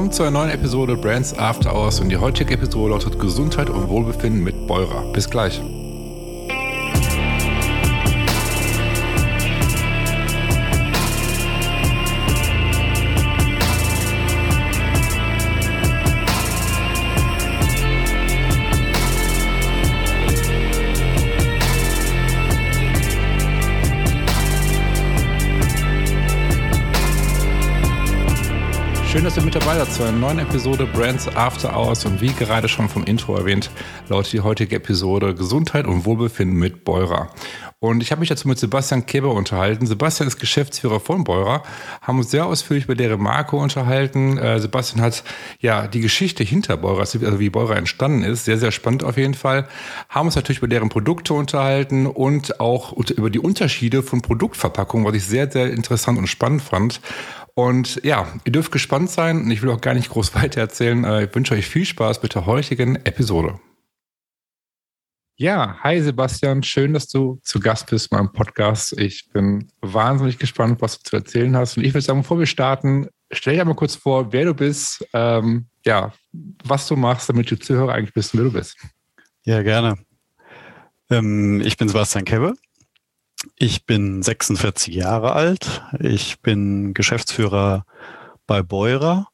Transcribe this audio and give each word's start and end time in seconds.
Willkommen 0.00 0.12
zu 0.12 0.22
einer 0.22 0.30
neuen 0.30 0.50
Episode 0.50 0.96
Brands 0.96 1.38
After 1.38 1.74
Hours 1.74 2.00
und 2.00 2.08
die 2.08 2.16
heutige 2.16 2.54
Episode 2.54 2.92
lautet 2.92 3.18
Gesundheit 3.18 3.68
und 3.68 3.90
Wohlbefinden 3.90 4.42
mit 4.42 4.66
Beurer. 4.66 5.02
Bis 5.12 5.28
gleich. 5.28 5.60
Schön, 29.20 29.26
dass 29.26 29.36
ihr 29.36 29.42
mit 29.42 29.54
dabei 29.54 29.76
seid 29.76 29.92
zu 29.92 30.02
einer 30.02 30.16
neuen 30.16 30.38
Episode 30.38 30.86
Brands 30.86 31.28
After 31.36 31.76
Hours 31.76 32.06
und 32.06 32.22
wie 32.22 32.32
gerade 32.32 32.70
schon 32.70 32.88
vom 32.88 33.04
Intro 33.04 33.36
erwähnt, 33.36 33.68
lautet 34.08 34.32
die 34.32 34.40
heutige 34.40 34.76
Episode 34.76 35.34
Gesundheit 35.34 35.86
und 35.86 36.06
Wohlbefinden 36.06 36.56
mit 36.56 36.84
Beurer. 36.86 37.28
Und 37.80 38.02
ich 38.02 38.12
habe 38.12 38.20
mich 38.20 38.30
dazu 38.30 38.48
mit 38.48 38.58
Sebastian 38.58 39.04
Keber 39.04 39.32
unterhalten. 39.32 39.86
Sebastian 39.86 40.26
ist 40.26 40.38
Geschäftsführer 40.38 41.00
von 41.00 41.24
Beurer, 41.24 41.62
haben 42.00 42.18
uns 42.18 42.30
sehr 42.30 42.46
ausführlich 42.46 42.84
über 42.84 42.94
deren 42.94 43.20
Marke 43.20 43.56
unterhalten. 43.56 44.38
Äh, 44.38 44.58
Sebastian 44.58 45.02
hat 45.02 45.22
ja 45.60 45.86
die 45.86 46.00
Geschichte 46.00 46.42
hinter 46.42 46.78
Beurer, 46.78 47.00
also 47.00 47.38
wie 47.38 47.50
Beurer 47.50 47.76
entstanden 47.76 48.22
ist, 48.22 48.46
sehr, 48.46 48.56
sehr 48.56 48.72
spannend 48.72 49.04
auf 49.04 49.18
jeden 49.18 49.34
Fall. 49.34 49.68
Haben 50.08 50.26
uns 50.26 50.36
natürlich 50.36 50.58
über 50.58 50.68
deren 50.68 50.88
Produkte 50.88 51.34
unterhalten 51.34 52.06
und 52.06 52.58
auch 52.58 52.92
über 52.92 53.28
die 53.28 53.38
Unterschiede 53.38 54.02
von 54.02 54.22
Produktverpackungen, 54.22 55.06
was 55.06 55.14
ich 55.14 55.26
sehr, 55.26 55.50
sehr 55.50 55.70
interessant 55.70 56.18
und 56.18 56.26
spannend 56.26 56.62
fand. 56.62 57.02
Und 57.60 58.00
ja, 58.04 58.26
ihr 58.46 58.52
dürft 58.52 58.72
gespannt 58.72 59.10
sein 59.10 59.42
und 59.42 59.50
ich 59.50 59.60
will 59.60 59.68
auch 59.68 59.82
gar 59.82 59.92
nicht 59.92 60.08
groß 60.08 60.34
weiter 60.40 60.62
erzählen. 60.62 61.04
Äh, 61.04 61.24
ich 61.24 61.34
wünsche 61.34 61.52
euch 61.52 61.66
viel 61.66 61.84
Spaß 61.84 62.22
mit 62.22 62.34
der 62.34 62.46
heutigen 62.46 62.96
Episode. 62.96 63.60
Ja, 65.36 65.76
hi 65.82 66.00
Sebastian, 66.00 66.62
schön, 66.62 66.94
dass 66.94 67.08
du 67.08 67.38
zu 67.42 67.60
Gast 67.60 67.90
bist 67.90 68.10
in 68.10 68.16
meinem 68.16 68.32
Podcast. 68.32 68.98
Ich 68.98 69.28
bin 69.30 69.68
wahnsinnig 69.82 70.38
gespannt, 70.38 70.80
was 70.80 70.98
du 70.98 71.10
zu 71.10 71.16
erzählen 71.16 71.54
hast. 71.54 71.76
Und 71.76 71.84
ich 71.84 71.92
würde 71.92 72.00
sagen, 72.02 72.22
bevor 72.22 72.38
wir 72.38 72.46
starten, 72.46 73.08
stell 73.30 73.54
dir 73.54 73.60
einmal 73.60 73.76
kurz 73.76 73.94
vor, 73.94 74.32
wer 74.32 74.46
du 74.46 74.54
bist, 74.54 75.06
ähm, 75.12 75.66
ja, 75.84 76.14
was 76.64 76.88
du 76.88 76.96
machst, 76.96 77.28
damit 77.28 77.50
die 77.50 77.58
Zuhörer 77.58 77.92
eigentlich 77.92 78.16
wissen, 78.16 78.38
wer 78.38 78.44
du 78.44 78.52
bist. 78.52 78.78
Ja, 79.44 79.62
gerne. 79.62 79.98
Ähm, 81.10 81.60
ich 81.60 81.76
bin 81.76 81.88
Sebastian 81.88 82.24
Kebbe. 82.24 82.54
Ich 83.56 83.86
bin 83.86 84.22
46 84.22 84.94
Jahre 84.94 85.32
alt. 85.32 85.82
Ich 85.98 86.40
bin 86.40 86.94
Geschäftsführer 86.94 87.86
bei 88.46 88.62
Beurer, 88.62 89.28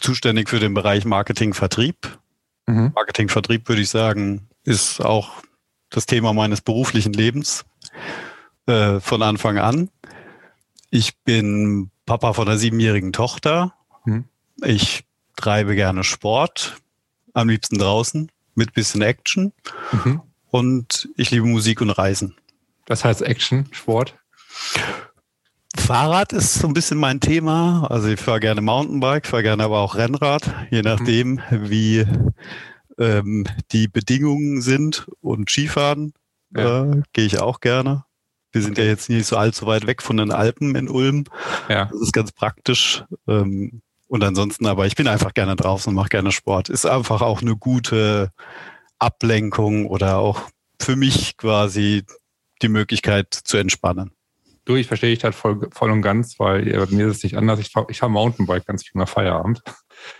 zuständig 0.00 0.48
für 0.48 0.60
den 0.60 0.74
Bereich 0.74 1.04
Marketing-Vertrieb. 1.04 2.18
Mhm. 2.66 2.92
Marketing-Vertrieb 2.94 3.68
würde 3.68 3.82
ich 3.82 3.90
sagen, 3.90 4.48
ist 4.64 5.00
auch 5.00 5.42
das 5.90 6.06
Thema 6.06 6.32
meines 6.32 6.60
beruflichen 6.60 7.12
Lebens 7.12 7.64
äh, 8.66 9.00
von 9.00 9.22
Anfang 9.22 9.58
an. 9.58 9.90
Ich 10.90 11.16
bin 11.18 11.90
Papa 12.06 12.32
von 12.34 12.48
einer 12.48 12.58
siebenjährigen 12.58 13.12
Tochter. 13.12 13.74
Mhm. 14.04 14.24
Ich 14.62 15.04
treibe 15.36 15.74
gerne 15.74 16.04
Sport, 16.04 16.76
am 17.32 17.48
liebsten 17.48 17.78
draußen 17.78 18.30
mit 18.54 18.74
bisschen 18.74 19.02
Action. 19.02 19.52
Mhm. 19.92 20.22
Und 20.50 21.08
ich 21.16 21.30
liebe 21.30 21.46
Musik 21.46 21.80
und 21.80 21.90
Reisen. 21.90 22.36
Das 22.86 23.04
heißt 23.04 23.22
Action, 23.22 23.66
Sport? 23.72 24.16
Fahrrad 25.76 26.32
ist 26.32 26.54
so 26.54 26.66
ein 26.66 26.74
bisschen 26.74 26.98
mein 26.98 27.20
Thema. 27.20 27.86
Also 27.90 28.08
ich 28.08 28.20
fahre 28.20 28.40
gerne 28.40 28.60
Mountainbike, 28.60 29.26
fahre 29.26 29.42
gerne 29.42 29.64
aber 29.64 29.80
auch 29.80 29.96
Rennrad, 29.96 30.54
je 30.70 30.78
mhm. 30.78 30.84
nachdem, 30.84 31.40
wie 31.50 32.06
ähm, 32.98 33.46
die 33.72 33.88
Bedingungen 33.88 34.62
sind. 34.62 35.06
Und 35.20 35.50
Skifahren 35.50 36.14
ja. 36.56 36.84
äh, 36.84 37.02
gehe 37.12 37.26
ich 37.26 37.40
auch 37.40 37.60
gerne. 37.60 38.04
Wir 38.52 38.62
sind 38.62 38.78
ja 38.78 38.84
jetzt 38.84 39.10
nicht 39.10 39.26
so 39.26 39.36
allzu 39.36 39.66
weit 39.66 39.86
weg 39.86 40.00
von 40.00 40.16
den 40.16 40.30
Alpen 40.30 40.76
in 40.76 40.88
Ulm. 40.88 41.24
Ja. 41.68 41.86
Das 41.86 42.00
ist 42.00 42.12
ganz 42.12 42.30
praktisch. 42.30 43.04
Ähm, 43.26 43.82
und 44.06 44.22
ansonsten, 44.22 44.66
aber 44.66 44.86
ich 44.86 44.94
bin 44.94 45.08
einfach 45.08 45.34
gerne 45.34 45.56
draußen 45.56 45.90
und 45.90 45.96
mache 45.96 46.08
gerne 46.08 46.30
Sport. 46.30 46.68
Ist 46.68 46.86
einfach 46.86 47.20
auch 47.20 47.42
eine 47.42 47.56
gute 47.56 48.30
Ablenkung 49.00 49.86
oder 49.86 50.18
auch 50.18 50.42
für 50.80 50.94
mich 50.94 51.36
quasi 51.36 52.04
die 52.64 52.68
Möglichkeit 52.68 53.32
zu 53.32 53.56
entspannen. 53.56 54.10
Du, 54.64 54.76
ich 54.76 54.86
verstehe 54.86 55.14
dich 55.14 55.22
halt 55.22 55.34
voll, 55.34 55.68
voll 55.72 55.90
und 55.90 56.00
ganz, 56.00 56.38
weil 56.38 56.64
bei 56.64 56.86
mir 56.86 57.08
ist 57.08 57.18
es 57.18 57.22
nicht 57.22 57.36
anders. 57.36 57.60
Ich 57.60 57.68
fahre 57.70 57.86
ich 57.90 57.98
fahr 57.98 58.08
Mountainbike 58.08 58.66
ganz 58.66 58.82
viel 58.82 58.98
nach 58.98 59.08
Feierabend. 59.08 59.62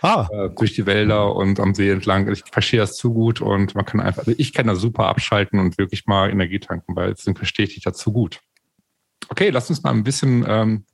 Ah. 0.01 0.27
Äh, 0.35 0.49
durch 0.57 0.73
die 0.73 0.85
Wälder 0.85 1.35
und 1.35 1.59
am 1.59 1.73
See 1.73 1.89
entlang. 1.89 2.31
Ich 2.31 2.43
verstehe 2.51 2.79
das 2.79 2.95
zu 2.95 3.13
gut 3.13 3.41
und 3.41 3.75
man 3.75 3.85
kann 3.85 3.99
einfach, 3.99 4.19
also 4.19 4.33
ich 4.37 4.53
kann 4.53 4.67
da 4.67 4.75
super 4.75 5.07
abschalten 5.07 5.59
und 5.59 5.77
wirklich 5.77 6.05
mal 6.05 6.29
Energie 6.29 6.59
tanken, 6.59 6.95
weil 6.95 7.13
deswegen 7.13 7.37
verstehe 7.37 7.65
ich 7.65 7.75
dich 7.75 7.83
dazu 7.83 8.11
gut. 8.11 8.39
Okay, 9.29 9.49
lass 9.49 9.69
uns 9.69 9.83
mal 9.83 9.91
ein 9.91 10.03
bisschen 10.03 10.45
ähm, 10.47 10.85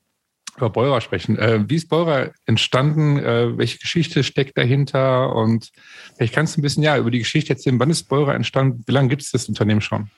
über 0.57 0.69
Beurer 0.69 1.01
sprechen. 1.01 1.37
Äh, 1.37 1.69
wie 1.69 1.75
ist 1.75 1.89
Beurer 1.89 2.31
entstanden? 2.45 3.17
Äh, 3.17 3.57
welche 3.57 3.79
Geschichte 3.79 4.23
steckt 4.23 4.57
dahinter? 4.57 5.35
Und 5.35 5.71
vielleicht 6.15 6.33
kannst 6.33 6.55
du 6.55 6.59
ein 6.59 6.63
bisschen 6.63 6.83
ja 6.83 6.97
über 6.97 7.11
die 7.11 7.19
Geschichte 7.19 7.53
erzählen. 7.53 7.79
Wann 7.79 7.89
ist 7.89 8.03
Beurer 8.03 8.35
entstanden? 8.35 8.83
Wie 8.85 8.91
lange 8.91 9.09
gibt 9.09 9.21
es 9.21 9.31
das 9.31 9.47
Unternehmen 9.47 9.81
schon? 9.81 10.09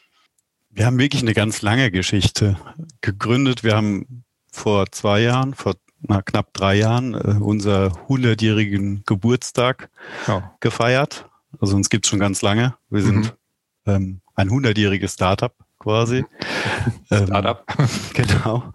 Wir 0.75 0.88
haben 0.88 0.97
wirklich 0.97 1.22
eine 1.22 1.35
ganz 1.35 1.61
lange 1.61 1.91
Geschichte 1.91 2.57
gegründet. 3.01 3.63
Wir 3.63 3.75
haben 3.75 4.23
vor 4.51 4.91
zwei 4.91 5.22
Jahren, 5.22 5.53
vor 5.53 5.75
na, 6.01 6.22
knapp 6.23 6.51
drei 6.53 6.75
Jahren, 6.75 7.13
äh, 7.13 7.38
unser 7.39 7.94
100-jährigen 8.07 9.03
Geburtstag 9.06 9.89
ja. 10.28 10.56
gefeiert. 10.59 11.29
Also 11.61 11.75
uns 11.75 11.89
gibt's 11.89 12.09
schon 12.09 12.19
ganz 12.19 12.41
lange. 12.41 12.75
Wir 12.89 13.03
mhm. 13.03 13.06
sind 13.06 13.35
ähm, 13.85 14.22
ein 14.35 14.50
100-jähriges 14.50 15.13
Startup 15.13 15.53
quasi. 15.79 16.25
Ähm, 17.11 17.28
Startup. 17.28 17.66
genau. 18.13 18.73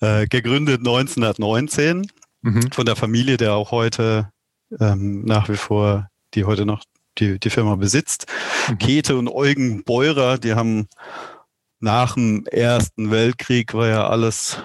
Äh, 0.00 0.26
gegründet 0.28 0.78
1919 0.78 2.06
mhm. 2.40 2.72
von 2.72 2.86
der 2.86 2.96
Familie, 2.96 3.36
der 3.36 3.52
auch 3.52 3.70
heute 3.70 4.30
ähm, 4.78 5.26
nach 5.26 5.50
wie 5.50 5.56
vor, 5.56 6.08
die 6.32 6.44
heute 6.44 6.64
noch 6.64 6.84
die, 7.18 7.38
die 7.38 7.50
Firma 7.50 7.76
besitzt. 7.76 8.26
Mhm. 8.68 8.78
Käthe 8.78 9.16
und 9.18 9.28
Eugen 9.28 9.84
Beurer, 9.84 10.38
die 10.38 10.54
haben 10.54 10.88
nach 11.80 12.14
dem 12.14 12.46
Ersten 12.46 13.10
Weltkrieg 13.10 13.74
war 13.74 13.88
ja 13.88 14.08
alles 14.08 14.58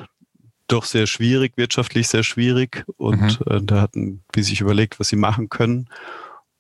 doch 0.68 0.84
sehr 0.84 1.08
schwierig, 1.08 1.54
wirtschaftlich 1.58 2.08
sehr 2.08 2.24
schwierig. 2.24 2.86
Und 2.98 3.40
mhm. 3.40 3.52
äh, 3.52 3.62
da 3.64 3.82
hatten 3.82 4.24
die 4.36 4.44
sich 4.44 4.62
überlegt, 4.62 5.00
was 5.00 5.10
sie 5.10 5.16
machen 5.16 5.50
können. 5.50 5.90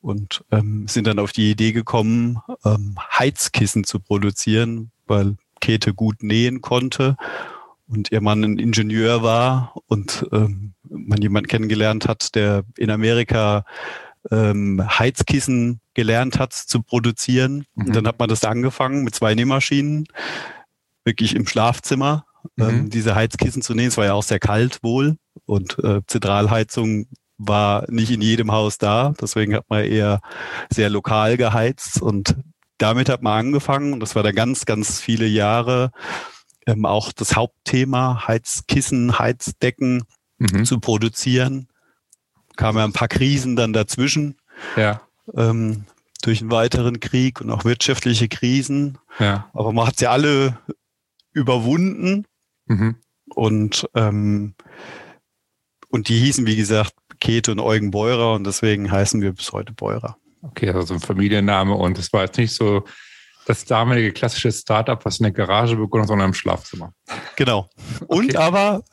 Und 0.02 0.44
ähm, 0.52 0.88
sind 0.88 1.08
dann 1.08 1.18
auf 1.18 1.32
die 1.32 1.50
Idee 1.50 1.72
gekommen, 1.72 2.40
ähm, 2.64 2.96
Heizkissen 3.18 3.84
zu 3.86 4.00
produzieren, 4.00 4.92
weil 5.08 5.36
Käthe 5.62 5.96
gut 5.96 6.22
nähen 6.22 6.62
konnte 6.62 7.18
und 7.88 8.12
ihr 8.12 8.22
Mann 8.22 8.44
ein 8.44 8.60
Ingenieur 8.60 9.24
war 9.24 9.74
und 9.88 10.28
ähm, 10.32 10.74
man 10.90 11.22
jemanden 11.22 11.48
kennengelernt 11.48 12.08
hat, 12.08 12.36
der 12.36 12.64
in 12.78 12.90
Amerika 12.90 13.66
ähm, 14.32 14.82
Heizkissen 14.88 15.80
gelernt 15.94 16.40
hat 16.40 16.54
zu 16.54 16.82
produzieren. 16.82 17.66
Mhm. 17.76 17.88
Und 17.88 17.96
dann 17.96 18.08
hat 18.08 18.20
man 18.20 18.30
das 18.30 18.44
angefangen 18.44 19.04
mit 19.04 19.16
zwei 19.16 19.36
Nähmaschinen, 19.36 20.08
wirklich 21.04 21.36
im 21.36 21.48
Schlafzimmer, 21.48 22.26
ähm, 22.58 22.66
mhm. 22.66 22.74
ähm, 22.74 22.90
diese 22.90 23.16
Heizkissen 23.16 23.62
zu 23.62 23.74
nähen. 23.74 23.90
Es 23.90 23.98
war 23.98 24.06
ja 24.06 24.14
auch 24.14 24.24
sehr 24.24 24.40
kalt 24.40 24.84
wohl 24.84 25.18
und 25.46 25.78
äh, 25.84 26.02
Zentralheizung 26.08 27.08
war 27.38 27.86
nicht 27.90 28.12
in 28.12 28.22
jedem 28.22 28.52
Haus 28.52 28.78
da. 28.78 29.14
Deswegen 29.20 29.56
hat 29.56 29.66
man 29.70 29.84
eher 29.84 30.22
sehr 30.72 30.90
lokal 30.90 31.38
geheizt 31.38 32.02
und 32.02 32.36
damit 32.78 33.10
hat 33.10 33.22
man 33.22 33.40
angefangen 33.40 33.94
und 33.94 34.00
das 34.00 34.16
war 34.16 34.24
dann 34.24 34.36
ganz, 34.36 34.66
ganz 34.66 35.00
viele 35.00 35.26
Jahre 35.26 35.92
ähm, 36.66 36.86
auch 36.86 37.12
das 37.12 37.36
Hauptthema, 37.36 38.28
Heizkissen, 38.28 39.20
Heizdecken 39.20 40.04
mhm. 40.40 40.66
zu 40.66 40.80
produzieren 40.80 41.68
kamen 42.58 42.78
ja 42.78 42.84
ein 42.84 42.94
paar 42.94 43.08
Krisen 43.08 43.56
dann 43.56 43.74
dazwischen. 43.74 44.38
Ja. 44.76 45.02
Ähm, 45.36 45.86
durch 46.22 46.42
einen 46.42 46.52
weiteren 46.52 47.00
Krieg 47.00 47.42
und 47.42 47.52
auch 47.52 47.66
wirtschaftliche 47.66 48.28
Krisen. 48.28 48.98
Ja. 49.20 49.50
Aber 49.54 49.72
man 49.74 49.88
hat 49.88 49.98
sie 49.98 50.08
alle 50.08 50.58
überwunden. 51.34 52.26
Mhm. 52.66 52.96
Und, 53.34 53.88
ähm, 53.96 54.56
und 55.90 56.10
die 56.10 56.20
hießen, 56.20 56.46
wie 56.46 56.56
gesagt, 56.56 56.94
Käthe 57.20 57.52
und 57.52 57.60
Eugen 57.60 57.92
Beurer 57.92 58.34
und 58.34 58.46
deswegen 58.46 58.92
heißen 58.92 59.22
wir 59.22 59.34
bis 59.34 59.52
heute 59.52 59.74
Beurer. 59.74 60.18
Okay, 60.42 60.70
also 60.70 60.94
ein 60.94 61.00
Familienname 61.00 61.74
und 61.74 61.98
es 61.98 62.12
war 62.14 62.24
jetzt 62.24 62.38
nicht 62.38 62.54
so 62.54 62.86
das 63.46 63.66
damalige 63.66 64.12
klassische 64.12 64.52
Startup, 64.52 65.04
was 65.06 65.20
in 65.20 65.24
der 65.24 65.32
Garage 65.32 65.76
begonnen 65.76 66.04
hat, 66.04 66.10
sondern 66.10 66.30
im 66.30 66.34
Schlafzimmer. 66.34 66.94
Genau. 67.36 67.70
Und 68.08 68.36
okay. 68.36 68.38
aber 68.38 68.84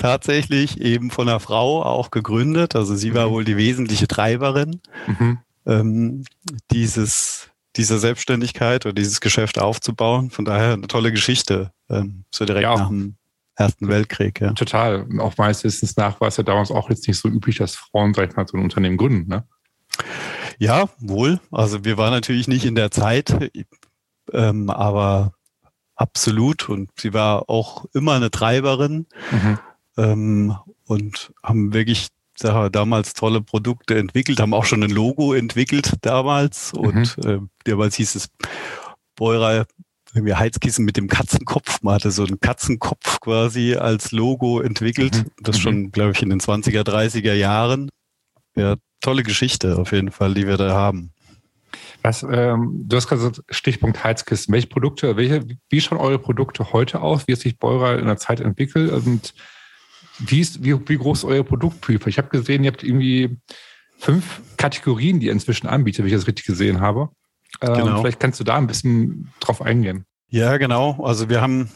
tatsächlich 0.00 0.80
eben 0.80 1.10
von 1.10 1.28
einer 1.28 1.40
Frau 1.40 1.82
auch 1.82 2.10
gegründet. 2.10 2.74
Also 2.74 2.96
sie 2.96 3.14
war 3.14 3.28
mhm. 3.28 3.32
wohl 3.32 3.44
die 3.44 3.56
wesentliche 3.56 4.08
Treiberin 4.08 4.80
mhm. 5.06 5.38
ähm, 5.66 6.24
dieses, 6.70 7.50
dieser 7.76 7.98
Selbstständigkeit 7.98 8.86
oder 8.86 8.94
dieses 8.94 9.20
Geschäft 9.20 9.58
aufzubauen. 9.58 10.30
Von 10.30 10.44
daher 10.44 10.72
eine 10.72 10.88
tolle 10.88 11.12
Geschichte, 11.12 11.72
ähm, 11.90 12.24
so 12.30 12.44
direkt 12.44 12.64
ja. 12.64 12.76
nach 12.76 12.88
dem 12.88 13.16
Ersten 13.56 13.88
Weltkrieg. 13.88 14.40
Ja. 14.40 14.52
Total. 14.54 15.06
Auch 15.18 15.36
meines 15.36 15.62
Wissens 15.64 15.96
nach 15.96 16.18
war 16.20 16.28
es 16.28 16.38
ja 16.38 16.44
damals 16.44 16.70
auch 16.70 16.88
jetzt 16.88 17.06
nicht 17.06 17.18
so 17.18 17.28
üblich, 17.28 17.58
dass 17.58 17.76
Frauen, 17.76 18.14
sag 18.14 18.30
ich 18.30 18.36
mal, 18.36 18.48
so 18.48 18.56
ein 18.56 18.64
Unternehmen 18.64 18.96
gründen, 18.96 19.28
ne? 19.28 19.44
Ja, 20.58 20.88
wohl. 20.98 21.40
Also 21.50 21.84
wir 21.84 21.98
waren 21.98 22.12
natürlich 22.12 22.48
nicht 22.48 22.64
in 22.64 22.74
der 22.74 22.90
Zeit, 22.90 23.50
ähm, 24.32 24.70
aber 24.70 25.34
absolut. 25.94 26.70
Und 26.70 26.90
sie 26.98 27.12
war 27.12 27.50
auch 27.50 27.84
immer 27.92 28.14
eine 28.14 28.30
Treiberin 28.30 29.06
mhm. 29.30 29.58
Ähm, 30.00 30.56
und 30.86 31.32
haben 31.42 31.72
wirklich 31.72 32.08
damals 32.42 33.12
tolle 33.12 33.42
Produkte 33.42 33.98
entwickelt, 33.98 34.40
haben 34.40 34.54
auch 34.54 34.64
schon 34.64 34.82
ein 34.82 34.90
Logo 34.90 35.34
entwickelt 35.34 35.92
damals. 36.00 36.72
Mhm. 36.72 36.80
Und 36.80 37.18
äh, 37.24 37.38
damals 37.64 37.96
hieß 37.96 38.14
es 38.14 38.28
Beurer 39.14 39.66
irgendwie 40.14 40.34
Heizkissen 40.34 40.84
mit 40.84 40.96
dem 40.96 41.08
Katzenkopf. 41.08 41.82
Man 41.82 41.94
hatte 41.94 42.10
so 42.10 42.24
einen 42.24 42.40
Katzenkopf 42.40 43.20
quasi 43.20 43.76
als 43.76 44.12
Logo 44.12 44.60
entwickelt. 44.60 45.16
Mhm. 45.16 45.30
Das 45.42 45.58
mhm. 45.58 45.60
schon, 45.60 45.92
glaube 45.92 46.12
ich, 46.12 46.22
in 46.22 46.30
den 46.30 46.40
20er, 46.40 46.82
30er 46.82 47.34
Jahren. 47.34 47.90
Ja, 48.56 48.76
tolle 49.00 49.22
Geschichte 49.22 49.78
auf 49.78 49.92
jeden 49.92 50.10
Fall, 50.10 50.34
die 50.34 50.46
wir 50.46 50.56
da 50.56 50.74
haben. 50.74 51.12
Was, 52.02 52.22
ähm, 52.22 52.84
du 52.88 52.96
hast 52.96 53.08
gerade 53.08 53.32
Stichpunkt 53.50 54.02
Heizkissen. 54.02 54.52
Welche 54.52 54.66
Produkte, 54.66 55.16
welche, 55.16 55.46
wie 55.68 55.80
schauen 55.80 55.98
eure 55.98 56.18
Produkte 56.18 56.72
heute 56.72 57.00
aus? 57.00 57.28
Wie 57.28 57.32
hat 57.32 57.40
sich 57.40 57.58
Beurer 57.58 57.98
in 57.98 58.06
der 58.06 58.16
Zeit 58.16 58.40
entwickelt? 58.40 58.90
Und 58.90 59.34
wie, 60.20 60.40
ist, 60.40 60.62
wie, 60.62 60.88
wie 60.88 60.96
groß 60.96 61.18
ist 61.18 61.24
euer 61.24 61.44
Produktprüfer? 61.44 62.08
Ich 62.08 62.18
habe 62.18 62.28
gesehen, 62.28 62.64
ihr 62.64 62.70
habt 62.70 62.82
irgendwie 62.82 63.38
fünf 63.98 64.40
Kategorien, 64.56 65.20
die 65.20 65.26
ihr 65.26 65.32
inzwischen 65.32 65.66
anbietet, 65.66 66.00
wenn 66.00 66.06
ich 66.06 66.14
das 66.14 66.26
richtig 66.26 66.46
gesehen 66.46 66.80
habe. 66.80 67.10
Ähm, 67.60 67.74
genau. 67.74 68.00
Vielleicht 68.00 68.20
kannst 68.20 68.40
du 68.40 68.44
da 68.44 68.56
ein 68.56 68.66
bisschen 68.66 69.32
drauf 69.40 69.62
eingehen. 69.62 70.04
Ja, 70.28 70.56
genau. 70.56 71.02
Also 71.02 71.28
wir 71.28 71.40
haben 71.40 71.70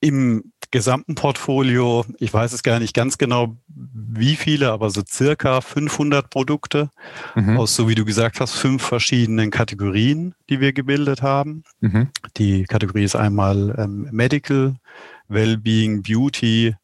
im 0.00 0.52
gesamten 0.72 1.14
Portfolio, 1.14 2.04
ich 2.18 2.32
weiß 2.32 2.52
es 2.52 2.62
gar 2.62 2.80
nicht 2.80 2.94
ganz 2.94 3.18
genau, 3.18 3.56
wie 3.68 4.36
viele, 4.36 4.72
aber 4.72 4.90
so 4.90 5.02
circa 5.06 5.60
500 5.60 6.28
Produkte 6.28 6.90
mhm. 7.34 7.58
aus, 7.58 7.76
so 7.76 7.88
wie 7.88 7.94
du 7.94 8.04
gesagt 8.04 8.40
hast, 8.40 8.54
fünf 8.54 8.82
verschiedenen 8.82 9.50
Kategorien, 9.50 10.34
die 10.50 10.60
wir 10.60 10.72
gebildet 10.72 11.22
haben. 11.22 11.62
Mhm. 11.80 12.08
Die 12.36 12.64
Kategorie 12.64 13.04
ist 13.04 13.16
einmal 13.16 13.74
ähm, 13.78 14.08
Medical, 14.10 14.76
Wellbeing, 15.28 16.02
Beauty, 16.02 16.74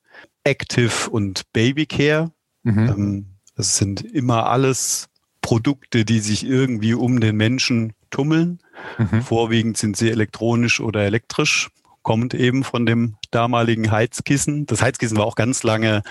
Active 0.48 1.10
und 1.10 1.44
Babycare. 1.52 2.32
Mhm. 2.62 2.88
Ähm, 2.88 3.26
das 3.54 3.76
sind 3.76 4.02
immer 4.02 4.46
alles 4.46 5.08
Produkte, 5.42 6.04
die 6.04 6.20
sich 6.20 6.44
irgendwie 6.44 6.94
um 6.94 7.20
den 7.20 7.36
Menschen 7.36 7.92
tummeln. 8.10 8.60
Mhm. 8.96 9.22
Vorwiegend 9.22 9.76
sind 9.76 9.96
sie 9.96 10.10
elektronisch 10.10 10.80
oder 10.80 11.02
elektrisch 11.02 11.68
kommt 12.02 12.32
eben 12.32 12.64
von 12.64 12.86
dem 12.86 13.16
damaligen 13.30 13.90
Heizkissen. 13.90 14.64
Das 14.64 14.80
Heizkissen 14.80 15.18
war 15.18 15.26
auch 15.26 15.34
ganz 15.34 15.62
lange 15.62 16.02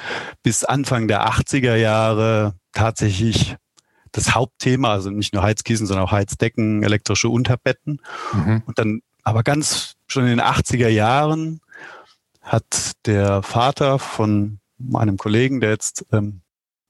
bis 0.43 0.63
Anfang 0.63 1.07
der 1.07 1.27
80er 1.27 1.75
Jahre 1.75 2.53
tatsächlich 2.71 3.55
das 4.11 4.35
Hauptthema, 4.35 4.91
also 4.91 5.09
nicht 5.09 5.33
nur 5.33 5.41
Heizkissen, 5.41 5.87
sondern 5.87 6.05
auch 6.05 6.11
Heizdecken, 6.11 6.83
elektrische 6.83 7.29
Unterbetten. 7.29 7.99
Mhm. 8.31 8.61
Und 8.67 8.77
dann 8.77 9.01
aber 9.23 9.41
ganz 9.41 9.95
schon 10.07 10.23
in 10.23 10.29
den 10.29 10.41
80er 10.41 10.87
Jahren 10.87 11.61
hat 12.47 12.93
der 13.05 13.43
Vater 13.43 13.99
von 13.99 14.59
meinem 14.77 15.17
Kollegen, 15.17 15.59
der 15.59 15.71
jetzt 15.71 16.05
ähm, 16.13 16.41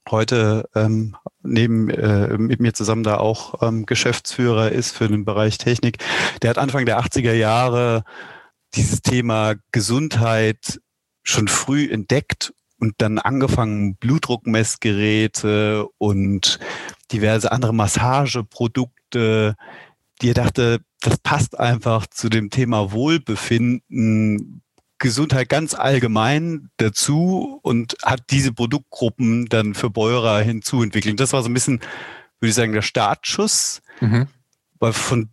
heute 0.09 0.69
ähm, 0.75 1.15
neben 1.41 1.89
äh, 1.89 2.37
mit 2.37 2.59
mir 2.59 2.73
zusammen 2.73 3.03
da 3.03 3.17
auch 3.17 3.61
ähm, 3.61 3.85
Geschäftsführer 3.85 4.71
ist 4.71 4.95
für 4.95 5.07
den 5.07 5.25
Bereich 5.25 5.57
Technik, 5.57 5.97
der 6.41 6.51
hat 6.51 6.59
Anfang 6.59 6.85
der 6.85 6.99
80er 7.01 7.33
Jahre 7.33 8.03
dieses 8.75 9.01
Thema 9.01 9.55
Gesundheit 9.71 10.79
schon 11.23 11.47
früh 11.47 11.89
entdeckt 11.91 12.53
und 12.79 12.93
dann 12.99 13.17
angefangen, 13.17 13.95
Blutdruckmessgeräte 13.95 15.87
und 15.97 16.59
diverse 17.11 17.51
andere 17.51 17.73
Massageprodukte, 17.73 19.55
die 20.21 20.29
er 20.29 20.35
dachte, 20.35 20.81
das 21.01 21.17
passt 21.17 21.59
einfach 21.59 22.05
zu 22.07 22.29
dem 22.29 22.51
Thema 22.51 22.91
Wohlbefinden, 22.91 24.61
Gesundheit 24.99 25.49
ganz 25.49 25.73
allgemein 25.73 26.69
dazu 26.77 27.59
und 27.61 27.97
hat 28.03 28.23
diese 28.29 28.51
Produktgruppen 28.51 29.45
dann 29.47 29.73
für 29.73 29.89
Beurer 29.89 30.39
hinzuentwickelt. 30.41 31.19
Das 31.19 31.33
war 31.33 31.43
so 31.43 31.49
ein 31.49 31.53
bisschen, 31.53 31.79
würde 32.39 32.49
ich 32.49 32.55
sagen, 32.55 32.73
der 32.73 32.81
Startschuss. 32.81 33.81
Mhm. 34.01 34.27
Weil 34.79 34.93
von 34.93 35.29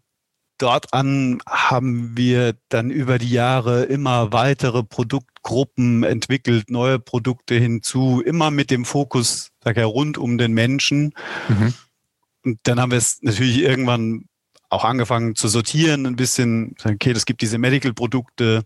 dort 0.58 0.92
an 0.92 1.40
haben 1.48 2.16
wir 2.16 2.54
dann 2.68 2.90
über 2.90 3.18
die 3.18 3.30
Jahre 3.30 3.84
immer 3.84 4.32
weitere 4.32 4.82
Produktgruppen 4.82 6.04
entwickelt, 6.04 6.70
neue 6.70 6.98
Produkte 6.98 7.54
hinzu, 7.54 8.22
immer 8.24 8.50
mit 8.50 8.70
dem 8.70 8.84
Fokus, 8.84 9.50
sag 9.62 9.76
ja, 9.76 9.84
rund 9.84 10.18
um 10.18 10.38
den 10.38 10.52
Menschen. 10.52 11.14
Mhm. 11.48 11.74
Und 12.44 12.58
dann 12.64 12.80
haben 12.80 12.90
wir 12.90 12.98
es 12.98 13.22
natürlich 13.22 13.58
irgendwann 13.58 14.26
auch 14.68 14.84
angefangen 14.84 15.34
zu 15.34 15.48
sortieren, 15.48 16.06
ein 16.06 16.16
bisschen, 16.16 16.74
okay, 16.84 17.12
es 17.12 17.26
gibt 17.26 17.42
diese 17.42 17.58
Medical-Produkte, 17.58 18.64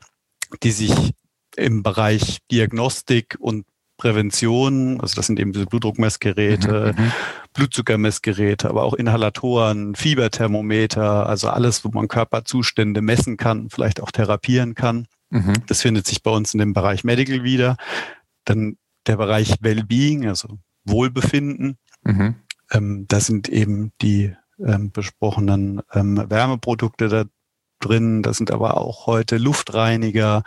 die 0.62 0.70
sich 0.70 1.12
im 1.56 1.82
Bereich 1.82 2.38
Diagnostik 2.50 3.36
und 3.38 3.66
Prävention, 3.98 5.00
also 5.00 5.16
das 5.16 5.26
sind 5.26 5.40
eben 5.40 5.52
diese 5.52 5.66
Blutdruckmessgeräte, 5.66 6.94
mhm, 6.96 7.04
mhm, 7.04 7.12
Blutzuckermessgeräte, 7.52 8.68
aber 8.68 8.84
auch 8.84 8.94
Inhalatoren, 8.94 9.96
Fieberthermometer, 9.96 11.26
also 11.26 11.48
alles, 11.48 11.84
wo 11.84 11.88
man 11.88 12.06
Körperzustände 12.06 13.02
messen 13.02 13.36
kann, 13.36 13.70
vielleicht 13.70 14.00
auch 14.00 14.12
therapieren 14.12 14.76
kann. 14.76 15.08
Mhm. 15.30 15.54
Das 15.66 15.82
findet 15.82 16.06
sich 16.06 16.22
bei 16.22 16.30
uns 16.30 16.54
in 16.54 16.58
dem 16.58 16.72
Bereich 16.74 17.02
Medical 17.02 17.42
wieder. 17.42 17.76
Dann 18.44 18.78
der 19.08 19.16
Bereich 19.16 19.56
Wellbeing, 19.60 20.28
also 20.28 20.58
Wohlbefinden. 20.84 21.76
Mhm. 22.04 22.36
Ähm, 22.70 23.04
das 23.08 23.26
sind 23.26 23.48
eben 23.48 23.90
die 24.00 24.32
ähm, 24.64 24.92
besprochenen 24.92 25.82
ähm, 25.92 26.24
Wärmeprodukte 26.28 27.08
da 27.08 27.24
drin. 27.78 28.22
Da 28.22 28.32
sind 28.32 28.50
aber 28.50 28.76
auch 28.76 29.06
heute 29.06 29.38
Luftreiniger, 29.38 30.42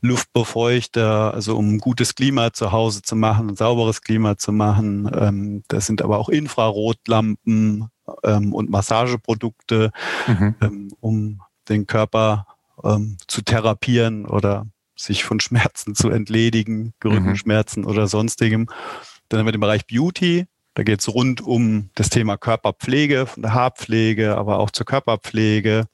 Luftbefeuchter, 0.00 1.34
also 1.34 1.56
um 1.56 1.78
gutes 1.78 2.14
Klima 2.14 2.52
zu 2.52 2.72
Hause 2.72 3.02
zu 3.02 3.16
machen, 3.16 3.50
ein 3.50 3.56
sauberes 3.56 4.02
Klima 4.02 4.36
zu 4.38 4.52
machen. 4.52 5.10
Ähm, 5.14 5.62
das 5.68 5.86
sind 5.86 6.02
aber 6.02 6.18
auch 6.18 6.28
Infrarotlampen 6.28 7.88
ähm, 8.24 8.52
und 8.52 8.70
Massageprodukte, 8.70 9.90
mhm. 10.26 10.54
ähm, 10.60 10.88
um 11.00 11.40
den 11.68 11.86
Körper 11.86 12.46
ähm, 12.84 13.16
zu 13.26 13.42
therapieren 13.42 14.26
oder 14.26 14.66
sich 14.96 15.24
von 15.24 15.40
Schmerzen 15.40 15.94
zu 15.94 16.10
entledigen, 16.10 16.92
Rückenschmerzen 17.04 17.82
mhm. 17.82 17.88
oder 17.88 18.06
sonstigem. 18.08 18.66
Dann 19.28 19.40
haben 19.40 19.46
wir 19.46 19.52
den 19.52 19.60
Bereich 19.60 19.86
Beauty. 19.86 20.46
Da 20.74 20.82
geht 20.84 21.00
es 21.00 21.12
rund 21.12 21.40
um 21.40 21.90
das 21.94 22.08
Thema 22.08 22.36
Körperpflege, 22.36 23.26
von 23.26 23.42
der 23.42 23.54
Haarpflege, 23.54 24.36
aber 24.36 24.58
auch 24.58 24.70
zur 24.70 24.86
Körperpflege. 24.86 25.86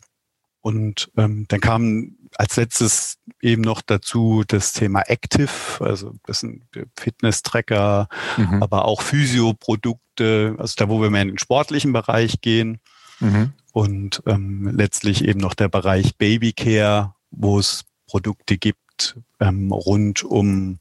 Und 0.64 1.10
ähm, 1.18 1.44
dann 1.48 1.60
kam 1.60 2.16
als 2.36 2.56
letztes 2.56 3.18
eben 3.42 3.60
noch 3.60 3.82
dazu 3.82 4.44
das 4.46 4.72
Thema 4.72 5.02
Active, 5.02 5.50
also 5.80 6.14
das 6.26 6.40
sind 6.40 6.62
Fitness-Tracker, 6.96 8.08
mhm. 8.38 8.62
aber 8.62 8.86
auch 8.86 9.02
Physioprodukte, 9.02 10.56
also 10.56 10.72
da, 10.78 10.88
wo 10.88 11.02
wir 11.02 11.10
mehr 11.10 11.20
in 11.20 11.28
den 11.28 11.38
sportlichen 11.38 11.92
Bereich 11.92 12.40
gehen. 12.40 12.80
Mhm. 13.20 13.52
Und 13.72 14.22
ähm, 14.24 14.70
letztlich 14.74 15.22
eben 15.22 15.38
noch 15.38 15.52
der 15.52 15.68
Bereich 15.68 16.16
Babycare, 16.16 17.14
wo 17.30 17.58
es 17.58 17.84
Produkte 18.06 18.56
gibt 18.56 19.18
ähm, 19.40 19.70
rund 19.70 20.24
um 20.24 20.78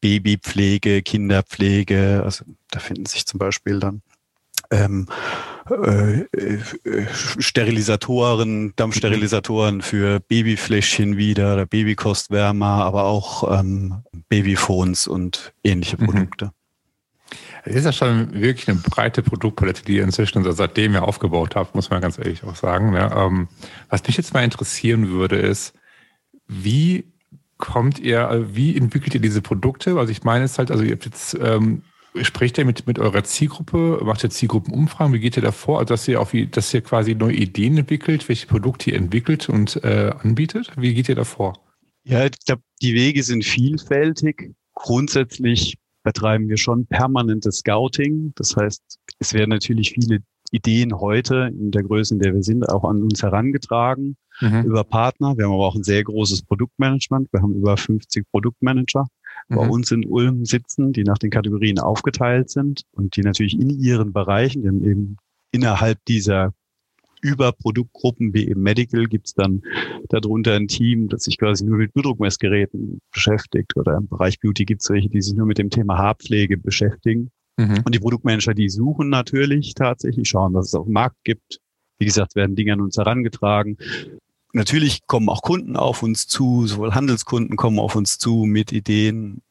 Babypflege, 0.00 1.02
Kinderpflege. 1.02 2.22
Also 2.24 2.44
da 2.70 2.78
finden 2.78 3.06
sich 3.06 3.26
zum 3.26 3.38
Beispiel 3.38 3.80
dann 3.80 4.02
ähm, 4.70 5.06
äh, 5.70 6.20
äh, 6.20 7.06
Sterilisatoren, 7.38 8.74
Dampfsterilisatoren 8.76 9.82
für 9.82 10.20
Babyfläschchen 10.20 11.16
wieder 11.16 11.54
oder 11.54 11.66
Babykostwärmer, 11.66 12.84
aber 12.84 13.04
auch 13.04 13.58
ähm, 13.58 14.02
Babyphones 14.28 15.06
und 15.06 15.54
ähnliche 15.62 15.96
mhm. 15.98 16.06
Produkte. 16.06 16.52
Es 17.64 17.76
ist 17.76 17.84
ja 17.84 17.92
schon 17.92 18.34
wirklich 18.34 18.68
eine 18.68 18.78
breite 18.78 19.22
Produktpalette, 19.22 19.84
die 19.84 19.96
ihr 19.96 20.04
inzwischen 20.04 20.44
seitdem 20.52 20.92
ja 20.92 21.00
aufgebaut 21.00 21.56
habt, 21.56 21.74
muss 21.74 21.88
man 21.88 22.02
ganz 22.02 22.18
ehrlich 22.18 22.44
auch 22.44 22.56
sagen. 22.56 22.90
Ne? 22.90 23.10
Ähm, 23.16 23.48
was 23.88 24.06
mich 24.06 24.18
jetzt 24.18 24.34
mal 24.34 24.44
interessieren 24.44 25.08
würde, 25.08 25.36
ist, 25.36 25.72
wie 26.46 27.10
kommt 27.56 27.98
ihr, 27.98 28.46
wie 28.52 28.76
entwickelt 28.76 29.14
ihr 29.14 29.20
diese 29.20 29.40
Produkte? 29.40 29.98
Also 29.98 30.12
ich 30.12 30.24
meine 30.24 30.44
es 30.44 30.58
halt, 30.58 30.70
also 30.70 30.84
ihr 30.84 30.92
habt 30.92 31.06
jetzt 31.06 31.38
ähm, 31.40 31.82
Sprecht 32.22 32.58
ihr 32.58 32.64
mit, 32.64 32.86
mit 32.86 33.00
eurer 33.00 33.24
Zielgruppe, 33.24 34.00
macht 34.04 34.22
ihr 34.22 34.30
Zielgruppenumfragen, 34.30 35.12
wie 35.12 35.18
geht 35.18 35.36
ihr 35.36 35.42
da 35.42 35.50
vor? 35.50 35.80
Also 35.80 35.94
dass 35.94 36.06
ihr 36.06 36.20
auf, 36.20 36.32
dass 36.52 36.72
ihr 36.72 36.80
quasi 36.80 37.16
neue 37.16 37.34
Ideen 37.34 37.76
entwickelt, 37.76 38.28
welche 38.28 38.46
Produkte 38.46 38.92
ihr 38.92 38.96
entwickelt 38.96 39.48
und 39.48 39.82
äh, 39.82 40.12
anbietet? 40.22 40.70
Wie 40.76 40.94
geht 40.94 41.08
ihr 41.08 41.16
da 41.16 41.24
vor? 41.24 41.54
Ja, 42.04 42.24
ich 42.24 42.32
glaube, 42.46 42.62
die 42.82 42.94
Wege 42.94 43.22
sind 43.24 43.44
vielfältig. 43.44 44.54
Grundsätzlich 44.74 45.76
betreiben 46.04 46.48
wir 46.48 46.56
schon 46.56 46.86
permanentes 46.86 47.58
Scouting. 47.58 48.32
Das 48.36 48.54
heißt, 48.56 48.82
es 49.18 49.32
werden 49.32 49.50
natürlich 49.50 49.90
viele 49.90 50.20
Ideen 50.52 51.00
heute 51.00 51.50
in 51.58 51.72
der 51.72 51.82
Größe, 51.82 52.14
in 52.14 52.20
der 52.20 52.32
wir 52.32 52.44
sind, 52.44 52.68
auch 52.68 52.84
an 52.84 53.02
uns 53.02 53.24
herangetragen 53.24 54.16
mhm. 54.40 54.62
über 54.62 54.84
Partner. 54.84 55.36
Wir 55.36 55.46
haben 55.46 55.54
aber 55.54 55.66
auch 55.66 55.74
ein 55.74 55.82
sehr 55.82 56.04
großes 56.04 56.42
Produktmanagement. 56.44 57.32
Wir 57.32 57.42
haben 57.42 57.54
über 57.54 57.76
50 57.76 58.30
Produktmanager 58.30 59.06
mhm. 59.48 59.56
bei 59.56 59.68
uns 59.68 59.90
in 59.90 60.06
Ulm 60.06 60.44
sitzen, 60.44 60.92
die 60.92 61.04
nach 61.04 61.18
den 61.18 61.30
Kategorien 61.30 61.78
aufgeteilt 61.78 62.50
sind 62.50 62.82
und 62.92 63.16
die 63.16 63.22
natürlich 63.22 63.58
in 63.58 63.70
ihren 63.70 64.12
Bereichen, 64.12 64.62
die 64.62 64.68
haben 64.68 64.84
eben 64.84 65.16
innerhalb 65.52 66.04
dieser 66.06 66.52
über 67.24 67.52
Produktgruppen 67.52 68.34
wie 68.34 68.48
eben 68.48 68.60
Medical 68.60 69.06
gibt 69.06 69.28
es 69.28 69.34
dann 69.34 69.62
darunter 70.10 70.54
ein 70.54 70.68
Team, 70.68 71.08
das 71.08 71.24
sich 71.24 71.38
quasi 71.38 71.64
nur 71.64 71.78
mit 71.78 71.94
Blutdruckmessgeräten 71.94 73.00
beschäftigt. 73.12 73.74
Oder 73.76 73.96
im 73.96 74.08
Bereich 74.08 74.38
Beauty 74.40 74.66
gibt 74.66 74.82
es 74.82 74.90
welche, 74.90 75.08
die 75.08 75.22
sich 75.22 75.34
nur 75.34 75.46
mit 75.46 75.56
dem 75.56 75.70
Thema 75.70 75.96
Haarpflege 75.96 76.58
beschäftigen. 76.58 77.30
Mhm. 77.56 77.80
Und 77.84 77.94
die 77.94 77.98
Produktmanager, 77.98 78.52
die 78.52 78.68
suchen 78.68 79.08
natürlich 79.08 79.74
tatsächlich, 79.74 80.28
schauen, 80.28 80.52
was 80.52 80.66
es 80.66 80.74
auf 80.74 80.84
dem 80.84 80.92
Markt 80.92 81.16
gibt. 81.24 81.60
Wie 81.98 82.04
gesagt, 82.04 82.34
werden 82.34 82.56
Dinge 82.56 82.74
an 82.74 82.82
uns 82.82 82.98
herangetragen. 82.98 83.78
Natürlich 84.54 85.06
kommen 85.06 85.28
auch 85.28 85.42
Kunden 85.42 85.76
auf 85.76 86.02
uns 86.02 86.26
zu, 86.26 86.66
sowohl 86.66 86.94
Handelskunden 86.94 87.56
kommen 87.56 87.78
auf 87.78 87.96
uns 87.96 88.18
zu 88.18 88.44
mit 88.46 88.72
Ideen 88.72 89.42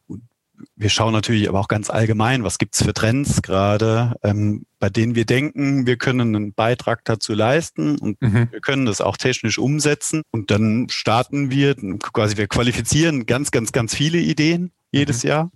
wir 0.76 0.90
schauen 0.90 1.14
natürlich 1.14 1.50
aber 1.50 1.60
auch 1.60 1.68
ganz 1.68 1.90
allgemein, 1.90 2.44
was 2.44 2.58
gibt's 2.58 2.84
für 2.84 2.94
Trends 2.94 3.42
gerade, 3.42 4.16
ähm, 4.24 4.66
bei 4.80 4.90
denen 4.90 5.16
wir 5.16 5.26
denken, 5.26 5.86
wir 5.86 5.98
können 5.98 6.36
einen 6.36 6.54
Beitrag 6.54 7.04
dazu 7.06 7.34
leisten 7.34 7.98
und 7.98 8.22
mhm. 8.22 8.48
wir 8.52 8.62
können 8.62 8.86
das 8.86 9.02
auch 9.02 9.18
technisch 9.18 9.58
umsetzen. 9.58 10.24
Und 10.32 10.52
dann 10.52 10.88
starten 10.90 11.52
wir, 11.52 11.76
quasi 12.00 12.38
wir 12.38 12.48
qualifizieren 12.48 13.26
ganz, 13.26 13.52
ganz, 13.52 13.72
ganz 13.72 13.96
viele 13.96 14.20
Ideen 14.20 14.72
jedes 14.92 15.24
mhm. 15.24 15.30
Jahr. 15.30 15.52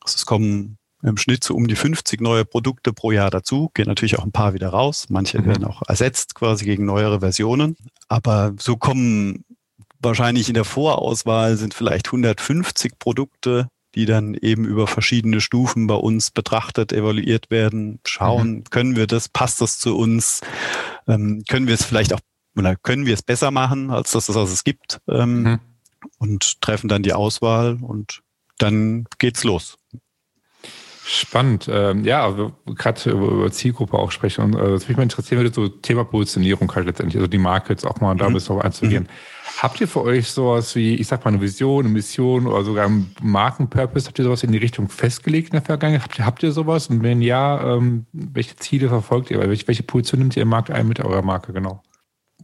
Also 0.00 0.16
es 0.16 0.26
kommen 0.26 0.78
im 1.02 1.16
Schnitt 1.16 1.44
so 1.44 1.54
um 1.54 1.66
die 1.66 1.76
50 1.76 2.20
neue 2.20 2.44
Produkte 2.44 2.92
pro 2.92 3.10
Jahr 3.10 3.30
dazu, 3.30 3.70
gehen 3.74 3.88
natürlich 3.88 4.18
auch 4.18 4.24
ein 4.24 4.32
paar 4.32 4.54
wieder 4.54 4.68
raus. 4.68 5.06
Manche 5.08 5.40
mhm. 5.40 5.46
werden 5.46 5.64
auch 5.64 5.82
ersetzt 5.86 6.34
quasi 6.34 6.64
gegen 6.64 6.84
neuere 6.84 7.20
Versionen. 7.20 7.76
Aber 8.08 8.54
so 8.58 8.76
kommen 8.76 9.44
wahrscheinlich 10.00 10.48
in 10.48 10.54
der 10.54 10.64
Vorauswahl 10.64 11.56
sind 11.56 11.74
vielleicht 11.74 12.06
150 12.08 12.98
Produkte 12.98 13.68
die 13.94 14.06
dann 14.06 14.34
eben 14.34 14.64
über 14.64 14.86
verschiedene 14.86 15.40
Stufen 15.40 15.86
bei 15.86 15.94
uns 15.94 16.30
betrachtet, 16.30 16.92
evaluiert 16.92 17.50
werden, 17.50 18.00
schauen, 18.06 18.50
mhm. 18.50 18.64
können 18.64 18.96
wir 18.96 19.06
das, 19.06 19.28
passt 19.28 19.60
das 19.60 19.78
zu 19.78 19.96
uns, 19.96 20.40
ähm, 21.06 21.44
können 21.48 21.66
wir 21.66 21.74
es 21.74 21.84
vielleicht 21.84 22.14
auch, 22.14 22.20
oder 22.56 22.76
können 22.76 23.06
wir 23.06 23.14
es 23.14 23.22
besser 23.22 23.50
machen, 23.50 23.90
als 23.90 24.12
das, 24.12 24.34
was 24.34 24.50
es 24.50 24.64
gibt, 24.64 25.00
ähm, 25.08 25.42
mhm. 25.42 25.60
und 26.18 26.60
treffen 26.62 26.88
dann 26.88 27.02
die 27.02 27.12
Auswahl 27.12 27.78
und 27.82 28.22
dann 28.58 29.04
geht's 29.18 29.44
los. 29.44 29.76
Spannend. 31.04 31.68
Ähm, 31.70 32.04
ja, 32.04 32.32
gerade 32.66 33.10
über 33.10 33.50
Zielgruppe 33.50 33.98
auch 33.98 34.12
sprechen. 34.12 34.44
Und 34.44 34.54
äh, 34.54 34.70
das 34.70 34.86
mich 34.86 34.96
mal 34.96 35.02
interessieren, 35.02 35.40
würde 35.40 35.52
so 35.52 35.68
Thema 35.68 36.04
Positionierung 36.04 36.72
halt 36.74 36.86
letztendlich, 36.86 37.16
also 37.16 37.26
die 37.26 37.38
Markets 37.38 37.84
auch 37.84 38.00
mal 38.00 38.14
da 38.14 38.28
mhm. 38.28 38.34
bis 38.34 38.44
drauf 38.44 38.62
einzugehen. 38.62 39.04
Mhm. 39.04 39.08
Habt 39.62 39.80
ihr 39.80 39.88
für 39.88 40.02
euch 40.02 40.28
sowas 40.28 40.74
wie, 40.76 40.94
ich 40.94 41.08
sag 41.08 41.24
mal, 41.24 41.32
eine 41.32 41.40
Vision, 41.40 41.84
eine 41.84 41.92
Mission 41.92 42.46
oder 42.46 42.64
sogar 42.64 42.86
einen 42.86 43.14
Markenpurpose? 43.20 44.06
Habt 44.06 44.18
ihr 44.18 44.24
sowas 44.24 44.44
in 44.44 44.52
die 44.52 44.58
Richtung 44.58 44.88
festgelegt 44.88 45.48
in 45.48 45.52
der 45.52 45.62
Vergangenheit? 45.62 46.04
Habt 46.04 46.18
ihr, 46.18 46.26
habt 46.26 46.42
ihr 46.44 46.52
sowas? 46.52 46.86
Und 46.86 47.02
wenn 47.02 47.20
ja, 47.20 47.76
ähm, 47.76 48.06
welche 48.12 48.56
Ziele 48.56 48.88
verfolgt 48.88 49.30
ihr? 49.30 49.40
Welche, 49.40 49.66
welche 49.66 49.82
Position 49.82 50.20
nimmt 50.20 50.36
ihr 50.36 50.42
im 50.42 50.48
Markt 50.48 50.70
ein 50.70 50.86
mit 50.86 51.00
eurer 51.00 51.22
Marke 51.22 51.52
genau? 51.52 51.82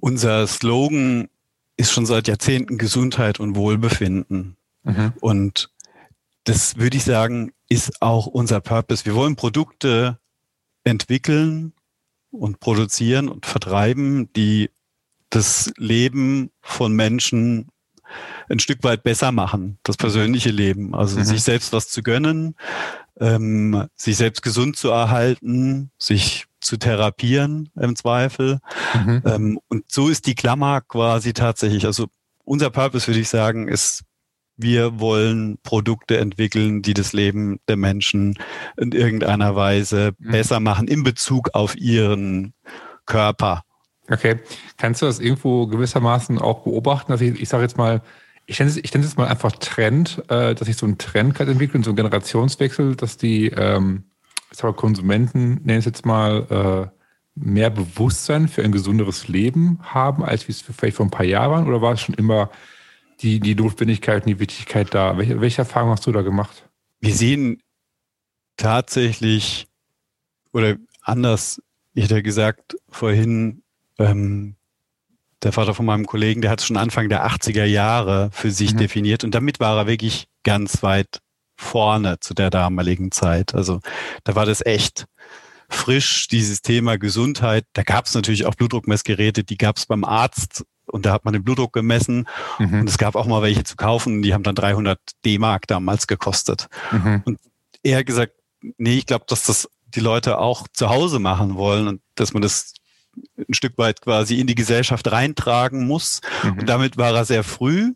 Unser 0.00 0.46
Slogan 0.46 1.28
ist 1.76 1.92
schon 1.92 2.06
seit 2.06 2.26
Jahrzehnten 2.26 2.76
Gesundheit 2.76 3.38
und 3.38 3.54
Wohlbefinden. 3.54 4.56
Mhm. 4.82 5.12
Und 5.20 5.70
das 6.44 6.76
würde 6.76 6.96
ich 6.96 7.04
sagen, 7.04 7.52
ist 7.68 8.02
auch 8.02 8.26
unser 8.26 8.60
Purpose. 8.60 9.04
Wir 9.04 9.14
wollen 9.14 9.36
Produkte 9.36 10.18
entwickeln 10.84 11.74
und 12.30 12.60
produzieren 12.60 13.28
und 13.28 13.46
vertreiben, 13.46 14.32
die 14.34 14.70
das 15.30 15.72
Leben 15.76 16.50
von 16.60 16.92
Menschen 16.92 17.68
ein 18.48 18.58
Stück 18.58 18.82
weit 18.84 19.02
besser 19.02 19.32
machen, 19.32 19.78
das 19.82 19.98
persönliche 19.98 20.50
Leben. 20.50 20.94
Also 20.94 21.18
mhm. 21.18 21.24
sich 21.24 21.42
selbst 21.42 21.72
was 21.72 21.88
zu 21.90 22.02
gönnen, 22.02 22.54
ähm, 23.20 23.86
sich 23.94 24.16
selbst 24.16 24.42
gesund 24.42 24.76
zu 24.76 24.88
erhalten, 24.90 25.90
sich 25.98 26.46
zu 26.60 26.78
therapieren 26.78 27.70
im 27.76 27.94
Zweifel. 27.96 28.60
Mhm. 28.94 29.22
Ähm, 29.26 29.60
und 29.68 29.84
so 29.90 30.08
ist 30.08 30.26
die 30.26 30.34
Klammer 30.34 30.80
quasi 30.80 31.34
tatsächlich. 31.34 31.84
Also 31.84 32.06
unser 32.44 32.70
Purpose, 32.70 33.06
würde 33.06 33.20
ich 33.20 33.28
sagen, 33.28 33.68
ist 33.68 34.04
wir 34.58 35.00
wollen 35.00 35.58
Produkte 35.62 36.18
entwickeln, 36.18 36.82
die 36.82 36.92
das 36.92 37.12
Leben 37.12 37.60
der 37.68 37.76
Menschen 37.76 38.38
in 38.76 38.92
irgendeiner 38.92 39.56
Weise 39.56 40.12
mhm. 40.18 40.32
besser 40.32 40.60
machen 40.60 40.88
in 40.88 41.02
Bezug 41.02 41.50
auf 41.54 41.76
ihren 41.76 42.52
Körper. 43.06 43.62
Okay. 44.10 44.36
Kannst 44.76 45.00
du 45.00 45.06
das 45.06 45.20
irgendwo 45.20 45.66
gewissermaßen 45.66 46.38
auch 46.38 46.64
beobachten? 46.64 47.12
dass 47.12 47.20
ich, 47.20 47.40
ich 47.40 47.48
sage 47.48 47.62
jetzt 47.62 47.78
mal, 47.78 48.02
ich 48.46 48.58
nenne 48.58 48.70
es, 48.70 48.76
ich 48.76 48.92
nenne 48.92 49.06
es 49.06 49.16
mal 49.16 49.28
einfach 49.28 49.52
Trend, 49.52 50.22
äh, 50.28 50.54
dass 50.54 50.66
sich 50.66 50.76
so 50.76 50.86
ein 50.86 50.98
Trend 50.98 51.34
gerade 51.34 51.52
entwickelt, 51.52 51.84
so 51.84 51.90
ein 51.90 51.96
Generationswechsel, 51.96 52.96
dass 52.96 53.16
die 53.16 53.48
ähm, 53.48 54.04
ich 54.50 54.56
sag 54.56 54.64
mal, 54.64 54.74
Konsumenten, 54.74 55.60
nenne 55.64 55.78
es 55.78 55.84
jetzt 55.84 56.06
mal, 56.06 56.90
äh, 56.90 56.98
mehr 57.34 57.70
Bewusstsein 57.70 58.48
für 58.48 58.64
ein 58.64 58.72
gesunderes 58.72 59.28
Leben 59.28 59.78
haben, 59.82 60.24
als 60.24 60.48
wie 60.48 60.52
es 60.52 60.62
vielleicht 60.62 60.96
vor 60.96 61.06
ein 61.06 61.10
paar 61.10 61.26
Jahren 61.26 61.50
waren? 61.50 61.68
Oder 61.68 61.82
war 61.82 61.92
es 61.92 62.00
schon 62.00 62.14
immer 62.16 62.50
die, 63.20 63.40
die 63.40 63.54
Notwendigkeit 63.54 64.22
und 64.22 64.28
die 64.28 64.38
Wichtigkeit 64.38 64.94
da. 64.94 65.18
Welche, 65.18 65.40
welche 65.40 65.62
Erfahrung 65.62 65.90
hast 65.90 66.06
du 66.06 66.12
da 66.12 66.22
gemacht? 66.22 66.68
Wir 67.00 67.14
sehen 67.14 67.62
tatsächlich, 68.56 69.66
oder 70.52 70.76
anders, 71.02 71.62
ich 71.94 72.04
hätte 72.04 72.22
gesagt 72.22 72.76
vorhin, 72.88 73.62
ähm, 73.98 74.56
der 75.42 75.52
Vater 75.52 75.74
von 75.74 75.86
meinem 75.86 76.06
Kollegen, 76.06 76.42
der 76.42 76.50
hat 76.50 76.62
schon 76.62 76.76
Anfang 76.76 77.08
der 77.08 77.26
80er 77.26 77.64
Jahre 77.64 78.30
für 78.32 78.50
sich 78.50 78.74
mhm. 78.74 78.78
definiert 78.78 79.24
und 79.24 79.34
damit 79.34 79.60
war 79.60 79.76
er 79.78 79.86
wirklich 79.86 80.26
ganz 80.42 80.82
weit 80.82 81.20
vorne 81.56 82.18
zu 82.20 82.34
der 82.34 82.50
damaligen 82.50 83.10
Zeit. 83.10 83.54
Also 83.54 83.80
da 84.24 84.34
war 84.34 84.46
das 84.46 84.64
echt 84.64 85.06
frisch, 85.68 86.28
dieses 86.28 86.62
Thema 86.62 86.98
Gesundheit. 86.98 87.64
Da 87.72 87.82
gab 87.82 88.06
es 88.06 88.14
natürlich 88.14 88.46
auch 88.46 88.54
Blutdruckmessgeräte, 88.54 89.44
die 89.44 89.58
gab 89.58 89.76
es 89.76 89.86
beim 89.86 90.04
Arzt 90.04 90.64
und 90.90 91.06
da 91.06 91.12
hat 91.12 91.24
man 91.24 91.32
den 91.34 91.44
Blutdruck 91.44 91.72
gemessen 91.72 92.28
mhm. 92.58 92.80
und 92.80 92.88
es 92.88 92.98
gab 92.98 93.14
auch 93.14 93.26
mal 93.26 93.42
welche 93.42 93.64
zu 93.64 93.76
kaufen, 93.76 94.22
die 94.22 94.34
haben 94.34 94.42
dann 94.42 94.54
300 94.54 94.98
D-Mark 95.24 95.66
damals 95.66 96.06
gekostet. 96.06 96.68
Mhm. 96.90 97.22
Und 97.24 97.38
er 97.82 97.98
hat 97.98 98.06
gesagt, 98.06 98.32
nee, 98.76 98.98
ich 98.98 99.06
glaube, 99.06 99.24
dass 99.28 99.44
das 99.44 99.68
die 99.94 100.00
Leute 100.00 100.38
auch 100.38 100.66
zu 100.72 100.90
Hause 100.90 101.18
machen 101.18 101.56
wollen 101.56 101.88
und 101.88 102.00
dass 102.14 102.32
man 102.32 102.42
das 102.42 102.74
ein 103.36 103.54
Stück 103.54 103.78
weit 103.78 104.00
quasi 104.00 104.38
in 104.38 104.46
die 104.46 104.54
Gesellschaft 104.54 105.10
reintragen 105.10 105.86
muss. 105.86 106.20
Mhm. 106.42 106.58
Und 106.58 106.68
damit 106.68 106.96
war 106.96 107.14
er 107.14 107.24
sehr 107.24 107.42
früh. 107.44 107.94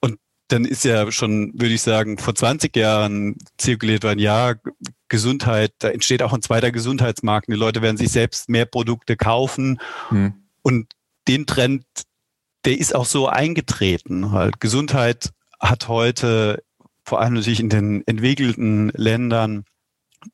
Und 0.00 0.18
dann 0.48 0.64
ist 0.64 0.84
ja 0.84 1.10
schon, 1.12 1.52
würde 1.54 1.74
ich 1.74 1.82
sagen, 1.82 2.18
vor 2.18 2.34
20 2.34 2.76
Jahren 2.76 3.36
zirkuliert 3.56 4.04
worden, 4.04 4.18
ja, 4.18 4.54
Gesundheit, 5.08 5.72
da 5.78 5.88
entsteht 5.88 6.22
auch 6.22 6.32
ein 6.32 6.42
zweiter 6.42 6.70
Gesundheitsmarkt. 6.70 7.48
Die 7.48 7.54
Leute 7.54 7.80
werden 7.80 7.96
sich 7.96 8.10
selbst 8.10 8.48
mehr 8.48 8.66
Produkte 8.66 9.16
kaufen. 9.16 9.80
Mhm. 10.10 10.34
Und 10.62 10.92
den 11.28 11.46
Trend, 11.46 11.84
der 12.64 12.78
ist 12.78 12.94
auch 12.94 13.06
so 13.06 13.28
eingetreten. 13.28 14.32
Halt. 14.32 14.60
Gesundheit 14.60 15.30
hat 15.60 15.88
heute 15.88 16.62
vor 17.04 17.20
allem 17.20 17.34
natürlich 17.34 17.60
in 17.60 17.70
den 17.70 18.06
entwickelten 18.06 18.90
Ländern 18.94 19.64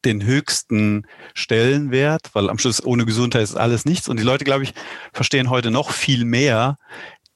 den 0.05 0.25
höchsten 0.25 1.07
Stellenwert, 1.35 2.31
weil 2.33 2.49
am 2.49 2.59
Schluss 2.59 2.85
ohne 2.85 3.05
Gesundheit 3.05 3.43
ist 3.43 3.57
alles 3.57 3.85
nichts. 3.85 4.09
Und 4.09 4.19
die 4.19 4.25
Leute, 4.25 4.45
glaube 4.45 4.65
ich, 4.65 4.75
verstehen 5.13 5.51
heute 5.51 5.71
noch 5.71 5.91
viel 5.91 6.25
mehr, 6.25 6.79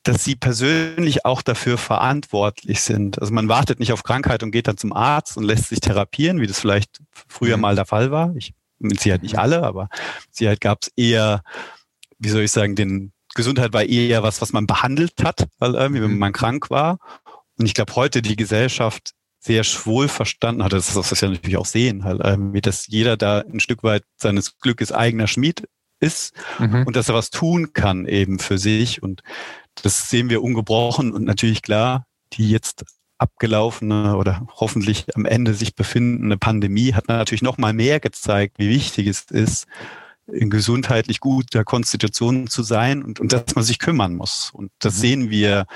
dass 0.03 0.25
sie 0.25 0.37
persönlich 0.37 1.25
auch 1.25 1.43
dafür 1.43 1.77
verantwortlich 1.77 2.81
sind. 2.81 3.21
Also 3.21 3.33
man 3.33 3.49
wartet 3.49 3.79
nicht 3.79 3.93
auf 3.93 4.03
Krankheit 4.03 4.43
und 4.43 4.51
geht 4.51 4.67
dann 4.67 4.79
zum 4.79 4.93
Arzt 4.93 5.37
und 5.37 5.45
lässt 5.45 5.69
sich 5.69 5.81
therapieren, 5.81 6.41
wie 6.41 6.47
das 6.47 6.59
vielleicht 6.59 7.01
früher 7.29 7.57
mhm. 7.57 7.63
mal 7.63 7.75
der 7.75 7.85
Fall 7.85 8.11
war. 8.11 8.35
Ich, 8.37 8.55
mit 8.79 9.01
Sicherheit 9.01 9.23
nicht 9.23 9.39
alle, 9.39 9.63
aber 9.63 9.89
mit 10.27 10.35
Sicherheit 10.35 10.61
gab 10.61 10.83
es 10.83 10.89
eher, 10.97 11.43
wie 12.19 12.31
soll 12.31 12.43
ich 12.43 12.53
sagen, 12.53 12.75
den, 12.75 13.13
Gesundheit 13.39 13.73
war 13.73 13.85
eher 13.85 14.23
was, 14.23 14.43
was 14.43 14.53
man 14.53 14.67
behandelt 14.67 15.23
hat, 15.23 15.47
weil 15.59 15.75
irgendwie, 15.75 16.03
wenn 16.03 16.13
mhm. 16.13 16.19
man 16.19 16.33
krank 16.33 16.71
war. 16.71 16.99
Und 17.57 17.67
ich 17.67 17.75
glaube, 17.75 17.95
heute 17.95 18.21
die 18.21 18.37
Gesellschaft 18.37 19.13
sehr 19.39 19.63
wohl 19.85 20.09
verstanden 20.09 20.65
hat, 20.65 20.73
das 20.73 20.89
ist 20.89 20.97
das, 20.97 21.23
wir 21.23 21.29
natürlich 21.31 21.57
auch 21.57 21.65
sehen, 21.65 22.05
halt, 22.05 22.21
irgendwie, 22.23 22.61
dass 22.61 22.89
jeder 22.89 23.17
da 23.17 23.41
ein 23.41 23.61
Stück 23.61 23.85
weit 23.85 24.03
seines 24.17 24.59
Glückes 24.59 24.91
eigener 24.91 25.29
Schmied 25.29 25.69
ist 26.01 26.35
mhm. 26.59 26.85
und 26.85 26.97
dass 26.97 27.09
er 27.09 27.15
was 27.15 27.31
tun 27.31 27.73
kann 27.73 28.07
eben 28.07 28.41
für 28.41 28.59
sich. 28.59 29.03
Und 29.03 29.23
das 29.83 30.11
sehen 30.11 30.31
wir 30.31 30.43
ungebrochen 30.43 31.13
und 31.13 31.25
natürlich 31.25 31.63
klar, 31.63 32.07
die 32.33 32.51
jetzt 32.51 32.85
abgelaufene 33.19 34.17
oder 34.17 34.47
hoffentlich 34.57 35.07
am 35.15 35.25
Ende 35.25 35.55
sich 35.55 35.75
befindende 35.77 36.37
Pandemie 36.37 36.93
hat 36.93 37.09
natürlich 37.09 37.43
noch 37.43 37.59
mal 37.59 37.73
mehr 37.73 38.01
gezeigt, 38.01 38.59
wie 38.59 38.69
wichtig 38.69 39.07
es 39.07 39.23
ist, 39.31 39.67
in 40.33 40.51
gesundheitlich 40.51 41.21
guter 41.21 41.65
Konstitution 41.65 42.47
zu 42.49 42.63
sein 42.63 43.03
und, 43.03 43.21
und 43.21 43.33
dass 43.33 43.55
man 43.55 43.65
sich 43.65 43.79
kümmern 43.79 44.15
muss. 44.15 44.51
Und 44.53 44.71
das 44.79 44.97
mhm. 44.97 45.01
sehen 45.01 45.31
wir 45.31 45.67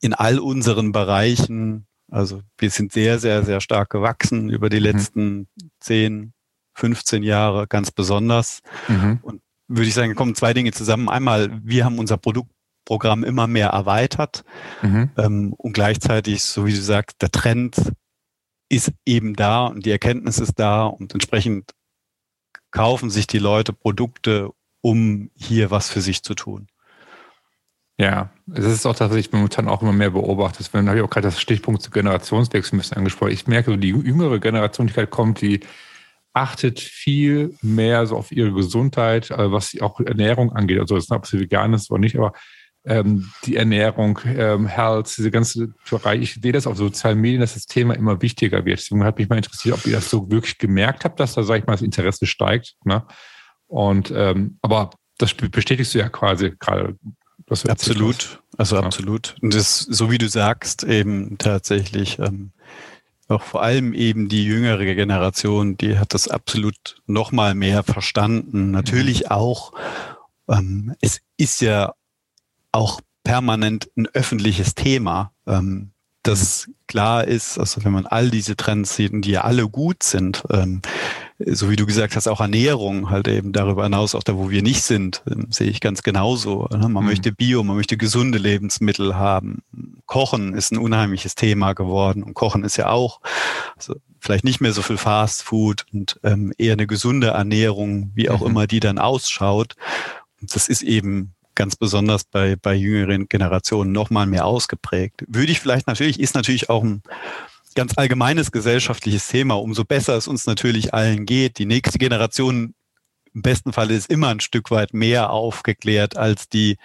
in 0.00 0.14
all 0.14 0.38
unseren 0.38 0.92
Bereichen. 0.92 1.86
Also 2.10 2.42
wir 2.58 2.70
sind 2.70 2.92
sehr, 2.92 3.18
sehr, 3.18 3.44
sehr 3.44 3.60
stark 3.60 3.90
gewachsen 3.90 4.50
über 4.50 4.68
die 4.68 4.78
mhm. 4.78 4.84
letzten 4.84 5.48
10, 5.80 6.32
15 6.74 7.22
Jahre 7.22 7.66
ganz 7.66 7.90
besonders. 7.90 8.60
Mhm. 8.86 9.18
Und 9.22 9.42
würde 9.66 9.88
ich 9.88 9.94
sagen, 9.94 10.14
kommen 10.14 10.34
zwei 10.34 10.54
Dinge 10.54 10.72
zusammen. 10.72 11.08
Einmal, 11.08 11.60
wir 11.62 11.84
haben 11.84 11.98
unser 11.98 12.16
Produktprogramm 12.16 13.24
immer 13.24 13.46
mehr 13.46 13.68
erweitert 13.68 14.44
mhm. 14.82 15.10
ähm, 15.16 15.52
und 15.54 15.72
gleichzeitig, 15.72 16.42
so 16.42 16.66
wie 16.66 16.72
du 16.72 16.80
sagst, 16.80 17.20
der 17.20 17.30
Trend 17.30 17.76
ist 18.70 18.92
eben 19.06 19.34
da 19.34 19.66
und 19.66 19.86
die 19.86 19.90
Erkenntnis 19.90 20.38
ist 20.38 20.58
da 20.58 20.86
und 20.86 21.12
entsprechend 21.14 21.72
kaufen 22.70 23.10
sich 23.10 23.26
die 23.26 23.38
Leute 23.38 23.72
Produkte, 23.72 24.50
um 24.80 25.30
hier 25.34 25.70
was 25.70 25.90
für 25.90 26.00
sich 26.00 26.22
zu 26.22 26.34
tun. 26.34 26.68
Ja, 28.00 28.30
es 28.54 28.64
ist 28.64 28.86
auch 28.86 28.94
tatsächlich 28.94 29.32
momentan 29.32 29.68
auch 29.68 29.82
immer 29.82 29.92
mehr 29.92 30.10
beobachtet. 30.10 30.72
Wenn 30.72 30.88
habe 30.88 30.98
ich 30.98 31.04
auch 31.04 31.10
gerade 31.10 31.26
das 31.26 31.40
Stichpunkt 31.40 31.82
zu 31.82 31.90
Generationswechsel 31.90 32.76
ein 32.76 32.78
bisschen 32.78 32.96
angesprochen. 32.96 33.32
Ich 33.32 33.48
merke, 33.48 33.76
die 33.76 33.88
jüngere 33.88 34.38
Generation, 34.38 34.86
die 34.86 34.94
halt 34.94 35.10
kommt, 35.10 35.40
die 35.40 35.60
achtet 36.32 36.78
viel 36.78 37.56
mehr 37.60 38.06
so 38.06 38.16
auf 38.16 38.30
ihre 38.30 38.52
Gesundheit, 38.52 39.30
äh, 39.32 39.50
was 39.50 39.76
auch 39.80 39.98
Ernährung 39.98 40.52
angeht. 40.52 40.78
Also, 40.78 40.94
das 40.94 41.04
ist, 41.04 41.10
ob 41.10 41.26
sie 41.26 41.40
vegan 41.40 41.74
ist 41.74 41.90
oder 41.90 41.98
nicht, 41.98 42.16
aber 42.16 42.32
ähm, 42.84 43.30
die 43.44 43.56
Ernährung, 43.56 44.18
ähm, 44.24 44.66
Health, 44.66 45.16
diese 45.16 45.30
ganze 45.30 45.74
Bereich. 45.90 46.22
Ich 46.22 46.34
sehe 46.42 46.52
das 46.52 46.66
auf 46.66 46.76
sozialen 46.76 47.20
Medien, 47.20 47.40
dass 47.40 47.54
das 47.54 47.66
Thema 47.66 47.94
immer 47.94 48.22
wichtiger 48.22 48.64
wird. 48.64 48.78
Deswegen 48.78 49.04
hat 49.04 49.18
mich 49.18 49.28
mal 49.28 49.36
interessiert, 49.36 49.74
ob 49.74 49.86
ihr 49.86 49.92
das 49.92 50.10
so 50.10 50.30
wirklich 50.30 50.58
gemerkt 50.58 51.04
habt, 51.04 51.20
dass 51.20 51.34
da, 51.34 51.42
sag 51.42 51.60
ich 51.60 51.66
mal, 51.66 51.74
das 51.74 51.82
Interesse 51.82 52.26
steigt. 52.26 52.76
Ne? 52.84 53.04
Und 53.66 54.12
ähm, 54.14 54.58
aber 54.62 54.90
das 55.18 55.34
bestätigst 55.34 55.94
du 55.94 55.98
ja 55.98 56.08
quasi 56.08 56.54
gerade. 56.58 56.96
Absolut, 57.66 58.42
also 58.58 58.76
ja. 58.76 58.82
absolut. 58.82 59.36
Und 59.40 59.54
das, 59.54 59.78
so 59.78 60.10
wie 60.10 60.18
du 60.18 60.28
sagst, 60.28 60.84
eben 60.84 61.38
tatsächlich 61.38 62.18
ähm, 62.18 62.52
auch 63.28 63.42
vor 63.42 63.62
allem 63.62 63.94
eben 63.94 64.28
die 64.28 64.44
jüngere 64.44 64.84
Generation, 64.94 65.76
die 65.76 65.98
hat 65.98 66.14
das 66.14 66.28
absolut 66.28 67.02
noch 67.06 67.32
mal 67.32 67.54
mehr 67.54 67.82
verstanden. 67.82 68.70
Natürlich 68.70 69.24
mhm. 69.24 69.30
auch, 69.30 69.72
ähm, 70.48 70.94
es 71.00 71.20
ist 71.36 71.60
ja 71.60 71.92
auch 72.72 73.00
permanent 73.24 73.90
ein 73.96 74.06
öffentliches 74.08 74.74
Thema, 74.74 75.32
ähm, 75.46 75.90
das 76.22 76.68
klar 76.86 77.26
ist, 77.26 77.58
also 77.58 77.84
wenn 77.84 77.92
man 77.92 78.06
all 78.06 78.30
diese 78.30 78.56
Trends 78.56 78.96
sieht 78.96 79.12
und 79.12 79.22
die 79.22 79.30
ja 79.30 79.42
alle 79.42 79.68
gut 79.68 80.02
sind, 80.02 80.44
ähm, 80.50 80.82
so 81.38 81.70
wie 81.70 81.76
du 81.76 81.86
gesagt 81.86 82.16
hast, 82.16 82.26
auch 82.26 82.40
Ernährung 82.40 83.10
halt 83.10 83.28
eben 83.28 83.52
darüber 83.52 83.84
hinaus, 83.84 84.14
auch 84.14 84.22
da, 84.22 84.36
wo 84.36 84.50
wir 84.50 84.62
nicht 84.62 84.82
sind, 84.82 85.22
ähm, 85.30 85.46
sehe 85.50 85.68
ich 85.68 85.80
ganz 85.80 86.02
genauso. 86.02 86.68
Ne? 86.70 86.88
Man 86.88 87.04
mhm. 87.04 87.08
möchte 87.10 87.32
Bio, 87.32 87.62
man 87.62 87.76
möchte 87.76 87.96
gesunde 87.96 88.38
Lebensmittel 88.38 89.14
haben. 89.14 89.62
Kochen 90.06 90.54
ist 90.54 90.72
ein 90.72 90.78
unheimliches 90.78 91.34
Thema 91.34 91.72
geworden 91.72 92.22
und 92.22 92.34
Kochen 92.34 92.64
ist 92.64 92.76
ja 92.76 92.90
auch 92.90 93.20
also 93.76 93.94
vielleicht 94.20 94.44
nicht 94.44 94.60
mehr 94.60 94.72
so 94.72 94.82
viel 94.82 94.98
Fast 94.98 95.42
Food 95.42 95.86
und 95.92 96.18
ähm, 96.24 96.52
eher 96.58 96.72
eine 96.72 96.86
gesunde 96.86 97.28
Ernährung, 97.28 98.10
wie 98.14 98.28
auch 98.28 98.40
mhm. 98.40 98.48
immer 98.48 98.66
die 98.66 98.80
dann 98.80 98.98
ausschaut. 98.98 99.76
Und 100.40 100.54
das 100.54 100.68
ist 100.68 100.82
eben 100.82 101.34
ganz 101.58 101.74
besonders 101.74 102.22
bei, 102.22 102.54
bei 102.54 102.72
jüngeren 102.72 103.28
Generationen 103.28 103.90
noch 103.90 104.10
mal 104.10 104.26
mehr 104.26 104.46
ausgeprägt. 104.46 105.24
Würde 105.26 105.50
ich 105.50 105.58
vielleicht 105.58 105.88
natürlich, 105.88 106.20
ist 106.20 106.36
natürlich 106.36 106.70
auch 106.70 106.84
ein 106.84 107.02
ganz 107.74 107.98
allgemeines 107.98 108.52
gesellschaftliches 108.52 109.26
Thema. 109.26 109.54
Umso 109.54 109.84
besser 109.84 110.16
es 110.16 110.28
uns 110.28 110.46
natürlich 110.46 110.94
allen 110.94 111.26
geht. 111.26 111.58
Die 111.58 111.66
nächste 111.66 111.98
Generation 111.98 112.74
im 113.34 113.42
besten 113.42 113.72
Fall 113.72 113.90
ist 113.90 114.08
immer 114.08 114.28
ein 114.28 114.38
Stück 114.38 114.70
weit 114.70 114.94
mehr 114.94 115.30
aufgeklärt 115.30 116.16
als 116.16 116.48
die, 116.48 116.76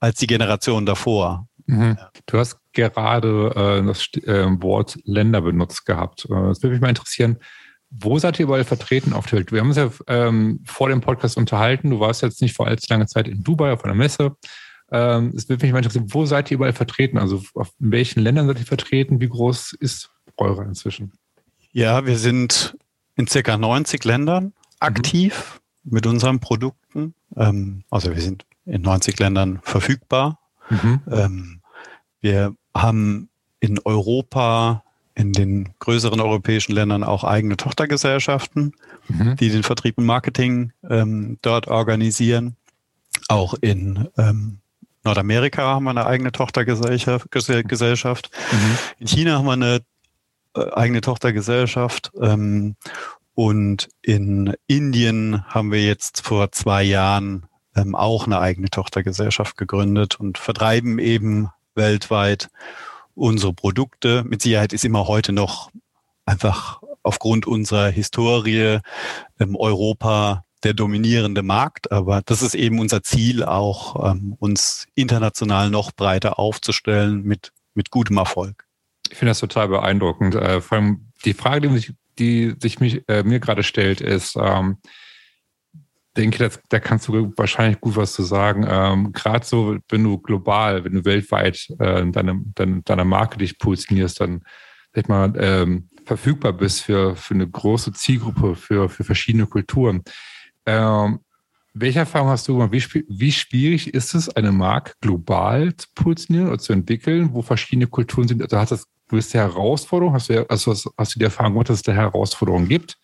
als 0.00 0.18
die 0.18 0.26
Generation 0.26 0.86
davor. 0.86 1.46
Mhm. 1.66 1.98
Du 2.24 2.38
hast 2.38 2.58
gerade 2.72 3.52
äh, 3.54 3.86
das 3.86 4.08
äh, 4.24 4.46
Wort 4.62 4.98
Länder 5.04 5.42
benutzt 5.42 5.84
gehabt. 5.84 6.24
Äh, 6.24 6.28
das 6.48 6.62
würde 6.62 6.72
mich 6.72 6.80
mal 6.80 6.88
interessieren. 6.88 7.36
Wo 7.94 8.18
seid 8.18 8.38
ihr 8.38 8.44
überall 8.44 8.64
vertreten 8.64 9.12
auf 9.12 9.26
der 9.26 9.38
Welt? 9.38 9.52
Wir 9.52 9.60
haben 9.60 9.68
uns 9.68 9.76
ja 9.76 9.90
ähm, 10.06 10.60
vor 10.64 10.88
dem 10.88 11.02
Podcast 11.02 11.36
unterhalten. 11.36 11.90
Du 11.90 12.00
warst 12.00 12.22
jetzt 12.22 12.40
nicht 12.40 12.56
vor 12.56 12.66
allzu 12.66 12.86
lange 12.88 13.06
Zeit 13.06 13.28
in 13.28 13.42
Dubai 13.42 13.72
auf 13.72 13.84
einer 13.84 13.94
Messe. 13.94 14.36
Ähm, 14.90 15.32
es 15.36 15.48
würde 15.48 15.64
mich 15.64 15.72
mal 15.72 15.78
interessieren, 15.78 16.06
wo 16.08 16.24
seid 16.24 16.50
ihr 16.50 16.56
überall 16.56 16.72
vertreten? 16.72 17.18
Also 17.18 17.42
auf, 17.54 17.70
in 17.80 17.92
welchen 17.92 18.20
Ländern 18.20 18.46
seid 18.46 18.60
ihr 18.60 18.66
vertreten? 18.66 19.20
Wie 19.20 19.28
groß 19.28 19.74
ist 19.74 20.10
eure 20.36 20.64
inzwischen? 20.64 21.12
Ja, 21.72 22.06
wir 22.06 22.18
sind 22.18 22.76
in 23.16 23.26
circa 23.26 23.58
90 23.58 24.04
Ländern 24.04 24.54
aktiv 24.80 25.60
mhm. 25.84 25.94
mit 25.94 26.06
unseren 26.06 26.40
Produkten. 26.40 27.14
Ähm, 27.36 27.84
also 27.90 28.14
wir 28.14 28.22
sind 28.22 28.46
in 28.64 28.82
90 28.82 29.18
Ländern 29.18 29.60
verfügbar. 29.62 30.38
Mhm. 30.70 31.00
Ähm, 31.10 31.60
wir 32.20 32.54
haben 32.74 33.28
in 33.60 33.78
Europa 33.84 34.84
in 35.14 35.32
den 35.32 35.70
größeren 35.78 36.20
europäischen 36.20 36.72
Ländern 36.72 37.04
auch 37.04 37.24
eigene 37.24 37.56
Tochtergesellschaften, 37.56 38.72
mhm. 39.08 39.36
die 39.36 39.50
den 39.50 39.62
Vertrieb 39.62 39.98
und 39.98 40.06
Marketing 40.06 40.72
ähm, 40.88 41.38
dort 41.42 41.68
organisieren. 41.68 42.56
Auch 43.28 43.54
in 43.60 44.08
ähm, 44.16 44.58
Nordamerika 45.04 45.62
haben 45.62 45.84
wir 45.84 45.90
eine 45.90 46.06
eigene 46.06 46.32
Tochtergesellschaft. 46.32 47.30
Gesellschaft. 47.30 48.30
Mhm. 48.52 48.78
In 48.98 49.06
China 49.06 49.38
haben 49.38 49.46
wir 49.46 49.52
eine 49.52 49.80
äh, 50.54 50.70
eigene 50.72 51.00
Tochtergesellschaft. 51.00 52.12
Ähm, 52.20 52.76
und 53.34 53.88
in 54.02 54.54
Indien 54.66 55.44
haben 55.46 55.72
wir 55.72 55.82
jetzt 55.82 56.22
vor 56.22 56.52
zwei 56.52 56.82
Jahren 56.82 57.46
ähm, 57.74 57.94
auch 57.94 58.26
eine 58.26 58.38
eigene 58.40 58.68
Tochtergesellschaft 58.68 59.56
gegründet 59.56 60.20
und 60.20 60.38
vertreiben 60.38 60.98
eben 60.98 61.48
weltweit 61.74 62.50
unsere 63.14 63.52
Produkte. 63.52 64.24
Mit 64.24 64.42
Sicherheit 64.42 64.72
ist 64.72 64.84
immer 64.84 65.06
heute 65.06 65.32
noch 65.32 65.70
einfach 66.24 66.82
aufgrund 67.02 67.46
unserer 67.46 67.88
Historie 67.88 68.78
ähm, 69.40 69.56
Europa 69.56 70.44
der 70.62 70.74
dominierende 70.74 71.42
Markt, 71.42 71.90
aber 71.90 72.22
das 72.24 72.42
ist 72.42 72.54
eben 72.54 72.78
unser 72.78 73.02
Ziel, 73.02 73.42
auch 73.42 74.12
ähm, 74.12 74.36
uns 74.38 74.86
international 74.94 75.70
noch 75.70 75.92
breiter 75.92 76.38
aufzustellen 76.38 77.22
mit, 77.24 77.52
mit 77.74 77.90
gutem 77.90 78.16
Erfolg. 78.18 78.64
Ich 79.10 79.18
finde 79.18 79.30
das 79.30 79.40
total 79.40 79.68
beeindruckend. 79.68 80.36
Äh, 80.36 80.60
vor 80.60 80.78
allem 80.78 81.12
die 81.24 81.34
Frage, 81.34 81.68
die 81.68 81.74
sich, 81.74 81.92
die 82.18 82.54
sich 82.60 82.80
mich, 82.80 83.02
äh, 83.08 83.24
mir 83.24 83.40
gerade 83.40 83.62
stellt, 83.64 84.00
ist, 84.00 84.36
ähm, 84.40 84.78
denke, 86.16 86.38
das, 86.38 86.60
da 86.68 86.78
kannst 86.78 87.08
du 87.08 87.32
wahrscheinlich 87.36 87.80
gut 87.80 87.96
was 87.96 88.12
zu 88.12 88.22
sagen. 88.22 88.66
Ähm, 88.68 89.12
Gerade 89.12 89.44
so, 89.44 89.78
wenn 89.88 90.04
du 90.04 90.18
global, 90.18 90.84
wenn 90.84 90.94
du 90.94 91.04
weltweit 91.04 91.68
äh, 91.78 92.04
deine, 92.10 92.42
deine, 92.54 92.82
deine 92.82 93.04
Marke 93.04 93.38
dich 93.38 93.58
positionierst, 93.58 94.20
dann 94.20 94.42
sag 94.94 95.08
mal, 95.08 95.32
ähm, 95.36 95.88
verfügbar 96.04 96.52
bist 96.52 96.82
für, 96.82 97.16
für 97.16 97.34
eine 97.34 97.48
große 97.48 97.92
Zielgruppe, 97.92 98.56
für, 98.56 98.88
für 98.88 99.04
verschiedene 99.04 99.46
Kulturen. 99.46 100.02
Ähm, 100.66 101.20
welche 101.74 102.00
Erfahrung 102.00 102.28
hast 102.28 102.46
du 102.48 102.54
gemacht? 102.54 102.72
Wie, 102.72 103.04
wie 103.08 103.32
schwierig 103.32 103.94
ist 103.94 104.14
es, 104.14 104.28
eine 104.28 104.52
Marke 104.52 104.92
global 105.00 105.74
zu 105.74 105.88
positionieren 105.94 106.48
oder 106.48 106.58
zu 106.58 106.72
entwickeln, 106.74 107.30
wo 107.32 107.40
verschiedene 107.40 107.86
Kulturen 107.86 108.28
sind? 108.28 108.42
Also 108.42 108.58
hast 108.58 108.72
du 108.72 108.76
gewisse 109.08 109.38
Herausforderungen? 109.38 110.14
Hast 110.14 110.28
du, 110.28 110.48
also 110.50 110.72
hast, 110.72 110.90
hast 110.98 111.14
du 111.14 111.18
die 111.18 111.24
Erfahrung 111.24 111.54
gemacht, 111.54 111.70
dass 111.70 111.76
es 111.76 111.82
da 111.82 111.92
Herausforderungen 111.92 112.68
gibt? 112.68 112.98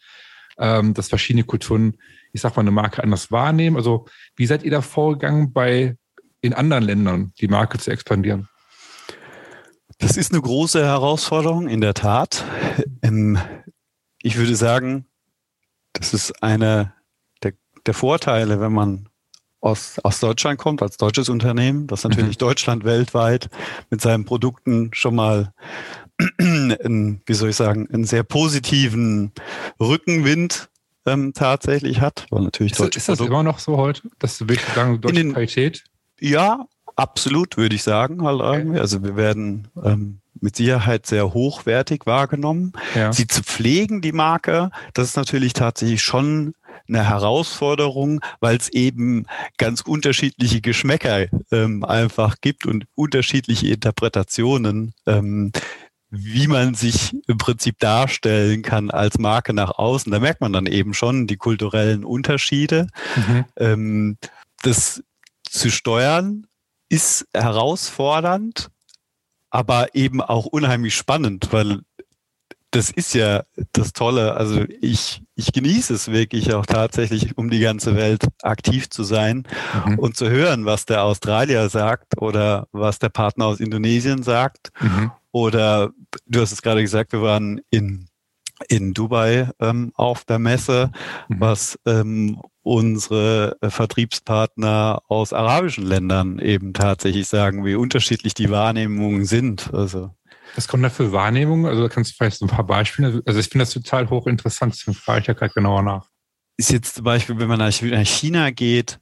Ähm, 0.61 0.93
dass 0.95 1.09
verschiedene 1.09 1.45
Kulturen 1.45 1.97
ich 2.33 2.41
sag 2.41 2.57
mal, 2.57 2.63
eine 2.63 2.71
Marke 2.71 3.03
anders 3.03 3.31
wahrnehmen? 3.31 3.77
Also, 3.77 4.07
wie 4.37 4.47
seid 4.47 4.63
ihr 4.63 4.71
da 4.71 4.83
vorgegangen, 4.83 5.53
bei 5.53 5.97
in 6.41 6.55
anderen 6.55 6.85
Ländern 6.85 7.33
die 7.41 7.49
Marke 7.49 7.79
zu 7.79 7.91
expandieren? 7.91 8.49
Das 9.99 10.17
ist 10.17 10.33
eine 10.33 10.41
große 10.41 10.85
Herausforderung, 10.85 11.69
in 11.69 11.81
der 11.81 11.95
Tat. 11.95 12.45
Ähm, 13.03 13.39
ich 14.23 14.37
würde 14.37 14.55
sagen, 14.55 15.07
das 15.93 16.15
ist 16.15 16.43
einer 16.43 16.95
der, 17.43 17.55
der 17.87 17.95
Vorteile, 17.95 18.61
wenn 18.61 18.73
man 18.73 19.09
aus, 19.61 19.99
aus 20.05 20.21
Deutschland 20.21 20.59
kommt, 20.59 20.83
als 20.83 20.97
deutsches 20.97 21.29
Unternehmen, 21.29 21.89
dass 21.89 22.05
natürlich 22.05 22.37
mhm. 22.37 22.47
Deutschland 22.47 22.85
weltweit 22.85 23.51
mit 23.91 24.01
seinen 24.01 24.25
Produkten 24.25 24.91
schon 24.93 25.17
mal, 25.17 25.53
einen, 26.39 27.21
wie 27.27 27.35
soll 27.35 27.51
ich 27.51 27.57
sagen, 27.57 27.89
einen 27.93 28.05
sehr 28.05 28.23
positiven 28.23 29.33
Rückenwind 29.81 30.69
ähm, 31.07 31.33
tatsächlich 31.35 32.01
hat. 32.01 32.27
Weil 32.31 32.43
natürlich 32.43 32.73
ist, 32.73 32.97
ist 32.97 33.09
das 33.09 33.21
immer 33.21 33.43
noch 33.43 33.59
so 33.59 33.77
heute, 33.77 34.03
dass 34.19 34.39
du 34.39 34.49
wirklich 34.49 34.75
sagen, 34.75 35.01
deutsche 35.01 35.15
den, 35.15 35.33
Qualität? 35.33 35.85
Ja, 36.21 36.67
absolut, 36.97 37.57
würde 37.57 37.75
ich 37.75 37.83
sagen. 37.83 38.23
Halt 38.23 38.41
okay. 38.41 38.79
Also 38.79 39.03
wir 39.03 39.17
werden 39.17 39.69
ähm, 39.83 40.19
mit 40.41 40.57
Sicherheit 40.57 41.07
sehr 41.07 41.35
hochwertig 41.35 42.07
wahrgenommen. 42.07 42.73
Ja. 42.95 43.13
Sie 43.13 43.27
zu 43.27 43.43
pflegen, 43.43 44.01
die 44.01 44.13
Marke, 44.13 44.71
das 44.95 45.09
ist 45.09 45.17
natürlich 45.17 45.53
tatsächlich 45.53 46.03
schon 46.03 46.55
eine 46.89 47.07
Herausforderung, 47.07 48.21
weil 48.41 48.57
es 48.57 48.69
eben 48.71 49.27
ganz 49.59 49.83
unterschiedliche 49.83 50.61
Geschmäcker 50.61 51.27
ähm, 51.53 51.85
einfach 51.85 52.37
gibt 52.41 52.67
und 52.67 52.87
unterschiedliche 52.95 53.69
Interpretationen. 53.69 54.95
Ähm, 55.07 55.53
wie 56.11 56.47
man 56.47 56.75
sich 56.75 57.17
im 57.27 57.39
Prinzip 57.39 57.79
darstellen 57.79 58.63
kann 58.63 58.91
als 58.91 59.19
Marke 59.19 59.53
nach 59.53 59.73
außen. 59.79 60.11
Da 60.11 60.19
merkt 60.19 60.41
man 60.41 60.53
dann 60.53 60.67
eben 60.67 60.95
schon 60.95 61.27
die 61.27 61.37
kulturellen 61.37 62.05
Unterschiede. 62.05 62.87
Mhm. 63.17 63.45
Ähm, 63.57 64.19
das 64.63 65.03
zu 65.43 65.71
steuern 65.71 66.47
ist 66.89 67.27
herausfordernd, 67.35 68.71
aber 69.51 69.95
eben 69.95 70.21
auch 70.21 70.47
unheimlich 70.47 70.95
spannend, 70.95 71.49
weil 71.53 71.81
das 72.71 72.91
ist 72.91 73.15
ja 73.15 73.45
das 73.73 73.93
Tolle. 73.93 74.35
Also 74.35 74.65
ich, 74.81 75.23
ich 75.35 75.53
genieße 75.53 75.95
es 75.95 76.11
wirklich 76.11 76.53
auch 76.53 76.67
tatsächlich, 76.67 77.39
um 77.39 77.49
die 77.49 77.61
ganze 77.61 77.97
Welt 77.97 78.27
aktiv 78.43 78.91
zu 78.91 79.05
sein 79.05 79.45
mhm. 79.87 79.99
und 79.99 80.17
zu 80.17 80.29
hören, 80.29 80.67
was 80.67 80.85
der 80.85 81.03
Australier 81.03 81.69
sagt 81.71 82.21
oder 82.21 82.69
was 82.73 82.99
der 82.99 83.09
Partner 83.09 83.47
aus 83.47 83.61
Indonesien 83.61 84.23
sagt. 84.23 84.71
Mhm. 84.81 85.11
Oder 85.33 85.91
du 86.27 86.41
hast 86.41 86.53
es 86.53 86.63
gerade 86.63 86.83
gesagt, 86.83 87.13
wir 87.13 87.23
waren 87.23 87.61
in, 87.71 88.09
in 88.69 88.95
Dubai 88.95 89.51
ähm, 89.61 89.93
auf 89.95 90.25
der 90.25 90.39
Messe, 90.39 90.91
mhm. 91.29 91.41
was 91.41 91.79
ähm, 91.87 92.41
unsere 92.63 93.57
äh, 93.61 93.71
Vertriebspartner 93.71 95.03
aus 95.09 95.33
arabischen 95.33 95.87
Ländern 95.87 96.39
eben 96.39 96.75
tatsächlich 96.75 97.29
sagen, 97.29 97.65
wie 97.65 97.75
unterschiedlich 97.75 98.35
die 98.35 98.51
Wahrnehmungen 98.51 99.25
sind. 99.25 99.73
Also 99.73 100.11
was 100.55 100.69
kommt 100.69 100.85
da 100.85 100.91
für 100.91 101.13
Wahrnehmungen? 101.13 101.67
Also 101.67 101.83
da 101.83 101.89
kannst 101.89 102.13
du 102.13 102.17
vielleicht 102.17 102.39
so 102.39 102.47
ein 102.47 102.51
paar 102.51 102.67
Beispiele. 102.67 103.23
Also 103.27 103.39
ich 103.39 103.49
finde 103.49 103.65
das 103.65 103.73
total 103.73 104.09
hochinteressant, 104.11 104.75
deswegen 104.75 104.95
frage 104.95 105.21
ich 105.21 105.27
ja 105.27 105.35
gerade 105.35 105.53
genauer 105.53 105.83
nach. 105.83 106.09
Ist 106.57 106.73
jetzt 106.73 106.97
zum 106.97 107.05
Beispiel, 107.05 107.39
wenn 107.39 107.49
man 107.49 107.59
nach 107.59 108.07
China 108.07 108.51
geht, 108.51 108.99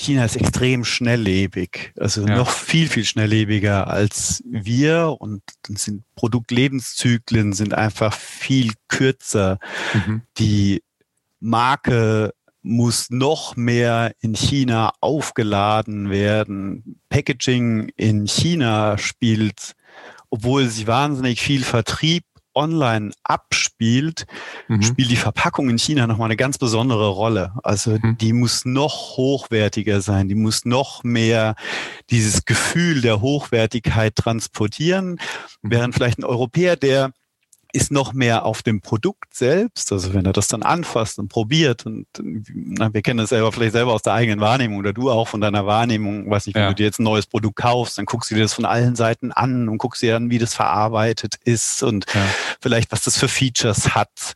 China 0.00 0.24
ist 0.24 0.36
extrem 0.36 0.84
schnelllebig, 0.84 1.92
also 1.98 2.26
ja. 2.26 2.36
noch 2.36 2.50
viel, 2.50 2.88
viel 2.88 3.04
schnelllebiger 3.04 3.86
als 3.86 4.42
wir 4.46 5.16
und 5.18 5.42
sind 5.68 6.04
Produktlebenszyklen 6.14 7.52
sind 7.52 7.74
einfach 7.74 8.14
viel 8.14 8.72
kürzer. 8.88 9.58
Mhm. 9.92 10.22
Die 10.38 10.82
Marke 11.38 12.32
muss 12.62 13.10
noch 13.10 13.56
mehr 13.56 14.12
in 14.20 14.34
China 14.34 14.92
aufgeladen 15.00 16.08
werden. 16.08 17.00
Packaging 17.10 17.90
in 17.96 18.26
China 18.26 18.96
spielt 18.96 19.74
obwohl 20.30 20.68
sich 20.68 20.86
wahnsinnig 20.86 21.40
viel 21.40 21.64
Vertrieb 21.64 22.24
online 22.54 23.12
abspielt, 23.22 24.26
mhm. 24.68 24.82
spielt 24.82 25.10
die 25.10 25.16
Verpackung 25.16 25.70
in 25.70 25.78
China 25.78 26.06
nochmal 26.06 26.26
eine 26.26 26.36
ganz 26.36 26.58
besondere 26.58 27.08
Rolle. 27.08 27.52
Also 27.62 27.98
mhm. 28.00 28.16
die 28.18 28.32
muss 28.32 28.64
noch 28.64 29.16
hochwertiger 29.16 30.00
sein, 30.00 30.28
die 30.28 30.34
muss 30.34 30.64
noch 30.64 31.04
mehr 31.04 31.54
dieses 32.10 32.44
Gefühl 32.44 33.00
der 33.00 33.20
Hochwertigkeit 33.20 34.16
transportieren, 34.16 35.12
mhm. 35.62 35.70
während 35.70 35.94
vielleicht 35.94 36.18
ein 36.18 36.24
Europäer, 36.24 36.76
der 36.76 37.12
ist 37.72 37.90
noch 37.90 38.12
mehr 38.12 38.44
auf 38.44 38.62
dem 38.62 38.80
Produkt 38.80 39.34
selbst. 39.34 39.92
Also 39.92 40.14
wenn 40.14 40.26
er 40.26 40.32
das 40.32 40.48
dann 40.48 40.62
anfasst 40.62 41.18
und 41.18 41.28
probiert 41.28 41.86
und 41.86 42.06
na, 42.18 42.92
wir 42.92 43.02
kennen 43.02 43.18
das 43.18 43.30
selber 43.30 43.52
vielleicht 43.52 43.72
selber 43.72 43.92
aus 43.92 44.02
der 44.02 44.14
eigenen 44.14 44.40
Wahrnehmung 44.40 44.78
oder 44.78 44.92
du 44.92 45.10
auch 45.10 45.28
von 45.28 45.40
deiner 45.40 45.66
Wahrnehmung, 45.66 46.30
weiß 46.30 46.46
nicht, 46.46 46.54
wenn 46.54 46.62
ja. 46.62 46.68
du 46.68 46.74
dir 46.74 46.86
jetzt 46.86 47.00
ein 47.00 47.04
neues 47.04 47.26
Produkt 47.26 47.56
kaufst, 47.56 47.98
dann 47.98 48.06
guckst 48.06 48.30
du 48.30 48.34
dir 48.34 48.42
das 48.42 48.54
von 48.54 48.64
allen 48.64 48.96
Seiten 48.96 49.32
an 49.32 49.68
und 49.68 49.78
guckst 49.78 50.02
dir 50.02 50.16
an, 50.16 50.30
wie 50.30 50.38
das 50.38 50.54
verarbeitet 50.54 51.36
ist 51.44 51.82
und 51.82 52.06
ja. 52.12 52.26
vielleicht 52.60 52.92
was 52.92 53.02
das 53.02 53.18
für 53.18 53.28
Features 53.28 53.94
hat. 53.94 54.34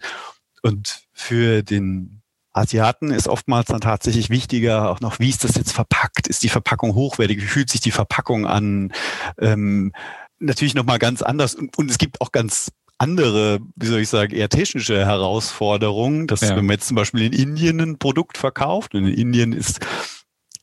Und 0.62 1.02
für 1.12 1.62
den 1.62 2.22
Asiaten 2.52 3.10
ist 3.10 3.28
oftmals 3.28 3.66
dann 3.66 3.80
tatsächlich 3.80 4.30
wichtiger 4.30 4.90
auch 4.90 5.00
noch, 5.00 5.18
wie 5.18 5.28
ist 5.28 5.44
das 5.44 5.56
jetzt 5.56 5.72
verpackt? 5.72 6.28
Ist 6.28 6.42
die 6.44 6.48
Verpackung 6.48 6.94
hochwertig? 6.94 7.42
Wie 7.42 7.46
fühlt 7.46 7.68
sich 7.68 7.80
die 7.80 7.90
Verpackung 7.90 8.46
an? 8.46 8.92
Ähm, 9.38 9.92
natürlich 10.38 10.74
nochmal 10.74 11.00
ganz 11.00 11.20
anders. 11.20 11.54
Und, 11.54 11.76
und 11.76 11.90
es 11.90 11.98
gibt 11.98 12.20
auch 12.20 12.30
ganz 12.30 12.70
andere, 12.98 13.60
wie 13.76 13.86
soll 13.86 14.00
ich 14.00 14.08
sagen, 14.08 14.34
eher 14.34 14.48
technische 14.48 15.04
Herausforderungen, 15.04 16.26
dass 16.26 16.42
ja. 16.42 16.56
wenn 16.56 16.66
man 16.66 16.74
jetzt 16.74 16.88
zum 16.88 16.94
Beispiel 16.94 17.22
in 17.22 17.32
Indien 17.32 17.80
ein 17.80 17.98
Produkt 17.98 18.38
verkauft, 18.38 18.94
und 18.94 19.06
in 19.06 19.14
Indien 19.14 19.52
ist 19.52 19.80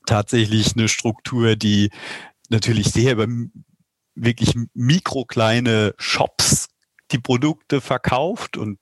tatsächlich 0.06 0.76
eine 0.76 0.88
Struktur, 0.88 1.56
die 1.56 1.90
natürlich 2.50 2.92
sehr 2.92 3.14
über 3.14 3.28
wirklich 4.16 4.56
mikrokleine 4.74 5.94
Shops 5.98 6.68
die 7.12 7.20
Produkte 7.20 7.82
verkauft 7.82 8.58
und 8.58 8.80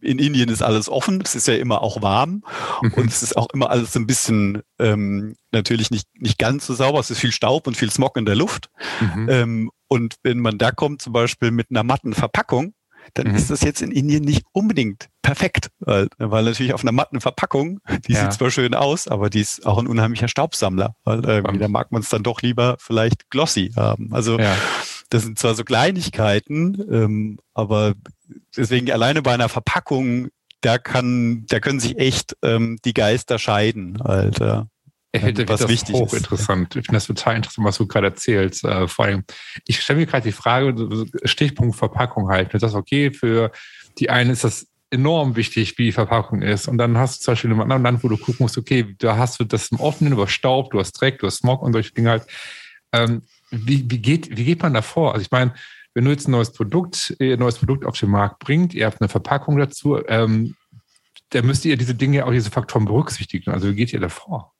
in 0.00 0.18
Indien 0.18 0.48
ist 0.48 0.62
alles 0.62 0.88
offen, 0.88 1.20
es 1.24 1.34
ist 1.34 1.48
ja 1.48 1.54
immer 1.54 1.82
auch 1.82 2.02
warm 2.02 2.44
mhm. 2.82 2.92
und 2.94 3.10
es 3.10 3.22
ist 3.22 3.36
auch 3.36 3.48
immer 3.52 3.70
alles 3.70 3.96
ein 3.96 4.06
bisschen 4.06 4.62
ähm, 4.78 5.34
natürlich 5.50 5.90
nicht, 5.90 6.06
nicht 6.14 6.38
ganz 6.38 6.66
so 6.66 6.74
sauber, 6.74 7.00
es 7.00 7.10
ist 7.10 7.18
viel 7.18 7.32
Staub 7.32 7.66
und 7.66 7.76
viel 7.76 7.90
Smog 7.90 8.16
in 8.16 8.24
der 8.24 8.36
Luft. 8.36 8.70
Mhm. 9.00 9.28
Ähm, 9.28 9.70
und 9.88 10.16
wenn 10.22 10.38
man 10.38 10.58
da 10.58 10.70
kommt, 10.70 11.02
zum 11.02 11.12
Beispiel 11.12 11.50
mit 11.50 11.70
einer 11.70 11.82
matten 11.82 12.12
Verpackung, 12.12 12.74
dann 13.14 13.28
mhm. 13.28 13.34
ist 13.34 13.50
das 13.50 13.62
jetzt 13.62 13.82
in 13.82 13.90
Indien 13.90 14.24
nicht 14.24 14.44
unbedingt 14.52 15.08
perfekt, 15.22 15.70
weil, 15.80 16.08
weil 16.18 16.44
natürlich 16.44 16.74
auf 16.74 16.82
einer 16.82 16.92
matten 16.92 17.20
Verpackung, 17.20 17.80
die 18.06 18.12
ja. 18.12 18.22
sieht 18.22 18.34
zwar 18.34 18.50
schön 18.50 18.74
aus, 18.74 19.08
aber 19.08 19.30
die 19.30 19.40
ist 19.40 19.66
auch 19.66 19.78
ein 19.78 19.86
unheimlicher 19.86 20.28
Staubsammler, 20.28 20.94
weil 21.04 21.24
äh, 21.28 21.42
da 21.42 21.68
mag 21.68 21.92
man 21.92 22.02
es 22.02 22.08
dann 22.08 22.22
doch 22.22 22.42
lieber 22.42 22.76
vielleicht 22.78 23.30
glossy 23.30 23.72
haben. 23.76 24.12
Also 24.12 24.38
ja. 24.38 24.56
das 25.10 25.22
sind 25.22 25.38
zwar 25.38 25.54
so 25.54 25.64
Kleinigkeiten, 25.64 26.84
ähm, 26.90 27.38
aber 27.54 27.94
deswegen 28.56 28.90
alleine 28.90 29.22
bei 29.22 29.32
einer 29.32 29.48
Verpackung, 29.48 30.28
da 30.60 30.78
kann, 30.78 31.46
da 31.48 31.60
können 31.60 31.80
sich 31.80 31.98
echt 31.98 32.36
ähm, 32.42 32.78
die 32.84 32.94
Geister 32.94 33.38
scheiden, 33.38 34.00
Alter. 34.00 34.68
Ich 35.18 35.24
finde 35.24 35.48
was 35.48 35.60
das 35.60 35.70
wichtig 35.70 35.94
hochinteressant. 35.94 36.76
Ich 36.76 36.86
finde 36.86 36.96
das 36.96 37.06
total 37.06 37.36
interessant, 37.36 37.66
was 37.66 37.78
du 37.78 37.86
gerade 37.86 38.08
erzählst. 38.08 38.64
Äh, 38.64 38.88
vor 38.88 39.04
allem, 39.04 39.24
ich 39.66 39.80
stelle 39.80 40.00
mir 40.00 40.06
gerade 40.06 40.24
die 40.24 40.32
Frage, 40.32 40.74
Stichpunkt 41.24 41.76
Verpackung 41.76 42.28
halt. 42.28 42.54
Ist 42.54 42.62
das 42.62 42.74
okay? 42.74 43.10
Für 43.10 43.52
die 43.98 44.10
einen 44.10 44.30
ist 44.30 44.44
das 44.44 44.66
enorm 44.90 45.36
wichtig, 45.36 45.76
wie 45.78 45.84
die 45.84 45.92
Verpackung 45.92 46.42
ist. 46.42 46.68
Und 46.68 46.78
dann 46.78 46.96
hast 46.96 47.20
du 47.20 47.24
zum 47.24 47.32
Beispiel 47.32 47.50
in 47.50 47.54
einem 47.54 47.62
anderen 47.62 47.82
Land, 47.82 48.04
wo 48.04 48.08
du 48.08 48.16
gucken 48.16 48.36
musst, 48.40 48.56
okay, 48.56 48.94
da 48.98 49.16
hast 49.16 49.38
du 49.38 49.44
das 49.44 49.68
im 49.68 49.80
Offenen 49.80 50.12
über 50.12 50.28
Staub, 50.28 50.70
du 50.70 50.80
hast 50.80 50.92
Dreck, 50.92 51.18
du 51.18 51.26
hast 51.26 51.38
Smog 51.38 51.62
und 51.62 51.72
solche 51.72 51.92
Dinge 51.92 52.10
halt. 52.10 52.26
Ähm, 52.92 53.22
wie, 53.50 53.90
wie, 53.90 53.98
geht, 53.98 54.36
wie 54.36 54.44
geht 54.44 54.62
man 54.62 54.74
da 54.74 54.82
vor? 54.82 55.12
Also 55.12 55.22
ich 55.22 55.30
meine, 55.30 55.52
wenn 55.94 56.04
du 56.04 56.10
jetzt 56.10 56.28
ein 56.28 56.32
neues 56.32 56.52
Produkt, 56.52 57.16
ein 57.20 57.26
äh, 57.26 57.36
neues 57.36 57.58
Produkt 57.58 57.84
auf 57.84 57.98
den 57.98 58.10
Markt 58.10 58.38
bringt, 58.38 58.74
ihr 58.74 58.86
habt 58.86 59.00
eine 59.00 59.08
Verpackung 59.08 59.58
dazu, 59.58 60.00
ähm, 60.06 60.54
da 61.30 61.42
müsst 61.42 61.64
ihr 61.64 61.76
diese 61.76 61.94
Dinge, 61.94 62.24
auch 62.24 62.32
diese 62.32 62.50
Faktoren 62.50 62.86
berücksichtigen. 62.86 63.50
Also 63.50 63.68
wie 63.68 63.74
geht 63.74 63.92
ihr 63.92 64.00
da 64.00 64.08
vor? 64.08 64.54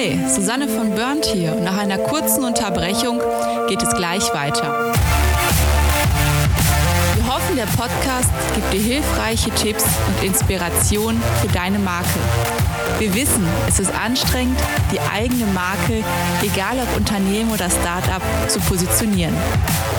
Hi, 0.00 0.18
Susanne 0.34 0.66
von 0.66 0.94
Burnt 0.94 1.26
hier 1.26 1.54
nach 1.56 1.76
einer 1.76 1.98
kurzen 1.98 2.42
Unterbrechung 2.44 3.20
geht 3.68 3.82
es 3.82 3.94
gleich 3.94 4.32
weiter. 4.32 4.94
Wir 7.16 7.26
hoffen, 7.26 7.54
der 7.54 7.66
Podcast 7.66 8.30
gibt 8.54 8.72
dir 8.72 8.80
hilfreiche 8.80 9.50
Tipps 9.50 9.84
und 9.84 10.26
Inspiration 10.26 11.20
für 11.42 11.48
deine 11.48 11.78
Marke. 11.78 12.18
Wir 12.98 13.14
wissen, 13.14 13.46
es 13.68 13.78
ist 13.80 13.92
anstrengend, 13.94 14.58
die 14.92 15.00
eigene 15.00 15.46
Marke, 15.46 16.04
egal 16.42 16.76
ob 16.82 16.96
Unternehmen 16.96 17.50
oder 17.50 17.68
Startup, 17.70 18.22
zu 18.48 18.60
positionieren. 18.60 19.34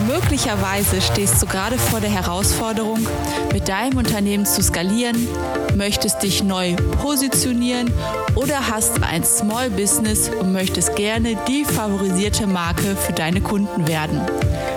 Möglicherweise 0.08 1.02
stehst 1.02 1.42
du 1.42 1.46
gerade 1.46 1.78
vor 1.78 2.00
der 2.00 2.12
Herausforderung, 2.12 3.06
mit 3.54 3.68
deinem 3.68 3.98
Unternehmen 3.98 4.46
zu 4.46 4.62
skalieren, 4.62 5.28
möchtest 5.76 6.24
dich 6.24 6.44
neu 6.44 6.76
positionieren 7.02 7.92
oder 8.36 8.68
hast 8.70 9.02
ein 9.04 9.24
Small 9.24 9.70
Business 9.70 10.30
und 10.30 10.52
möchtest 10.52 10.96
gerne 10.96 11.38
die 11.48 11.66
favorisierte 11.66 12.48
Marke 12.48 12.96
für 12.96 13.14
deine 13.14 13.42
Kunden 13.42 13.88
werden. 13.88 14.22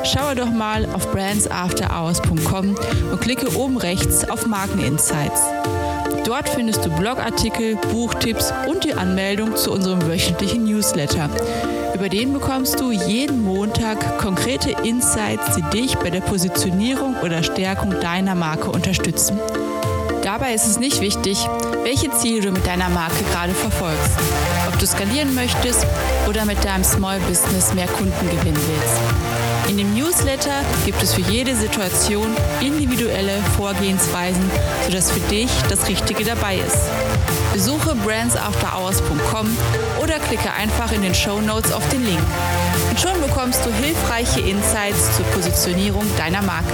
Schaue 0.05 0.35
doch 0.35 0.51
mal 0.51 0.87
auf 0.93 1.11
brandsafterhours.com 1.13 2.77
und 3.11 3.21
klicke 3.21 3.57
oben 3.57 3.79
rechts 3.79 4.29
auf 4.29 4.47
Markeninsights. 4.47 5.41
Dort 6.25 6.49
findest 6.49 6.85
du 6.87 6.91
Blogartikel, 6.91 7.77
Buchtipps 7.93 8.53
und 8.67 8.85
die 8.85 8.95
Anmeldung 8.95 9.57
zu 9.57 9.71
unserem 9.73 10.07
wöchentlichen 10.07 10.65
Newsletter. 10.65 11.29
Über 11.95 12.09
den 12.09 12.33
bekommst 12.33 12.81
du 12.81 12.91
jeden 12.91 13.45
Montag 13.45 14.19
konkrete 14.19 14.71
Insights, 14.85 15.55
die 15.57 15.79
dich 15.79 15.97
bei 15.97 16.09
der 16.09 16.23
Positionierung 16.23 17.17
oder 17.23 17.43
Stärkung 17.43 18.01
deiner 18.01 18.35
Marke 18.35 18.71
unterstützen. 18.71 19.39
Dabei 20.23 20.55
ist 20.55 20.67
es 20.67 20.79
nicht 20.79 21.03
wichtig, 21.03 21.47
welche 21.83 22.11
Ziele 22.11 22.41
du 22.41 22.53
mit 22.53 22.67
deiner 22.67 22.89
Marke 22.89 23.23
gerade 23.31 23.53
verfolgst. 23.53 24.19
Ob 24.67 24.79
du 24.79 24.87
skalieren 24.87 25.35
möchtest 25.35 25.87
oder 26.27 26.47
mit 26.47 26.65
deinem 26.65 26.85
Small 26.85 27.21
Business 27.21 27.75
mehr 27.75 27.87
Kunden 27.87 28.31
gewinnen 28.31 28.57
willst. 28.57 29.44
In 29.69 29.79
dem 29.79 29.95
Newsletter 29.95 30.63
gibt 30.85 31.03
es 31.03 31.15
für 31.15 31.23
jede 31.23 31.57
Situation 31.57 32.37
individuelle 32.61 33.41
Vorgehensweisen, 33.57 34.45
sodass 34.85 35.11
für 35.11 35.21
dich 35.31 35.51
das 35.69 35.89
Richtige 35.89 36.25
dabei 36.25 36.59
ist. 36.59 36.91
Besuche 37.53 37.95
brandsafterhours.com 37.97 39.49
oder 40.03 40.19
klicke 40.19 40.53
einfach 40.53 40.93
in 40.93 41.03
den 41.03 41.15
Show 41.15 41.41
Notes 41.41 41.73
auf 41.73 41.89
den 41.89 42.05
Link. 42.05 42.21
Und 42.91 43.01
schon 43.01 43.19
bekommst 43.23 43.65
du 43.65 43.73
hilfreiche 43.73 44.41
Insights 44.41 45.17
zur 45.17 45.25
Positionierung 45.27 46.05
deiner 46.19 46.43
Marke. 46.43 46.73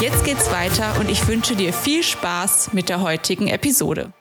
Jetzt 0.00 0.24
geht's 0.24 0.50
weiter 0.52 0.98
und 1.00 1.08
ich 1.10 1.26
wünsche 1.28 1.56
dir 1.56 1.72
viel 1.72 2.02
Spaß 2.02 2.72
mit 2.72 2.88
der 2.88 3.00
heutigen 3.00 3.48
Episode. 3.48 4.12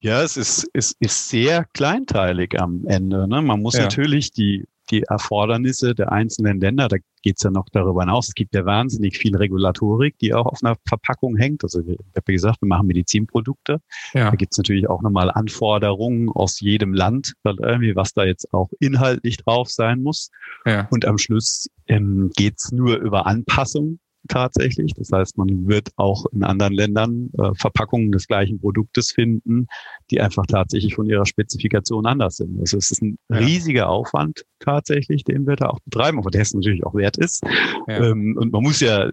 Ja, 0.00 0.22
es 0.22 0.36
ist, 0.36 0.68
es 0.72 0.94
ist 0.98 1.28
sehr 1.28 1.64
kleinteilig 1.72 2.60
am 2.60 2.84
Ende. 2.86 3.28
Ne? 3.28 3.42
Man 3.42 3.62
muss 3.62 3.74
ja. 3.74 3.82
natürlich 3.82 4.32
die, 4.32 4.64
die 4.86 5.02
Erfordernisse 5.02 5.94
der 5.94 6.12
einzelnen 6.12 6.60
Länder, 6.60 6.88
da 6.88 6.96
geht 7.22 7.36
es 7.38 7.42
ja 7.42 7.50
noch 7.50 7.68
darüber 7.72 8.02
hinaus. 8.02 8.28
Es 8.28 8.34
gibt 8.34 8.54
ja 8.54 8.64
wahnsinnig 8.64 9.18
viel 9.18 9.36
Regulatorik, 9.36 10.16
die 10.18 10.32
auch 10.32 10.46
auf 10.46 10.62
einer 10.62 10.76
Verpackung 10.86 11.36
hängt. 11.36 11.64
Also 11.64 11.80
ich 11.80 11.98
habe 12.16 12.32
gesagt, 12.32 12.62
wir 12.62 12.68
machen 12.68 12.86
Medizinprodukte. 12.86 13.80
Ja. 14.14 14.30
Da 14.30 14.36
gibt 14.36 14.52
es 14.52 14.58
natürlich 14.58 14.88
auch 14.88 15.02
nochmal 15.02 15.30
Anforderungen 15.30 16.28
aus 16.28 16.60
jedem 16.60 16.94
Land, 16.94 17.34
irgendwie, 17.44 17.96
was 17.96 18.12
da 18.12 18.24
jetzt 18.24 18.52
auch 18.52 18.70
inhaltlich 18.78 19.38
drauf 19.38 19.70
sein 19.70 20.02
muss. 20.02 20.30
Ja. 20.64 20.86
Und 20.90 21.04
am 21.04 21.18
Schluss 21.18 21.68
ähm, 21.88 22.30
geht 22.36 22.54
es 22.58 22.72
nur 22.72 22.96
über 22.98 23.26
Anpassung 23.26 23.98
tatsächlich. 24.28 24.92
Das 24.94 25.10
heißt, 25.12 25.38
man 25.38 25.68
wird 25.68 25.90
auch 25.96 26.26
in 26.32 26.44
anderen 26.44 26.72
Ländern 26.72 27.30
äh, 27.38 27.54
Verpackungen 27.54 28.12
des 28.12 28.26
gleichen 28.26 28.60
Produktes 28.60 29.12
finden, 29.12 29.66
die 30.10 30.20
einfach 30.20 30.46
tatsächlich 30.46 30.94
von 30.94 31.06
ihrer 31.06 31.26
Spezifikation 31.26 32.06
anders 32.06 32.36
sind. 32.36 32.58
Also 32.60 32.78
es 32.78 32.90
ist 32.90 33.02
ein 33.02 33.18
ja. 33.28 33.38
riesiger 33.38 33.88
Aufwand 33.88 34.44
tatsächlich, 34.60 35.24
den 35.24 35.46
wir 35.46 35.56
da 35.56 35.68
auch 35.68 35.80
betreiben, 35.80 36.18
aber 36.18 36.30
der 36.30 36.42
es 36.42 36.54
natürlich 36.54 36.84
auch 36.84 36.94
wert 36.94 37.16
ist. 37.16 37.42
Ja. 37.88 38.10
Ähm, 38.10 38.36
und 38.38 38.52
man 38.52 38.62
muss 38.62 38.80
ja 38.80 39.10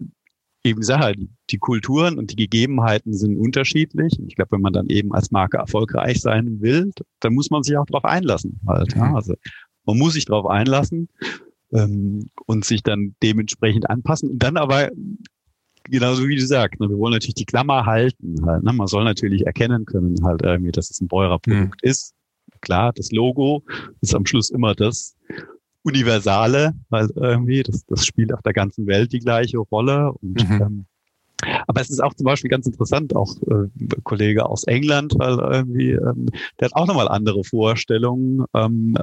eben 0.64 0.82
sagen, 0.82 1.36
die 1.50 1.58
Kulturen 1.58 2.18
und 2.18 2.30
die 2.30 2.36
Gegebenheiten 2.36 3.12
sind 3.12 3.38
unterschiedlich. 3.38 4.18
Ich 4.26 4.34
glaube, 4.34 4.52
wenn 4.52 4.62
man 4.62 4.72
dann 4.72 4.88
eben 4.88 5.12
als 5.12 5.30
Marke 5.30 5.58
erfolgreich 5.58 6.20
sein 6.20 6.60
will, 6.62 6.90
dann 7.20 7.34
muss 7.34 7.50
man 7.50 7.62
sich 7.62 7.76
auch 7.76 7.86
darauf 7.86 8.04
einlassen. 8.04 8.60
Halt, 8.66 8.94
ja? 8.94 9.10
Mhm. 9.10 9.16
Also 9.16 9.34
man 9.84 9.98
muss 9.98 10.14
sich 10.14 10.24
darauf 10.24 10.46
einlassen 10.46 11.08
ähm, 11.74 12.30
und 12.46 12.64
sich 12.64 12.82
dann 12.82 13.14
dementsprechend 13.22 13.90
anpassen. 13.90 14.30
Und 14.30 14.42
dann 14.42 14.56
aber 14.56 14.90
genauso 15.84 16.26
wie 16.26 16.36
du 16.36 16.46
sagst, 16.46 16.80
ne, 16.80 16.88
wir 16.88 16.98
wollen 16.98 17.12
natürlich 17.12 17.34
die 17.34 17.44
Klammer 17.44 17.84
halten. 17.86 18.36
Halt, 18.46 18.62
ne? 18.62 18.72
Man 18.72 18.86
soll 18.86 19.04
natürlich 19.04 19.46
erkennen 19.46 19.84
können, 19.84 20.16
halt 20.24 20.42
irgendwie, 20.42 20.72
dass 20.72 20.90
es 20.90 21.00
ein 21.00 21.08
Beurer-Produkt 21.08 21.82
mhm. 21.82 21.88
ist. 21.88 22.14
Klar, 22.60 22.92
das 22.94 23.10
Logo 23.12 23.62
ist 24.00 24.14
am 24.14 24.24
Schluss 24.24 24.50
immer 24.50 24.74
das 24.74 25.16
Universale, 25.82 26.72
halt 26.90 27.12
irgendwie, 27.14 27.62
das, 27.62 27.84
das 27.86 28.06
spielt 28.06 28.32
auf 28.32 28.40
der 28.40 28.54
ganzen 28.54 28.86
Welt 28.86 29.12
die 29.12 29.18
gleiche 29.18 29.58
Rolle. 29.58 30.12
Und, 30.12 30.48
mhm. 30.48 30.62
ähm, 30.62 30.86
aber 31.66 31.82
es 31.82 31.90
ist 31.90 32.02
auch 32.02 32.14
zum 32.14 32.24
Beispiel 32.24 32.48
ganz 32.48 32.66
interessant, 32.66 33.14
auch 33.14 33.36
äh, 33.42 33.68
Kollege 34.02 34.46
aus 34.46 34.64
England, 34.64 35.14
weil 35.18 35.38
irgendwie, 35.38 35.90
ähm, 35.90 36.28
der 36.58 36.66
hat 36.66 36.74
auch 36.74 36.86
nochmal 36.86 37.08
andere 37.08 37.44
Vorstellungen. 37.44 38.44
Ähm, 38.54 38.96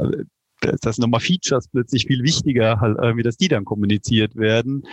das 0.82 0.98
nochmal 0.98 1.20
Features 1.20 1.68
plötzlich 1.68 2.06
viel 2.06 2.24
wichtiger, 2.24 2.80
halt 2.80 2.98
irgendwie, 3.02 3.24
dass 3.24 3.38
die 3.38 3.48
dann 3.48 3.66
kommuniziert 3.66 4.36
werden. 4.36 4.84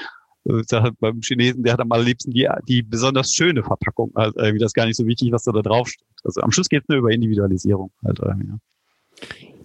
Ich 0.44 0.68
sage 0.68 0.92
beim 0.98 1.20
Chinesen, 1.20 1.62
der 1.62 1.74
hat 1.74 1.80
am 1.80 1.92
allerliebsten 1.92 2.32
die, 2.32 2.48
die 2.66 2.82
besonders 2.82 3.34
schöne 3.34 3.62
Verpackung, 3.62 4.12
halt 4.16 4.34
irgendwie, 4.36 4.58
das 4.58 4.70
ist 4.70 4.74
gar 4.74 4.86
nicht 4.86 4.96
so 4.96 5.06
wichtig, 5.06 5.30
was 5.30 5.42
da, 5.42 5.52
da 5.52 5.62
drauf 5.62 5.88
steht. 5.88 6.06
Also 6.24 6.40
am 6.40 6.50
Schluss 6.50 6.68
geht 6.68 6.82
es 6.82 6.88
nur 6.88 6.98
über 6.98 7.10
Individualisierung 7.10 7.90
halt 8.04 8.18
irgendwie. 8.20 8.52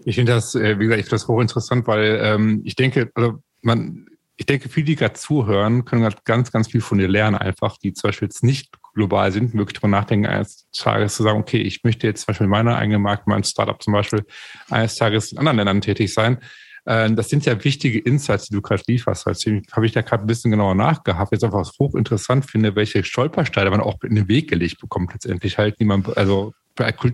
Ich 0.06 0.16
finde 0.16 0.34
das, 0.34 0.56
äh, 0.56 0.78
wie 0.80 0.84
gesagt, 0.84 1.00
ich 1.00 1.06
finde 1.06 1.16
das 1.16 1.28
hochinteressant, 1.28 1.88
weil 1.88 2.20
ähm, 2.22 2.62
ich 2.66 2.76
denke, 2.76 3.12
also 3.16 3.40
man, 3.62 4.08
ich 4.36 4.46
denke, 4.46 4.68
viele, 4.68 4.88
die 4.88 4.96
gerade 4.96 5.14
zuhören, 5.14 5.86
können 5.86 6.02
gerade 6.02 6.18
ganz, 6.26 6.52
ganz 6.52 6.68
viel 6.68 6.82
von 6.82 6.98
dir 6.98 7.08
lernen, 7.08 7.38
einfach, 7.38 7.78
die 7.78 7.94
zum 7.94 8.10
Beispiel 8.10 8.28
jetzt 8.28 8.44
nicht 8.44 8.72
global 8.94 9.32
sind, 9.32 9.54
wirklich 9.54 9.74
darüber 9.74 9.90
nachdenken, 9.90 10.28
eines 10.28 10.68
Tages 10.72 11.16
zu 11.16 11.24
sagen, 11.24 11.40
okay, 11.40 11.58
ich 11.58 11.84
möchte 11.84 12.08
jetzt 12.08 12.22
zum 12.22 12.28
Beispiel 12.28 12.46
in 12.46 12.52
meiner 12.52 12.78
eigenen 12.78 13.02
Markt, 13.02 13.28
mein 13.28 13.44
Startup 13.44 13.82
zum 13.82 13.94
Beispiel, 13.94 14.26
eines 14.70 14.96
Tages 14.96 15.32
in 15.32 15.38
anderen 15.38 15.58
Ländern 15.58 15.82
tätig 15.82 16.14
sein. 16.14 16.40
Äh, 16.86 17.12
das 17.14 17.30
sind 17.30 17.46
ja 17.46 17.64
wichtige 17.64 18.00
Insights, 18.00 18.48
die 18.48 18.56
du 18.56 18.62
gerade 18.62 18.84
lieferst. 18.88 19.26
Deswegen 19.26 19.64
habe 19.72 19.86
ich 19.86 19.92
da 19.92 20.02
gerade 20.02 20.24
ein 20.24 20.28
bisschen 20.28 20.52
genauer 20.52 20.76
nachgehabt. 20.76 21.32
Jetzt 21.32 21.44
einfach 21.44 21.60
was 21.60 21.78
hochinteressant 21.80 22.50
finde, 22.50 22.76
welche 22.76 23.04
Stolpersteine 23.04 23.70
man 23.70 23.82
auch 23.82 24.02
in 24.04 24.16
den 24.16 24.28
Weg 24.28 24.50
gelegt 24.50 24.80
bekommt, 24.80 25.14
letztendlich 25.14 25.58
halt, 25.58 25.80
die 25.80 25.86
man, 25.86 26.06
also 26.16 26.54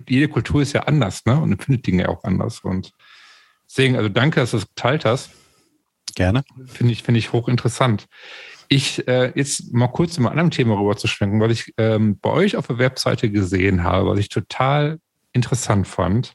jede 0.08 0.28
Kultur 0.28 0.62
ist 0.62 0.72
ja 0.72 0.84
anders, 0.84 1.26
ne? 1.26 1.38
Und 1.38 1.52
empfindet 1.52 1.86
Dinge 1.86 2.08
auch 2.08 2.24
anders. 2.24 2.60
Und 2.60 2.92
deswegen, 3.68 3.96
also 3.96 4.08
danke, 4.08 4.40
dass 4.40 4.52
du 4.52 4.56
das 4.56 4.68
geteilt 4.68 5.04
hast. 5.04 5.30
Gerne. 6.14 6.42
Finde 6.66 6.92
ich, 6.92 7.02
finde 7.02 7.18
ich 7.18 7.32
hochinteressant. 7.32 8.06
Ich 8.72 9.06
äh, 9.08 9.32
jetzt 9.34 9.72
mal 9.72 9.88
kurz 9.88 10.14
zu 10.14 10.20
einem 10.20 10.28
anderen 10.28 10.52
Thema 10.52 10.78
rüber 10.78 10.96
zu 10.96 11.08
schwenken, 11.08 11.40
weil 11.40 11.50
ich 11.50 11.74
ähm, 11.76 12.20
bei 12.20 12.30
euch 12.30 12.56
auf 12.56 12.68
der 12.68 12.78
Webseite 12.78 13.28
gesehen 13.28 13.82
habe, 13.82 14.08
was 14.08 14.20
ich 14.20 14.28
total 14.28 15.00
interessant 15.32 15.88
fand. 15.88 16.34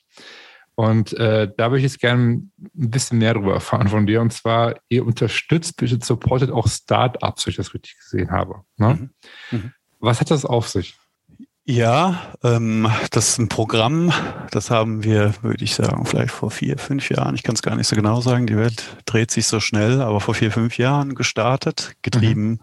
Und 0.76 1.14
äh, 1.14 1.50
da 1.56 1.72
würde 1.72 1.78
ich 1.78 1.84
jetzt 1.84 2.02
gerne 2.02 2.24
ein 2.24 2.52
bisschen 2.74 3.20
mehr 3.20 3.36
darüber 3.36 3.54
erfahren 3.54 3.88
von 3.88 4.06
dir. 4.06 4.20
Und 4.20 4.34
zwar, 4.34 4.76
ihr 4.90 5.06
unterstützt, 5.06 5.78
bitte 5.78 5.98
supportet 6.04 6.52
auch 6.52 6.68
Startups, 6.68 7.46
wenn 7.46 7.52
ich 7.52 7.58
das 7.58 7.74
richtig 7.74 7.98
gesehen 7.98 8.32
habe. 8.32 8.64
Ne? 8.76 9.10
Mhm. 9.52 9.58
Mhm. 9.58 9.74
Was 10.00 10.20
hat 10.20 10.30
das 10.30 10.44
auf 10.44 10.68
sich? 10.68 10.98
Ja, 11.68 12.22
ähm, 12.44 12.88
das 13.10 13.30
ist 13.30 13.40
ein 13.40 13.50
Programm, 13.50 14.14
das 14.52 14.70
haben 14.70 15.04
wir, 15.04 15.34
würde 15.42 15.64
ich 15.64 15.74
sagen, 15.74 16.06
vielleicht 16.06 16.32
vor 16.32 16.52
vier, 16.52 16.78
fünf 16.78 17.10
Jahren, 17.10 17.34
ich 17.34 17.42
kann 17.42 17.56
es 17.56 17.64
gar 17.64 17.76
nicht 17.76 17.88
so 17.88 17.96
genau 17.96 18.22
sagen, 18.22 18.46
die 18.46 18.56
Welt 18.56 18.84
dreht 19.06 19.32
sich 19.32 19.48
so 19.48 19.60
schnell, 19.60 20.00
aber 20.02 20.22
vor 20.22 20.36
vier, 20.36 20.52
fünf 20.52 20.78
Jahren 20.78 21.16
gestartet, 21.16 21.96
getrieben 22.04 22.50
mhm. 22.50 22.60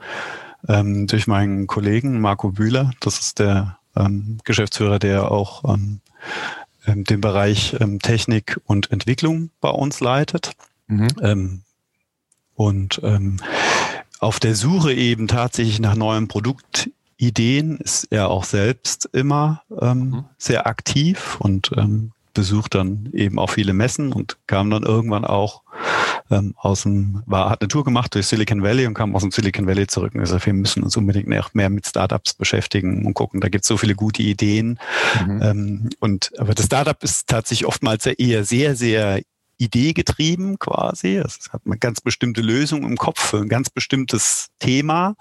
ähm, 0.68 1.06
durch 1.08 1.26
meinen 1.26 1.66
Kollegen 1.66 2.20
Marco 2.20 2.52
Bühler. 2.52 2.92
Das 3.00 3.18
ist 3.18 3.40
der 3.40 3.76
ähm, 3.96 4.38
Geschäftsführer, 4.44 5.00
der 5.00 5.32
auch 5.32 5.64
ähm, 5.64 6.00
ähm 6.86 7.02
den 7.02 7.20
Bereich 7.20 7.74
ähm, 7.80 7.98
Technik 7.98 8.60
und 8.66 8.92
Entwicklung 8.92 9.50
bei 9.60 9.70
uns 9.70 9.98
leitet. 9.98 10.52
Mhm. 10.86 11.08
Ähm, 11.20 11.62
und 12.54 13.00
ähm, 13.02 13.38
auf 14.20 14.38
der 14.38 14.54
Suche 14.54 14.92
eben 14.92 15.26
tatsächlich 15.26 15.80
nach 15.80 15.96
neuen 15.96 16.28
Produkt 16.28 16.88
Ideen 17.22 17.78
ist 17.78 18.08
er 18.11 18.30
auch 18.30 18.42
selbst 18.42 19.08
immer 19.12 19.62
ähm, 19.80 19.98
mhm. 19.98 20.24
sehr 20.38 20.66
aktiv 20.66 21.37
und 21.38 21.70
ähm, 21.76 22.11
besucht 22.35 22.74
dann 22.74 23.11
eben 23.12 23.38
auch 23.38 23.50
viele 23.50 23.74
Messen 23.74 24.12
und 24.12 24.38
kam 24.48 24.70
dann 24.70 24.82
irgendwann 24.82 25.24
auch 25.24 25.62
ähm, 26.32 26.54
aus 26.56 26.82
dem, 26.82 27.22
war, 27.26 27.48
hat 27.48 27.61
eine 27.61 27.68
Tour 27.68 27.85
gemacht 27.85 28.16
durch 28.16 28.26
Silicon 28.26 28.64
Valley 28.64 28.87
und 28.87 28.94
kam 28.94 29.14
aus 29.14 29.22
dem 29.22 29.30
Silicon 29.30 29.68
Valley 29.68 29.87
zurück 29.87 30.14
und 30.14 30.20
gesagt, 30.20 30.46
wir 30.46 30.52
müssen 30.52 30.82
uns 30.82 30.96
unbedingt 30.96 31.28
mehr 31.28 31.70
mit 31.70 31.87
Startups 31.87 32.35
beschäftigen 32.35 33.06
und 33.06 33.14
gucken, 33.14 33.40
da 33.40 33.48
gibt 33.48 33.62
es 33.62 33.68
so 33.68 33.76
viele 33.76 33.94
gute 33.94 34.22
Ideen. 34.22 34.80
Mhm. 35.24 35.42
Ähm, 35.42 35.90
und 36.00 36.32
aber 36.38 36.54
das 36.54 36.66
Startup 36.66 37.00
ist 37.04 37.28
tatsächlich 37.28 37.68
oftmals 37.68 38.04
eher 38.06 38.44
sehr, 38.44 38.74
sehr 38.74 39.20
ideegetrieben 39.58 40.58
quasi. 40.58 41.16
Es 41.18 41.50
hat 41.52 41.62
eine 41.66 41.78
ganz 41.78 42.00
bestimmte 42.00 42.40
Lösung 42.40 42.82
im 42.82 42.96
Kopf 42.96 43.20
für 43.20 43.38
ein 43.38 43.48
ganz 43.48 43.70
bestimmtes 43.70 44.48
Thema. 44.58 45.14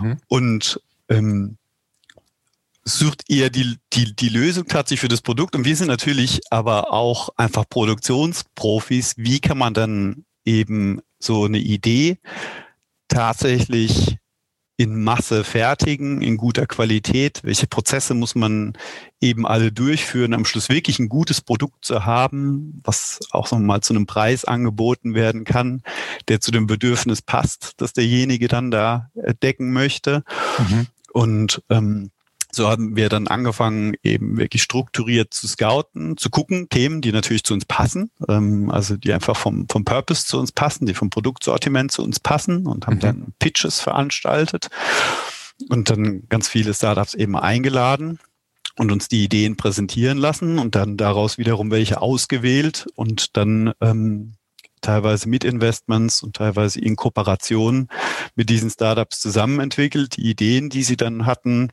Mhm. 0.00 0.18
Und 0.28 0.80
ähm, 1.12 1.56
sucht 2.84 3.30
eher 3.30 3.50
die, 3.50 3.76
die, 3.92 4.14
die 4.14 4.28
Lösung 4.28 4.66
tatsächlich 4.66 5.00
für 5.00 5.08
das 5.08 5.22
Produkt. 5.22 5.54
Und 5.54 5.64
wir 5.64 5.76
sind 5.76 5.88
natürlich 5.88 6.40
aber 6.50 6.92
auch 6.92 7.30
einfach 7.36 7.64
Produktionsprofis. 7.68 9.14
Wie 9.16 9.40
kann 9.40 9.58
man 9.58 9.74
dann 9.74 10.24
eben 10.44 11.00
so 11.18 11.44
eine 11.44 11.58
Idee 11.58 12.18
tatsächlich 13.08 14.16
in 14.78 15.04
Masse 15.04 15.44
fertigen, 15.44 16.22
in 16.22 16.36
guter 16.36 16.66
Qualität? 16.66 17.44
Welche 17.44 17.68
Prozesse 17.68 18.14
muss 18.14 18.34
man 18.34 18.72
eben 19.20 19.46
alle 19.46 19.70
durchführen, 19.70 20.34
am 20.34 20.44
Schluss 20.44 20.68
wirklich 20.68 20.98
ein 20.98 21.08
gutes 21.08 21.40
Produkt 21.40 21.84
zu 21.84 22.04
haben, 22.04 22.80
was 22.82 23.20
auch 23.30 23.52
noch 23.52 23.60
mal 23.60 23.80
zu 23.80 23.92
einem 23.94 24.06
Preis 24.06 24.44
angeboten 24.44 25.14
werden 25.14 25.44
kann, 25.44 25.82
der 26.26 26.40
zu 26.40 26.50
dem 26.50 26.66
Bedürfnis 26.66 27.22
passt, 27.22 27.74
das 27.76 27.92
derjenige 27.92 28.48
dann 28.48 28.72
da 28.72 29.10
decken 29.40 29.72
möchte. 29.72 30.24
Mhm. 30.58 30.88
Und 31.12 31.62
ähm, 31.68 32.10
so 32.54 32.68
haben 32.68 32.96
wir 32.96 33.08
dann 33.08 33.28
angefangen, 33.28 33.94
eben 34.02 34.36
wirklich 34.36 34.62
strukturiert 34.62 35.32
zu 35.32 35.48
scouten, 35.48 36.18
zu 36.18 36.28
gucken, 36.28 36.68
Themen, 36.68 37.00
die 37.00 37.10
natürlich 37.10 37.44
zu 37.44 37.54
uns 37.54 37.64
passen, 37.64 38.10
ähm, 38.28 38.70
also 38.70 38.96
die 38.96 39.12
einfach 39.12 39.36
vom, 39.36 39.66
vom 39.70 39.84
Purpose 39.84 40.26
zu 40.26 40.38
uns 40.38 40.52
passen, 40.52 40.84
die 40.84 40.94
vom 40.94 41.08
Produktsortiment 41.08 41.90
zu 41.90 42.04
uns 42.04 42.20
passen 42.20 42.66
und 42.66 42.86
haben 42.86 42.96
mhm. 42.96 43.00
dann 43.00 43.34
Pitches 43.38 43.80
veranstaltet 43.80 44.68
und 45.70 45.88
dann 45.88 46.28
ganz 46.28 46.46
viele 46.46 46.74
Startups 46.74 47.14
eben 47.14 47.36
eingeladen 47.36 48.18
und 48.76 48.92
uns 48.92 49.08
die 49.08 49.24
Ideen 49.24 49.56
präsentieren 49.56 50.18
lassen 50.18 50.58
und 50.58 50.74
dann 50.74 50.98
daraus 50.98 51.38
wiederum 51.38 51.70
welche 51.70 52.02
ausgewählt 52.02 52.86
und 52.96 53.36
dann 53.36 53.72
ähm, 53.80 54.34
teilweise 54.82 55.28
mit 55.28 55.44
Investments 55.44 56.22
und 56.22 56.36
teilweise 56.36 56.80
in 56.80 56.96
Kooperation 56.96 57.88
mit 58.34 58.50
diesen 58.50 58.70
Startups 58.70 59.20
zusammen 59.20 59.60
entwickelt, 59.60 60.16
die 60.16 60.28
Ideen, 60.30 60.68
die 60.68 60.82
sie 60.82 60.96
dann 60.96 61.24
hatten, 61.26 61.70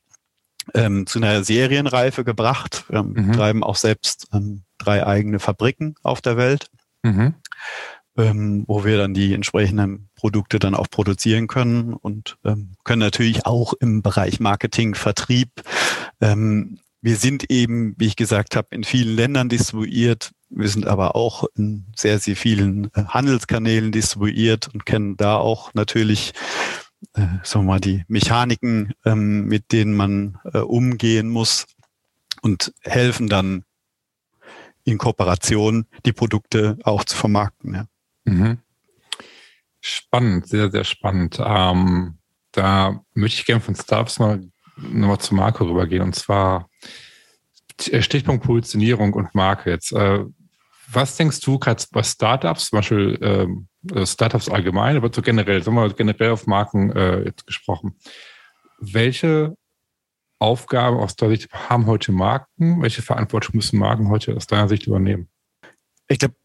ähm, 0.74 1.06
zu 1.06 1.20
einer 1.20 1.44
Serienreife 1.44 2.24
gebracht. 2.24 2.86
Wir 2.90 3.04
mhm. 3.04 3.32
betreiben 3.32 3.64
auch 3.64 3.76
selbst 3.76 4.28
ähm, 4.34 4.64
drei 4.78 5.06
eigene 5.06 5.40
Fabriken 5.40 5.96
auf 6.04 6.22
der 6.22 6.38
Welt, 6.38 6.70
mhm. 7.04 7.36
ähm, 8.18 8.64
wo 8.68 8.86
wir 8.86 8.98
dann 8.98 9.14
die 9.14 9.34
entsprechenden 9.34 10.10
Produkte 10.16 10.60
dann 10.60 10.76
auch 10.76 10.90
produzieren 10.90 11.48
können 11.48 11.94
und 11.94 12.38
ähm, 12.46 12.74
können 12.84 13.00
natürlich 13.00 13.46
auch 13.46 13.74
im 13.74 14.02
Bereich 14.02 14.40
Marketing, 14.40 14.96
Vertrieb 14.96 15.50
ähm, 16.22 16.80
wir 17.02 17.16
sind 17.16 17.50
eben, 17.50 17.96
wie 17.98 18.08
ich 18.08 18.16
gesagt 18.16 18.56
habe, 18.56 18.68
in 18.72 18.84
vielen 18.84 19.16
Ländern 19.16 19.50
distribuiert. 19.50 20.32
Wir 20.50 20.68
sind 20.68 20.88
aber 20.88 21.16
auch 21.16 21.46
in 21.56 21.86
sehr, 21.96 22.20
sehr 22.20 22.36
vielen 22.36 22.86
äh, 22.94 23.06
Handelskanälen 23.06 23.92
distribuiert 23.92 24.68
und 24.74 24.86
kennen 24.86 25.16
da 25.16 25.38
auch 25.38 25.74
natürlich 25.74 26.34
äh, 27.14 27.22
sagen 27.44 27.66
wir 27.66 27.74
mal, 27.74 27.80
die 27.80 28.04
Mechaniken, 28.08 28.94
ähm, 29.06 29.46
mit 29.46 29.72
denen 29.72 29.96
man 29.96 30.38
äh, 30.54 30.60
umgehen 30.60 31.30
muss 31.30 31.66
und 32.42 32.74
helfen 32.82 33.30
dann 33.30 33.64
in 34.84 34.98
Kooperation 34.98 35.86
die 36.06 36.14
Produkte 36.14 36.78
auch 36.84 37.04
zu 37.04 37.16
vermarkten. 37.16 37.74
Ja. 37.76 37.86
Mhm. 38.26 38.58
Spannend, 39.82 40.48
sehr, 40.48 40.72
sehr 40.72 40.84
spannend. 40.84 41.40
Ähm, 41.44 42.18
da 42.52 43.02
möchte 43.14 43.40
ich 43.40 43.46
gerne 43.46 43.62
von 43.62 43.76
Startups 43.76 44.20
mal 44.20 44.42
nochmal 44.82 45.20
zur 45.20 45.38
Marke 45.38 45.66
rübergehen 45.66 46.02
und 46.02 46.16
zwar 46.16 46.70
Stichpunkt 47.80 48.46
Positionierung 48.46 49.14
und 49.14 49.34
Marke 49.34 49.70
jetzt. 49.72 49.94
Äh, 49.94 50.26
was 50.92 51.16
denkst 51.18 51.40
du 51.42 51.60
gerade 51.60 51.84
bei 51.92 52.04
Startups, 52.04 52.70
zum 52.70 52.80
Beispiel 52.80 53.18
ähm, 53.22 53.68
äh, 53.94 54.06
Startups 54.06 54.50
allgemein, 54.50 54.98
aber 54.98 55.12
so 55.14 55.22
generell, 55.22 55.62
sagen 55.62 55.78
wir 55.78 55.82
mal 55.82 55.94
generell 55.94 56.32
auf 56.32 56.48
Marken 56.48 56.92
äh, 56.92 57.26
jetzt 57.26 57.46
gesprochen. 57.46 57.98
Welche 58.80 59.56
Aufgaben 60.40 60.98
aus 60.98 61.16
deiner 61.16 61.36
Sicht 61.36 61.52
haben 61.54 61.86
heute 61.86 62.12
Marken? 62.12 62.82
Welche 62.82 63.02
Verantwortung 63.02 63.56
müssen 63.58 63.78
Marken 63.78 64.10
heute 64.10 64.36
aus 64.36 64.48
deiner 64.48 64.68
Sicht 64.68 64.88
übernehmen? 64.88 65.30
Ich 66.08 66.18
glaube, 66.18 66.36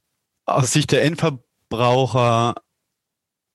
aus 0.46 0.72
Sicht 0.72 0.92
der 0.92 1.04
Endverbraucher 1.04 2.54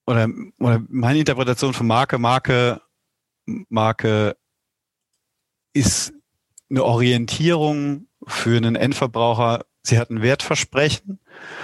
oder, 0.07 0.27
oder 0.59 0.81
meine 0.87 1.19
Interpretation 1.19 1.73
von 1.73 1.85
Marke, 1.85 2.17
Marke, 2.17 2.81
Marke 3.45 4.35
ist 5.79 6.13
eine 6.69 6.83
Orientierung 6.83 8.07
für 8.27 8.57
einen 8.57 8.75
Endverbraucher. 8.75 9.65
Sie 9.81 9.97
hat 9.97 10.09
ein 10.09 10.21
Wertversprechen 10.21 11.19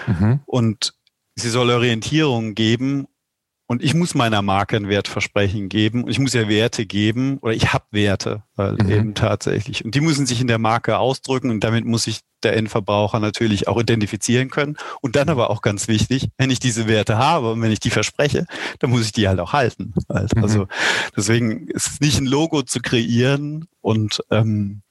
mhm. 0.08 0.40
und 0.46 0.94
sie 1.36 1.50
soll 1.50 1.70
Orientierung 1.70 2.56
geben 2.56 3.08
und 3.68 3.84
ich 3.84 3.94
muss 3.94 4.16
meiner 4.16 4.42
Marke 4.42 4.78
ein 4.78 4.90
Wertversprechen 4.90 5.70
geben 5.70 6.04
und 6.04 6.12
ich 6.12 6.20
muss 6.20 6.34
ja 6.34 6.48
Werte 6.48 6.86
geben 6.86 7.38
oder 7.40 7.54
ich 7.54 7.74
habe 7.74 7.86
Werte 7.92 8.44
weil 8.56 8.74
mhm. 8.74 8.90
eben 8.90 9.14
tatsächlich. 9.14 9.84
Und 9.84 9.96
die 9.96 10.02
müssen 10.02 10.26
sich 10.26 10.42
in 10.42 10.48
der 10.48 10.60
Marke 10.60 10.98
ausdrücken 10.98 11.50
und 11.50 11.64
damit 11.64 11.86
muss 11.86 12.04
sich 12.04 12.22
der 12.44 12.56
Endverbraucher 12.56 13.20
natürlich 13.20 13.68
auch 13.68 13.80
identifizieren 13.80 14.50
können. 14.50 14.78
Und 15.02 15.16
dann 15.16 15.30
aber 15.30 15.50
auch 15.50 15.62
ganz 15.62 15.88
wichtig, 15.88 16.30
wenn 16.38 16.50
ich 16.50 16.60
diese 16.60 16.88
Werte 16.88 17.18
habe 17.18 17.52
und 17.52 17.62
wenn 17.62 17.72
ich 17.72 17.80
die 17.80 17.90
verspreche, 17.90 18.46
dann 18.80 18.92
muss 18.92 19.06
ich 19.06 19.12
die 19.12 19.28
halt 19.28 19.40
auch 19.40 19.54
halten. 19.54 19.94
Halt. 20.10 20.36
Mhm. 20.36 20.44
Also 20.44 20.68
deswegen 21.16 21.68
ist 21.68 21.88
es 21.88 22.02
nicht 22.02 22.20
ein 22.20 22.28
Logo 22.28 22.62
zu 22.62 22.80
kreieren 22.80 23.68
und 23.82 24.22
ähm, 24.32 24.82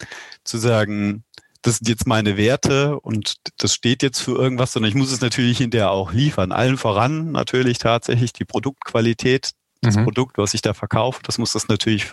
zu 0.43 0.59
sagen, 0.59 1.24
das 1.64 1.79
sind 1.79 1.88
jetzt 1.88 2.07
meine 2.07 2.37
Werte 2.37 3.00
und 3.00 3.37
das 3.57 3.72
steht 3.72 4.03
jetzt 4.03 4.20
für 4.20 4.37
irgendwas, 4.37 4.72
sondern 4.72 4.90
ich 4.90 4.94
muss 4.94 5.11
es 5.11 5.22
natürlich 5.22 5.59
hinterher 5.59 5.90
auch 5.90 6.12
liefern. 6.12 6.53
Allen 6.53 6.77
voran 6.77 7.33
natürlich 7.33 7.79
tatsächlich 7.79 8.35
die 8.35 8.44
Produktqualität, 8.44 9.53
das 9.81 9.96
mhm. 9.96 10.05
Produkt, 10.05 10.37
was 10.37 10.53
ich 10.53 10.61
da 10.61 10.74
verkaufe, 10.74 11.22
das 11.24 11.38
muss 11.38 11.55
das 11.55 11.68
natürlich 11.68 12.12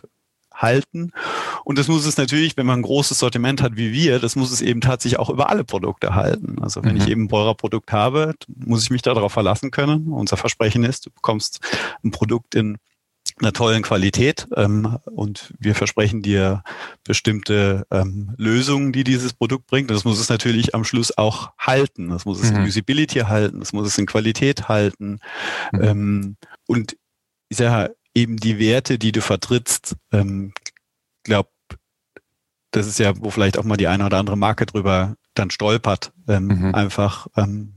halten. 0.53 1.11
Und 1.65 1.77
das 1.77 1.89
muss 1.89 2.05
es 2.05 2.15
natürlich, 2.15 2.55
wenn 2.55 2.65
man 2.65 2.79
ein 2.79 2.83
großes 2.83 3.19
Sortiment 3.19 3.61
hat 3.61 3.75
wie 3.75 3.91
wir, 3.91 4.19
das 4.19 4.37
muss 4.37 4.51
es 4.51 4.61
eben 4.61 4.79
tatsächlich 4.79 5.19
auch 5.19 5.29
über 5.29 5.49
alle 5.49 5.65
Produkte 5.65 6.15
halten. 6.15 6.57
Also 6.61 6.81
wenn 6.83 6.95
mhm. 6.95 7.01
ich 7.01 7.07
eben 7.09 7.23
ein 7.23 7.27
Beurer-Produkt 7.27 7.91
habe, 7.91 8.33
muss 8.47 8.83
ich 8.83 8.89
mich 8.89 9.01
darauf 9.01 9.33
verlassen 9.33 9.71
können. 9.71 10.13
Unser 10.13 10.37
Versprechen 10.37 10.85
ist, 10.85 11.05
du 11.05 11.11
bekommst 11.11 11.59
ein 12.05 12.11
Produkt 12.11 12.55
in 12.55 12.77
einer 13.41 13.53
tollen 13.53 13.81
Qualität 13.81 14.47
ähm, 14.55 14.97
und 15.05 15.53
wir 15.59 15.75
versprechen 15.75 16.21
dir 16.21 16.63
bestimmte 17.03 17.85
ähm, 17.91 18.33
Lösungen, 18.37 18.91
die 18.91 19.03
dieses 19.03 19.33
Produkt 19.33 19.67
bringt. 19.67 19.89
Und 19.89 19.95
das 19.95 20.05
muss 20.05 20.19
es 20.19 20.29
natürlich 20.29 20.75
am 20.75 20.83
Schluss 20.83 21.17
auch 21.17 21.51
halten. 21.57 22.09
Das 22.09 22.25
muss 22.25 22.41
es 22.41 22.51
mhm. 22.51 22.57
in 22.57 22.63
Usability 22.63 23.19
halten, 23.19 23.59
das 23.59 23.73
muss 23.73 23.87
es 23.87 23.97
in 23.97 24.05
Qualität 24.05 24.69
halten. 24.69 25.19
Mhm. 25.71 25.81
Ähm, 25.81 26.37
und 26.67 26.97
ich 27.49 27.57
sage 27.57 27.95
eben 28.13 28.37
die 28.37 28.59
Werte, 28.59 28.97
die 28.97 29.11
du 29.11 29.21
vertrittst, 29.21 29.95
ähm, 30.11 30.53
glaube, 31.23 31.49
das 32.71 32.87
ist 32.87 32.99
ja, 32.99 33.13
wo 33.17 33.29
vielleicht 33.29 33.57
auch 33.57 33.63
mal 33.63 33.77
die 33.77 33.87
eine 33.87 34.05
oder 34.05 34.17
andere 34.17 34.37
Marke 34.37 34.65
drüber 34.65 35.15
dann 35.33 35.51
stolpert. 35.51 36.13
Ähm, 36.27 36.47
mhm. 36.47 36.75
Einfach 36.75 37.27
ähm, 37.35 37.73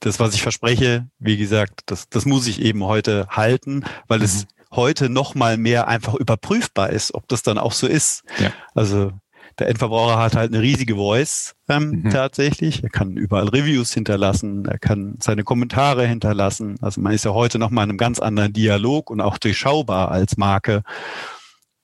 das, 0.00 0.20
was 0.20 0.34
ich 0.34 0.42
verspreche, 0.42 1.08
wie 1.18 1.36
gesagt, 1.36 1.82
das, 1.86 2.08
das 2.08 2.26
muss 2.26 2.46
ich 2.46 2.60
eben 2.60 2.84
heute 2.84 3.28
halten, 3.30 3.84
weil 4.08 4.18
mhm. 4.18 4.24
es 4.24 4.46
heute 4.76 5.08
noch 5.08 5.34
mal 5.34 5.56
mehr 5.56 5.88
einfach 5.88 6.14
überprüfbar 6.14 6.90
ist, 6.90 7.14
ob 7.14 7.28
das 7.28 7.42
dann 7.42 7.58
auch 7.58 7.72
so 7.72 7.86
ist. 7.86 8.22
Ja. 8.38 8.52
Also 8.74 9.12
der 9.58 9.68
Endverbraucher 9.68 10.18
hat 10.18 10.36
halt 10.36 10.52
eine 10.52 10.62
riesige 10.62 10.96
Voice 10.96 11.54
ähm, 11.68 12.02
mhm. 12.02 12.10
tatsächlich. 12.10 12.82
Er 12.82 12.90
kann 12.90 13.16
überall 13.16 13.48
Reviews 13.48 13.92
hinterlassen, 13.92 14.66
er 14.66 14.78
kann 14.78 15.16
seine 15.22 15.44
Kommentare 15.44 16.06
hinterlassen. 16.06 16.76
Also 16.82 17.00
man 17.00 17.12
ist 17.12 17.24
ja 17.24 17.32
heute 17.32 17.58
noch 17.58 17.70
mal 17.70 17.84
in 17.84 17.90
einem 17.90 17.98
ganz 17.98 18.18
anderen 18.18 18.52
Dialog 18.52 19.10
und 19.10 19.20
auch 19.20 19.38
durchschaubar 19.38 20.10
als 20.10 20.36
Marke. 20.36 20.82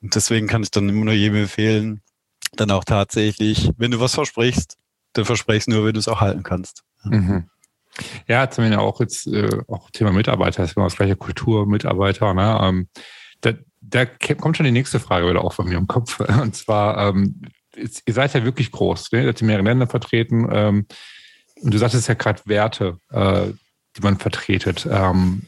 Und 0.01 0.13
deswegen 0.13 0.47
kann 0.47 0.61
ich 0.61 0.71
dann 0.71 0.89
immer 0.89 1.05
nur 1.05 1.13
jedem 1.13 1.37
empfehlen, 1.37 2.01
dann 2.55 2.69
auch 2.69 2.83
tatsächlich, 2.83 3.71
wenn 3.77 3.91
du 3.91 3.99
was 3.99 4.13
versprichst, 4.13 4.77
dann 5.13 5.25
versprichst 5.25 5.67
nur, 5.67 5.85
wenn 5.85 5.93
du 5.93 5.99
es 5.99 6.07
auch 6.07 6.21
halten 6.21 6.43
kannst. 6.43 6.83
Mhm. 7.03 7.49
Ja, 8.27 8.49
zumindest 8.49 8.81
auch 8.81 8.99
jetzt 8.99 9.27
äh, 9.27 9.49
auch 9.67 9.89
Thema 9.91 10.11
Mitarbeiter, 10.11 10.61
das 10.61 10.71
ist 10.71 10.77
immer 10.77 10.85
das 10.87 10.95
gleiche 10.95 11.15
Kultur, 11.15 11.67
Mitarbeiter. 11.67 12.33
Ne? 12.33 12.59
Ähm, 12.61 12.87
da, 13.41 13.53
da 13.81 14.05
kommt 14.05 14.57
schon 14.57 14.65
die 14.65 14.71
nächste 14.71 14.99
Frage 14.99 15.29
wieder 15.29 15.43
auch 15.43 15.53
von 15.53 15.67
mir 15.67 15.77
im 15.77 15.87
Kopf. 15.87 16.19
Und 16.41 16.55
zwar, 16.55 17.09
ähm, 17.09 17.41
ihr 17.75 18.13
seid 18.13 18.33
ja 18.33 18.43
wirklich 18.43 18.71
groß, 18.71 19.11
ne? 19.11 19.21
ihr 19.21 19.25
seid 19.27 19.41
in 19.41 19.47
mehreren 19.47 19.65
Ländern 19.65 19.89
vertreten. 19.89 20.47
Ähm, 20.51 20.87
und 21.61 21.73
du 21.73 21.77
sagtest 21.77 22.07
ja 22.07 22.15
gerade 22.15 22.41
Werte, 22.45 22.97
äh, 23.11 23.53
die 23.95 24.01
man 24.01 24.17
vertretet. 24.17 24.87
Ähm, 24.89 25.43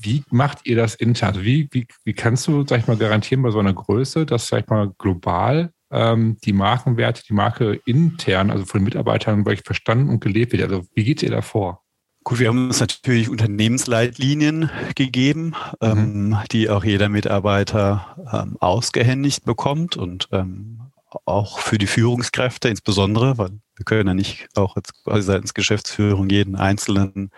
wie 0.00 0.24
macht 0.30 0.66
ihr 0.66 0.76
das 0.76 0.94
intern? 0.94 1.30
Also 1.30 1.44
wie, 1.44 1.68
wie, 1.72 1.86
wie 2.04 2.12
kannst 2.12 2.46
du, 2.46 2.66
sag 2.66 2.80
ich 2.80 2.86
mal, 2.86 2.96
garantieren 2.96 3.42
bei 3.42 3.50
so 3.50 3.58
einer 3.58 3.72
Größe, 3.72 4.26
dass, 4.26 4.48
sag 4.48 4.64
ich 4.64 4.68
mal, 4.68 4.92
global 4.98 5.72
ähm, 5.90 6.36
die 6.44 6.52
Markenwerte, 6.52 7.22
die 7.26 7.32
Marke 7.32 7.80
intern, 7.84 8.50
also 8.50 8.64
von 8.64 8.80
den 8.80 8.84
Mitarbeitern, 8.84 9.46
wirklich 9.46 9.64
verstanden 9.64 10.08
und 10.08 10.20
gelebt 10.20 10.52
wird? 10.52 10.62
Also 10.62 10.86
wie 10.94 11.04
geht 11.04 11.22
ihr 11.22 11.30
da 11.30 11.42
vor? 11.42 11.82
Gut, 12.24 12.40
wir 12.40 12.48
haben 12.48 12.66
uns 12.66 12.80
natürlich 12.80 13.30
Unternehmensleitlinien 13.30 14.70
gegeben, 14.94 15.54
mhm. 15.80 15.88
ähm, 15.88 16.38
die 16.52 16.68
auch 16.68 16.84
jeder 16.84 17.08
Mitarbeiter 17.08 18.16
ähm, 18.32 18.56
ausgehändigt 18.60 19.44
bekommt 19.44 19.96
und 19.96 20.28
ähm, 20.32 20.80
auch 21.24 21.60
für 21.60 21.78
die 21.78 21.86
Führungskräfte 21.86 22.68
insbesondere, 22.68 23.38
weil 23.38 23.50
wir 23.76 23.84
können 23.84 24.08
ja 24.08 24.14
nicht 24.14 24.48
auch 24.56 24.76
jetzt 24.76 24.92
quasi 25.04 25.22
seitens 25.22 25.54
Geschäftsführung 25.54 26.28
jeden 26.28 26.56
einzelnen 26.56 27.30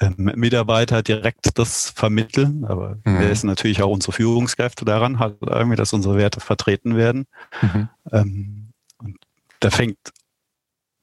ähm, 0.00 0.32
Mitarbeiter 0.34 1.02
direkt 1.02 1.58
das 1.58 1.90
vermitteln, 1.90 2.64
aber 2.64 2.98
mhm. 3.04 3.20
wir 3.20 3.30
wissen 3.30 3.46
natürlich 3.46 3.82
auch 3.82 3.90
unsere 3.90 4.12
Führungskräfte 4.12 4.84
daran, 4.84 5.18
halt 5.18 5.36
irgendwie, 5.40 5.76
dass 5.76 5.92
unsere 5.92 6.16
Werte 6.16 6.40
vertreten 6.40 6.96
werden. 6.96 7.26
Mhm. 7.62 7.88
Ähm, 8.12 8.72
und 8.98 9.16
da 9.60 9.70
fängt 9.70 9.98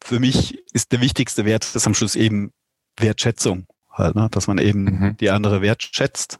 für 0.03 0.19
mich 0.19 0.57
ist 0.73 0.91
der 0.91 1.01
wichtigste 1.01 1.45
Wert 1.45 1.75
das 1.75 1.87
am 1.87 1.93
Schluss 1.93 2.15
eben 2.15 2.51
Wertschätzung, 2.97 3.65
halt, 3.89 4.15
ne? 4.15 4.27
dass 4.29 4.47
man 4.47 4.57
eben 4.57 4.83
mhm. 4.83 5.17
die 5.17 5.29
andere 5.29 5.61
wertschätzt. 5.61 6.37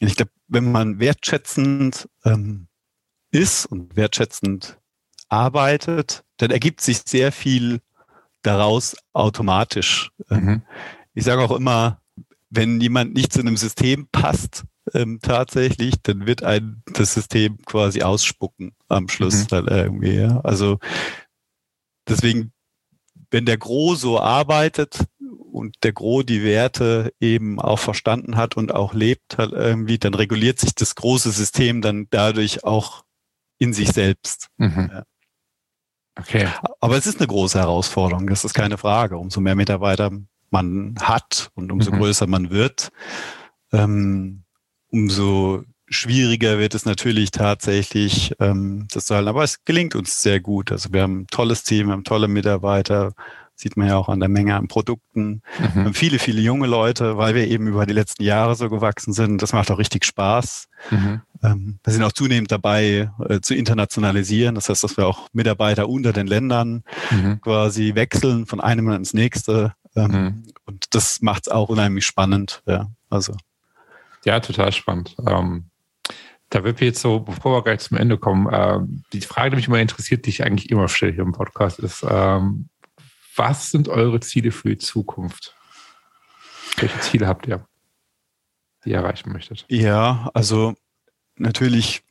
Und 0.00 0.08
ich 0.08 0.16
glaube, 0.16 0.30
wenn 0.46 0.70
man 0.70 1.00
wertschätzend 1.00 2.08
ähm, 2.24 2.68
ist 3.30 3.66
und 3.66 3.96
wertschätzend 3.96 4.78
arbeitet, 5.28 6.22
dann 6.36 6.50
ergibt 6.50 6.80
sich 6.80 7.00
sehr 7.04 7.32
viel 7.32 7.80
daraus 8.42 8.96
automatisch. 9.12 10.10
Ähm, 10.30 10.44
mhm. 10.44 10.62
Ich 11.16 11.24
sage 11.24 11.42
auch 11.42 11.56
immer, 11.56 12.02
wenn 12.50 12.80
jemand 12.80 13.14
nicht 13.14 13.32
zu 13.32 13.40
einem 13.40 13.56
System 13.56 14.06
passt, 14.12 14.64
ähm, 14.92 15.18
tatsächlich, 15.20 15.94
dann 16.02 16.26
wird 16.26 16.42
ein 16.42 16.82
das 16.92 17.14
System 17.14 17.58
quasi 17.64 18.02
ausspucken 18.02 18.76
am 18.88 19.08
Schluss 19.08 19.44
mhm. 19.44 19.48
dann 19.48 19.68
irgendwie. 19.68 20.14
Ja? 20.14 20.40
Also 20.40 20.78
deswegen, 22.06 22.52
wenn 23.30 23.46
der 23.46 23.56
Gro 23.56 23.94
so 23.94 24.20
arbeitet 24.20 25.06
und 25.50 25.76
der 25.82 25.94
Gro 25.94 26.22
die 26.22 26.44
Werte 26.44 27.14
eben 27.18 27.58
auch 27.60 27.78
verstanden 27.78 28.36
hat 28.36 28.58
und 28.58 28.74
auch 28.74 28.92
lebt 28.92 29.38
halt 29.38 29.52
irgendwie, 29.52 29.98
dann 29.98 30.12
reguliert 30.12 30.60
sich 30.60 30.74
das 30.74 30.96
große 30.96 31.30
System 31.30 31.80
dann 31.80 32.08
dadurch 32.10 32.62
auch 32.62 33.04
in 33.58 33.72
sich 33.72 33.88
selbst. 33.88 34.48
Mhm. 34.58 34.90
Ja. 34.92 35.04
Okay. 36.18 36.48
Aber 36.80 36.98
es 36.98 37.06
ist 37.06 37.20
eine 37.20 37.26
große 37.26 37.58
Herausforderung, 37.58 38.26
das 38.26 38.44
ist 38.44 38.52
keine 38.52 38.76
Frage. 38.76 39.16
Umso 39.16 39.40
mehr 39.40 39.54
Mitarbeiter 39.54 40.10
man 40.50 40.94
hat 41.00 41.50
und 41.54 41.72
umso 41.72 41.92
mhm. 41.92 41.98
größer 41.98 42.26
man 42.26 42.50
wird, 42.50 42.90
ähm, 43.72 44.42
umso 44.90 45.64
schwieriger 45.88 46.58
wird 46.58 46.74
es 46.74 46.84
natürlich 46.84 47.30
tatsächlich, 47.30 48.34
ähm, 48.40 48.86
das 48.92 49.06
zu 49.06 49.14
halten. 49.14 49.28
Aber 49.28 49.44
es 49.44 49.64
gelingt 49.64 49.94
uns 49.94 50.20
sehr 50.20 50.40
gut. 50.40 50.72
Also 50.72 50.92
wir 50.92 51.02
haben 51.02 51.20
ein 51.20 51.26
tolles 51.28 51.62
Team, 51.62 51.86
wir 51.86 51.92
haben 51.92 52.04
tolle 52.04 52.28
Mitarbeiter, 52.28 53.12
sieht 53.54 53.76
man 53.76 53.88
ja 53.88 53.96
auch 53.96 54.08
an 54.08 54.20
der 54.20 54.28
Menge 54.28 54.54
an 54.54 54.68
Produkten. 54.68 55.42
Mhm. 55.58 55.74
Wir 55.74 55.84
haben 55.84 55.94
viele, 55.94 56.18
viele 56.18 56.40
junge 56.40 56.66
Leute, 56.66 57.16
weil 57.16 57.34
wir 57.34 57.46
eben 57.46 57.66
über 57.68 57.86
die 57.86 57.94
letzten 57.94 58.22
Jahre 58.22 58.54
so 58.54 58.68
gewachsen 58.68 59.12
sind. 59.12 59.40
Das 59.40 59.52
macht 59.52 59.70
auch 59.70 59.78
richtig 59.78 60.04
Spaß. 60.04 60.68
Mhm. 60.90 61.22
Ähm, 61.42 61.78
wir 61.82 61.92
sind 61.92 62.02
auch 62.02 62.12
zunehmend 62.12 62.52
dabei 62.52 63.10
äh, 63.28 63.40
zu 63.40 63.54
internationalisieren. 63.54 64.56
Das 64.56 64.68
heißt, 64.68 64.84
dass 64.84 64.96
wir 64.96 65.06
auch 65.06 65.28
Mitarbeiter 65.32 65.88
unter 65.88 66.12
den 66.12 66.26
Ländern 66.26 66.82
mhm. 67.10 67.40
quasi 67.40 67.94
wechseln 67.94 68.46
von 68.46 68.60
einem 68.60 68.90
ins 68.90 69.14
nächste. 69.14 69.74
Mhm. 69.96 70.44
Und 70.64 70.94
das 70.94 71.22
macht 71.22 71.46
es 71.46 71.52
auch 71.52 71.68
unheimlich 71.68 72.06
spannend. 72.06 72.62
Ja, 72.66 72.90
also. 73.10 73.36
ja 74.24 74.40
total 74.40 74.72
spannend. 74.72 75.16
Ähm, 75.26 75.70
da 76.50 76.62
wird 76.64 76.80
mir 76.80 76.86
jetzt 76.86 77.00
so, 77.00 77.20
bevor 77.20 77.56
wir 77.56 77.64
gleich 77.64 77.80
zum 77.80 77.96
Ende 77.96 78.18
kommen, 78.18 78.48
äh, 78.52 78.78
die 79.12 79.20
Frage, 79.20 79.50
die 79.50 79.56
mich 79.56 79.68
immer 79.68 79.80
interessiert, 79.80 80.26
die 80.26 80.30
ich 80.30 80.44
eigentlich 80.44 80.70
immer 80.70 80.88
stelle 80.88 81.12
hier 81.12 81.22
im 81.22 81.32
Podcast, 81.32 81.78
ist, 81.78 82.04
ähm, 82.08 82.68
was 83.34 83.70
sind 83.70 83.88
eure 83.88 84.20
Ziele 84.20 84.50
für 84.50 84.70
die 84.70 84.78
Zukunft? 84.78 85.54
Welche 86.78 87.00
Ziele 87.00 87.26
habt 87.26 87.46
ihr? 87.46 87.66
die 88.86 88.92
ihr 88.92 88.98
erreichen 88.98 89.32
möchtet? 89.32 89.66
Ja, 89.68 90.30
also 90.32 90.74
natürlich, 91.36 92.02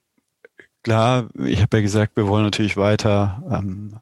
klar, 0.83 1.29
ich 1.39 1.61
habe 1.61 1.77
ja 1.77 1.81
gesagt, 1.81 2.15
wir 2.17 2.27
wollen 2.27 2.43
natürlich 2.43 2.77
weiter 2.77 3.41
ähm, 3.49 3.97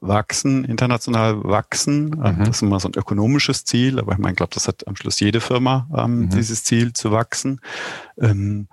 wachsen, 0.00 0.64
international 0.64 1.42
wachsen. 1.44 2.20
Ähm, 2.24 2.36
mhm. 2.36 2.44
Das 2.44 2.56
ist 2.56 2.62
immer 2.62 2.80
so 2.80 2.88
ein 2.88 2.94
ökonomisches 2.94 3.64
Ziel, 3.64 3.98
aber 3.98 4.12
ich 4.12 4.18
meine, 4.18 4.32
ich 4.32 4.36
glaube, 4.36 4.54
das 4.54 4.68
hat 4.68 4.86
am 4.86 4.96
Schluss 4.96 5.20
jede 5.20 5.40
Firma, 5.40 5.88
ähm, 5.96 6.20
mhm. 6.20 6.30
dieses 6.30 6.64
Ziel 6.64 6.92
zu 6.92 7.10
wachsen. 7.10 7.60
Ähm, 8.18 8.68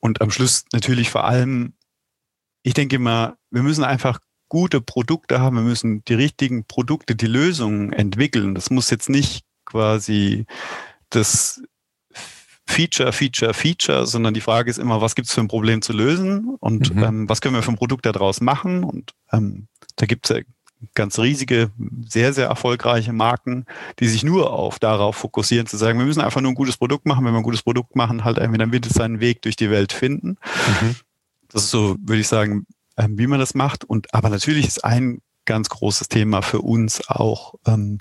und 0.00 0.20
am 0.20 0.30
Schluss 0.30 0.64
natürlich 0.72 1.10
vor 1.10 1.24
allem, 1.24 1.74
ich 2.62 2.74
denke 2.74 2.96
immer, 2.96 3.36
wir 3.50 3.62
müssen 3.62 3.84
einfach 3.84 4.20
gute 4.48 4.80
Produkte 4.80 5.40
haben, 5.40 5.56
wir 5.56 5.62
müssen 5.62 6.04
die 6.04 6.14
richtigen 6.14 6.64
Produkte, 6.64 7.14
die 7.14 7.26
Lösungen 7.26 7.92
entwickeln. 7.92 8.54
Das 8.54 8.70
muss 8.70 8.90
jetzt 8.90 9.08
nicht 9.08 9.44
quasi 9.64 10.46
das 11.10 11.62
Feature, 12.66 13.12
Feature, 13.12 13.54
Feature, 13.54 14.06
sondern 14.06 14.34
die 14.34 14.40
Frage 14.40 14.70
ist 14.70 14.78
immer, 14.78 15.00
was 15.00 15.14
gibt 15.14 15.28
es 15.28 15.34
für 15.34 15.40
ein 15.40 15.48
Problem 15.48 15.82
zu 15.82 15.92
lösen 15.92 16.56
und 16.60 16.94
mhm. 16.94 17.02
ähm, 17.02 17.28
was 17.28 17.40
können 17.40 17.54
wir 17.54 17.62
für 17.62 17.72
ein 17.72 17.78
Produkt 17.78 18.04
daraus 18.04 18.40
machen? 18.40 18.84
Und 18.84 19.14
ähm, 19.32 19.68
da 19.98 20.06
gibt 20.06 20.30
es 20.30 20.44
ganz 20.94 21.18
riesige, 21.18 21.70
sehr, 22.06 22.32
sehr 22.32 22.46
erfolgreiche 22.46 23.12
Marken, 23.12 23.66
die 23.98 24.08
sich 24.08 24.22
nur 24.22 24.52
auf 24.52 24.78
darauf 24.78 25.16
fokussieren, 25.16 25.66
zu 25.66 25.76
sagen, 25.76 25.98
wir 25.98 26.06
müssen 26.06 26.20
einfach 26.20 26.40
nur 26.40 26.52
ein 26.52 26.56
gutes 26.56 26.76
Produkt 26.76 27.04
machen. 27.04 27.24
Wenn 27.24 27.32
wir 27.32 27.38
ein 27.38 27.44
gutes 27.44 27.62
Produkt 27.62 27.96
machen, 27.96 28.24
halt 28.24 28.38
irgendwie, 28.38 28.58
dann 28.58 28.72
wird 28.72 28.86
es 28.86 28.94
seinen 28.94 29.20
Weg 29.20 29.42
durch 29.42 29.56
die 29.56 29.70
Welt 29.70 29.92
finden. 29.92 30.36
Mhm. 30.80 30.96
Das 31.48 31.64
ist 31.64 31.70
so, 31.70 31.96
würde 32.00 32.20
ich 32.20 32.28
sagen, 32.28 32.64
ähm, 32.96 33.18
wie 33.18 33.26
man 33.26 33.40
das 33.40 33.54
macht. 33.54 33.84
Und 33.84 34.14
aber 34.14 34.28
natürlich 34.28 34.66
ist 34.66 34.84
ein 34.84 35.20
ganz 35.46 35.68
großes 35.70 36.08
Thema 36.08 36.42
für 36.42 36.60
uns 36.60 37.08
auch 37.08 37.54
ähm, 37.66 37.98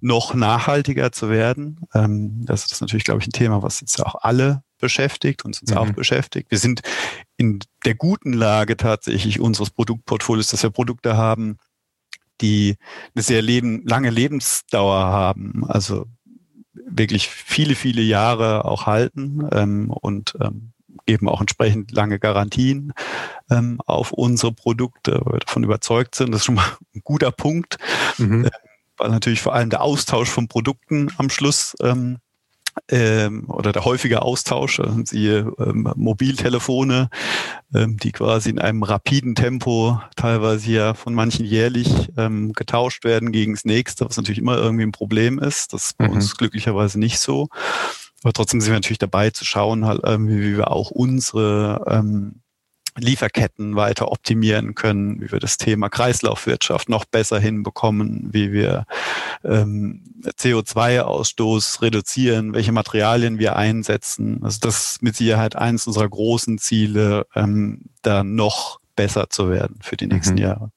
noch 0.00 0.34
nachhaltiger 0.34 1.12
zu 1.12 1.30
werden. 1.30 1.80
Ähm, 1.94 2.44
das 2.44 2.70
ist 2.70 2.80
natürlich, 2.80 3.04
glaube 3.04 3.20
ich, 3.20 3.28
ein 3.28 3.32
Thema, 3.32 3.62
was 3.62 3.80
jetzt 3.80 4.04
auch 4.04 4.16
alle 4.16 4.62
beschäftigt, 4.80 5.44
uns 5.44 5.60
uns 5.60 5.70
mhm. 5.70 5.78
auch 5.78 5.90
beschäftigt. 5.90 6.50
Wir 6.50 6.58
sind 6.58 6.82
in 7.38 7.60
der 7.84 7.94
guten 7.94 8.32
Lage 8.32 8.76
tatsächlich 8.76 9.40
unseres 9.40 9.70
Produktportfolios, 9.70 10.48
dass 10.48 10.62
wir 10.62 10.70
Produkte 10.70 11.16
haben, 11.16 11.56
die 12.40 12.76
eine 13.14 13.22
sehr 13.22 13.42
leben, 13.42 13.86
lange 13.86 14.10
Lebensdauer 14.10 15.06
haben, 15.06 15.64
also 15.66 16.06
wirklich 16.74 17.28
viele, 17.28 17.74
viele 17.74 18.02
Jahre 18.02 18.64
auch 18.64 18.86
halten 18.86 19.48
ähm, 19.52 19.90
und 19.90 20.34
ähm, 20.40 20.72
geben 21.06 21.28
auch 21.28 21.40
entsprechend 21.40 21.92
lange 21.92 22.18
Garantien 22.18 22.92
ähm, 23.50 23.80
auf 23.86 24.12
unsere 24.12 24.52
Produkte, 24.52 25.20
weil 25.24 25.34
wir 25.34 25.40
davon 25.40 25.64
überzeugt 25.64 26.16
sind. 26.16 26.32
Das 26.32 26.40
ist 26.40 26.46
schon 26.46 26.56
mal 26.56 26.76
ein 26.94 27.02
guter 27.04 27.30
Punkt, 27.30 27.78
mhm. 28.18 28.46
äh, 28.46 28.50
weil 28.96 29.10
natürlich 29.10 29.40
vor 29.40 29.54
allem 29.54 29.70
der 29.70 29.82
Austausch 29.82 30.28
von 30.28 30.48
Produkten 30.48 31.08
am 31.18 31.30
Schluss 31.30 31.76
ähm, 31.80 32.18
ähm, 32.90 33.44
oder 33.48 33.72
der 33.72 33.84
häufige 33.84 34.22
Austausch, 34.22 34.80
siehe 35.04 35.52
ähm, 35.58 35.92
Mobiltelefone, 35.96 37.10
ähm, 37.74 37.96
die 37.96 38.12
quasi 38.12 38.50
in 38.50 38.58
einem 38.58 38.82
rapiden 38.82 39.34
Tempo 39.34 40.00
teilweise 40.16 40.70
ja 40.70 40.94
von 40.94 41.14
manchen 41.14 41.44
jährlich 41.44 42.10
ähm, 42.16 42.52
getauscht 42.52 43.04
werden 43.04 43.32
gegen 43.32 43.54
das 43.54 43.64
nächste, 43.64 44.04
was 44.04 44.16
natürlich 44.16 44.38
immer 44.38 44.56
irgendwie 44.56 44.84
ein 44.84 44.92
Problem 44.92 45.38
ist. 45.38 45.72
Das 45.72 45.86
ist 45.86 45.98
bei 45.98 46.08
mhm. 46.08 46.14
uns 46.14 46.36
glücklicherweise 46.36 46.98
nicht 46.98 47.18
so. 47.18 47.48
Aber 48.22 48.32
trotzdem 48.32 48.60
sind 48.60 48.72
wir 48.72 48.76
natürlich 48.76 48.98
dabei 48.98 49.30
zu 49.30 49.44
schauen, 49.44 49.84
halt, 49.84 50.00
ähm, 50.04 50.28
wie 50.28 50.56
wir 50.56 50.70
auch 50.70 50.90
unsere 50.90 51.84
ähm, 51.88 52.40
Lieferketten 52.98 53.76
weiter 53.76 54.10
optimieren 54.10 54.74
können, 54.74 55.20
wie 55.20 55.32
wir 55.32 55.38
das 55.38 55.56
Thema 55.56 55.88
Kreislaufwirtschaft 55.88 56.88
noch 56.88 57.04
besser 57.04 57.38
hinbekommen, 57.38 58.28
wie 58.32 58.52
wir 58.52 58.84
ähm, 59.44 60.02
CO2-Ausstoß 60.24 61.82
reduzieren, 61.82 62.54
welche 62.54 62.72
Materialien 62.72 63.38
wir 63.38 63.56
einsetzen. 63.56 64.40
Also 64.42 64.58
das 64.60 64.92
ist 64.92 65.02
mit 65.02 65.16
Sicherheit 65.16 65.56
eines 65.56 65.86
unserer 65.86 66.08
großen 66.08 66.58
Ziele, 66.58 67.26
ähm, 67.34 67.86
da 68.02 68.24
noch 68.24 68.80
besser 68.96 69.30
zu 69.30 69.50
werden 69.50 69.78
für 69.80 69.96
die 69.96 70.06
nächsten 70.06 70.34
mhm. 70.34 70.42
Jahre. 70.42 70.72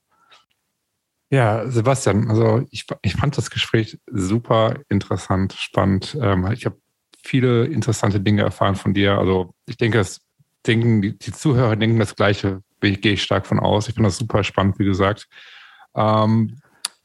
Ja, 1.31 1.69
Sebastian, 1.69 2.29
also 2.29 2.65
ich, 2.71 2.85
ich 3.01 3.15
fand 3.15 3.37
das 3.37 3.49
Gespräch 3.49 3.97
super 4.11 4.75
interessant, 4.89 5.53
spannend. 5.53 6.17
Ähm, 6.21 6.51
ich 6.51 6.65
habe 6.65 6.77
viele 7.23 7.65
interessante 7.65 8.19
Dinge 8.19 8.41
erfahren 8.41 8.75
von 8.75 8.93
dir. 8.93 9.17
Also 9.17 9.53
ich 9.65 9.77
denke, 9.77 9.99
es 9.99 10.19
denken, 10.67 11.01
die, 11.01 11.17
die 11.17 11.31
Zuhörer 11.31 11.75
denken 11.75 11.99
das 11.99 12.15
Gleiche, 12.15 12.61
gehe 12.79 13.13
ich 13.13 13.23
stark 13.23 13.45
von 13.45 13.59
aus. 13.59 13.87
Ich 13.87 13.95
finde 13.95 14.07
das 14.07 14.17
super 14.17 14.43
spannend, 14.43 14.79
wie 14.79 14.85
gesagt. 14.85 15.27
Ähm, 15.95 16.57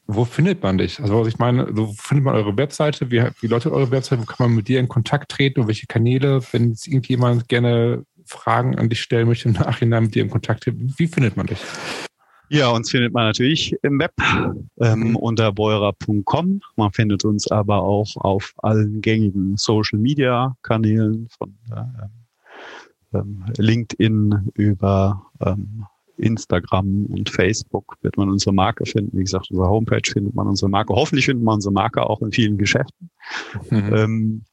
wo 0.07 0.24
findet 0.24 0.62
man 0.62 0.78
dich? 0.78 1.00
Also 1.00 1.26
ich 1.26 1.38
meine, 1.38 1.66
wo 1.76 1.92
findet 1.98 2.24
man 2.24 2.34
eure 2.36 2.57
Webseite? 2.57 3.11
Wie, 3.11 3.22
wie 3.40 3.46
läutet 3.48 3.72
eure 3.72 3.90
Webseite? 3.90 4.22
Wo 4.22 4.26
kann 4.26 4.46
man 4.46 4.57
mit 4.57 4.68
dir 4.68 4.78
in 4.78 4.88
Kontakt 4.88 5.30
treten 5.32 5.61
und 5.61 5.66
welche 5.66 5.86
Kanäle? 5.86 6.40
Wenn 6.52 6.70
jetzt 6.70 6.86
irgendjemand 6.86 7.48
gerne 7.48 8.04
Fragen 8.24 8.78
an 8.78 8.88
dich 8.88 9.02
stellen 9.02 9.26
möchte 9.26 9.48
im 9.48 9.54
Nachhinein 9.54 10.04
mit 10.04 10.14
dir 10.14 10.22
in 10.22 10.30
Kontakt 10.30 10.64
treten, 10.64 10.94
wie 10.96 11.07
findet 11.07 11.36
man 11.36 11.46
dich? 11.46 11.59
Ja, 12.48 12.68
uns 12.70 12.90
findet 12.90 13.12
man 13.12 13.24
natürlich 13.24 13.74
im 13.82 13.98
Web 13.98 14.12
ähm, 14.80 15.16
unter 15.16 15.52
beurer.com. 15.52 16.61
Man 16.76 16.92
findet 16.92 17.24
uns 17.24 17.50
aber 17.50 17.82
auch 17.82 18.16
auf 18.16 18.54
allen 18.59 19.00
gängigen 19.00 19.57
Social 19.57 19.98
Media 19.98 20.57
Kanälen 20.62 21.28
von 21.36 21.57
äh, 21.72 22.07
ähm, 23.20 23.44
LinkedIn 23.56 24.50
über 24.54 25.26
ähm, 25.40 25.86
Instagram 26.18 27.06
und 27.06 27.28
Facebook 27.28 27.96
wird 28.00 28.16
man 28.16 28.30
unsere 28.30 28.54
Marke 28.54 28.86
finden. 28.86 29.18
Wie 29.18 29.24
gesagt, 29.24 29.50
unsere 29.50 29.68
Homepage 29.68 30.10
findet 30.10 30.34
man 30.34 30.46
unsere 30.46 30.70
Marke. 30.70 30.94
Hoffentlich 30.94 31.26
findet 31.26 31.44
man 31.44 31.56
unsere 31.56 31.72
Marke 31.72 32.08
auch 32.08 32.22
in 32.22 32.32
vielen 32.32 32.58
Geschäften. 32.58 33.10
Mhm. 33.70 33.94
Ähm, 33.94 34.44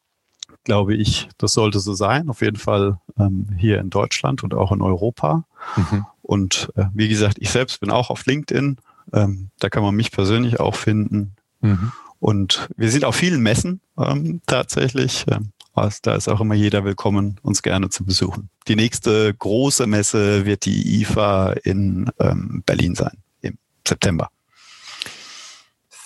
glaube 0.63 0.95
ich, 0.95 1.29
das 1.37 1.53
sollte 1.53 1.79
so 1.79 1.93
sein. 1.93 2.29
Auf 2.29 2.41
jeden 2.41 2.57
Fall 2.57 2.99
ähm, 3.17 3.47
hier 3.57 3.79
in 3.79 3.89
Deutschland 3.89 4.43
und 4.43 4.53
auch 4.53 4.71
in 4.71 4.81
Europa. 4.81 5.45
Mhm. 5.75 6.05
Und 6.21 6.69
äh, 6.75 6.85
wie 6.93 7.09
gesagt, 7.09 7.37
ich 7.39 7.49
selbst 7.49 7.79
bin 7.79 7.91
auch 7.91 8.09
auf 8.09 8.25
LinkedIn. 8.25 8.77
Ähm, 9.11 9.49
da 9.59 9.69
kann 9.69 9.83
man 9.83 9.95
mich 9.95 10.11
persönlich 10.11 10.59
auch 10.59 10.75
finden. 10.75 11.35
Mhm. 11.61 11.91
Und 12.19 12.69
wir 12.77 12.89
sind 12.89 13.03
auf 13.03 13.15
vielen 13.15 13.41
Messen 13.41 13.81
ähm, 13.97 14.41
tatsächlich. 14.47 15.25
Also 15.73 15.97
da 16.03 16.15
ist 16.15 16.27
auch 16.27 16.39
immer 16.39 16.53
jeder 16.53 16.85
willkommen, 16.85 17.39
uns 17.41 17.63
gerne 17.63 17.89
zu 17.89 18.05
besuchen. 18.05 18.49
Die 18.67 18.75
nächste 18.75 19.33
große 19.33 19.87
Messe 19.87 20.45
wird 20.45 20.65
die 20.65 21.01
IFA 21.01 21.53
in 21.63 22.11
ähm, 22.19 22.63
Berlin 22.65 22.95
sein 22.95 23.17
im 23.41 23.57
September. 23.87 24.29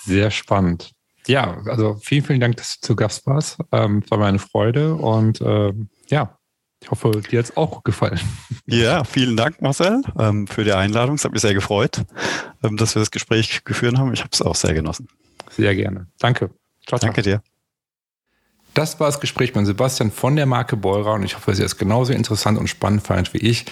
Sehr 0.05 0.31
spannend. 0.31 0.91
Ja, 1.27 1.61
also 1.65 1.99
vielen, 2.01 2.23
vielen 2.23 2.39
Dank, 2.39 2.55
dass 2.55 2.79
du 2.79 2.87
zu 2.87 2.95
Gast 2.95 3.27
warst. 3.27 3.57
Ähm, 3.73 4.03
war 4.09 4.17
meine 4.17 4.39
Freude 4.39 4.95
und 4.95 5.41
ähm, 5.41 5.89
ja, 6.07 6.37
ich 6.81 6.89
hoffe, 6.89 7.11
dir 7.11 7.39
hat 7.39 7.45
es 7.45 7.57
auch 7.57 7.83
gefallen. 7.83 8.19
Ja, 8.69 9.05
vielen 9.05 9.37
Dank, 9.37 9.61
Marcel, 9.61 10.01
ähm, 10.19 10.45
für 10.45 10.65
die 10.65 10.73
Einladung. 10.73 11.15
Es 11.15 11.23
hat 11.23 11.31
mich 11.31 11.39
sehr 11.39 11.53
gefreut, 11.53 12.03
ähm, 12.63 12.75
dass 12.75 12.95
wir 12.95 12.99
das 12.99 13.11
Gespräch 13.11 13.63
geführt 13.63 13.97
haben. 13.97 14.11
Ich 14.13 14.19
habe 14.19 14.31
es 14.33 14.41
auch 14.41 14.55
sehr 14.55 14.73
genossen. 14.73 15.07
Sehr 15.49 15.73
gerne. 15.73 16.07
Danke. 16.19 16.49
Ciao, 16.85 16.99
ciao. 16.99 17.07
Danke 17.07 17.21
dir. 17.21 17.41
Das 18.77 18.99
war 18.99 19.07
das 19.07 19.19
Gespräch 19.19 19.55
mit 19.55 19.65
Sebastian 19.65 20.11
von 20.11 20.35
der 20.35 20.45
Marke 20.45 20.77
Beurer 20.77 21.15
und 21.15 21.23
ich 21.23 21.35
hoffe, 21.35 21.55
Sie 21.55 21.63
es 21.63 21.79
genauso 21.79 22.13
interessant 22.13 22.59
und 22.59 22.67
spannend 22.67 23.01
fand 23.01 23.33
wie 23.33 23.39
ich. 23.39 23.65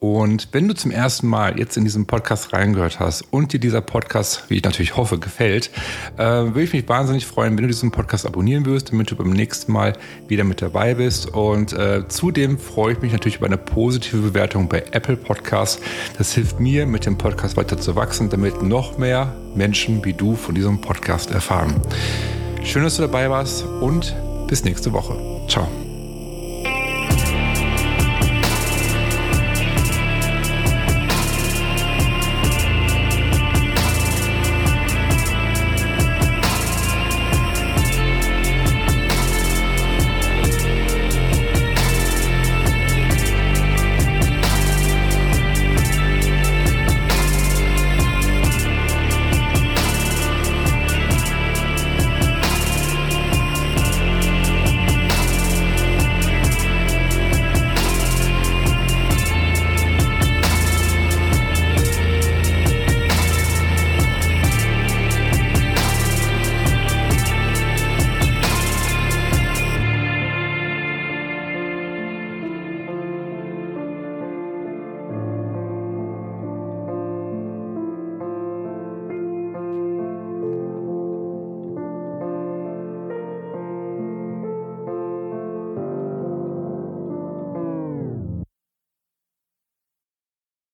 Und 0.00 0.48
wenn 0.50 0.66
du 0.66 0.74
zum 0.74 0.90
ersten 0.90 1.28
Mal 1.28 1.60
jetzt 1.60 1.76
in 1.76 1.84
diesen 1.84 2.08
Podcast 2.08 2.52
reingehört 2.52 2.98
hast 2.98 3.22
und 3.32 3.52
dir 3.52 3.60
dieser 3.60 3.82
Podcast, 3.82 4.50
wie 4.50 4.56
ich 4.56 4.64
natürlich 4.64 4.96
hoffe, 4.96 5.20
gefällt, 5.20 5.70
äh, 6.16 6.24
würde 6.24 6.64
ich 6.64 6.72
mich 6.72 6.88
wahnsinnig 6.88 7.24
freuen, 7.24 7.56
wenn 7.56 7.62
du 7.62 7.68
diesen 7.68 7.92
Podcast 7.92 8.26
abonnieren 8.26 8.66
wirst, 8.66 8.90
damit 8.90 9.12
du 9.12 9.14
beim 9.14 9.30
nächsten 9.30 9.70
Mal 9.70 9.92
wieder 10.26 10.42
mit 10.42 10.60
dabei 10.60 10.94
bist. 10.94 11.32
Und 11.32 11.72
äh, 11.72 12.08
zudem 12.08 12.58
freue 12.58 12.94
ich 12.94 13.00
mich 13.00 13.12
natürlich 13.12 13.36
über 13.36 13.46
eine 13.46 13.58
positive 13.58 14.22
Bewertung 14.22 14.68
bei 14.68 14.82
Apple 14.90 15.16
Podcasts. 15.16 15.80
Das 16.16 16.34
hilft 16.34 16.58
mir, 16.58 16.84
mit 16.84 17.06
dem 17.06 17.16
Podcast 17.16 17.56
weiter 17.56 17.78
zu 17.78 17.94
wachsen, 17.94 18.28
damit 18.28 18.60
noch 18.60 18.98
mehr 18.98 19.36
Menschen 19.54 20.04
wie 20.04 20.14
du 20.14 20.34
von 20.34 20.56
diesem 20.56 20.80
Podcast 20.80 21.30
erfahren. 21.30 21.80
Schön, 22.64 22.82
dass 22.82 22.96
du 22.96 23.02
dabei 23.02 23.30
warst 23.30 23.64
und 23.64 24.16
bis 24.48 24.64
nächste 24.64 24.92
Woche. 24.92 25.14
Ciao. 25.46 25.68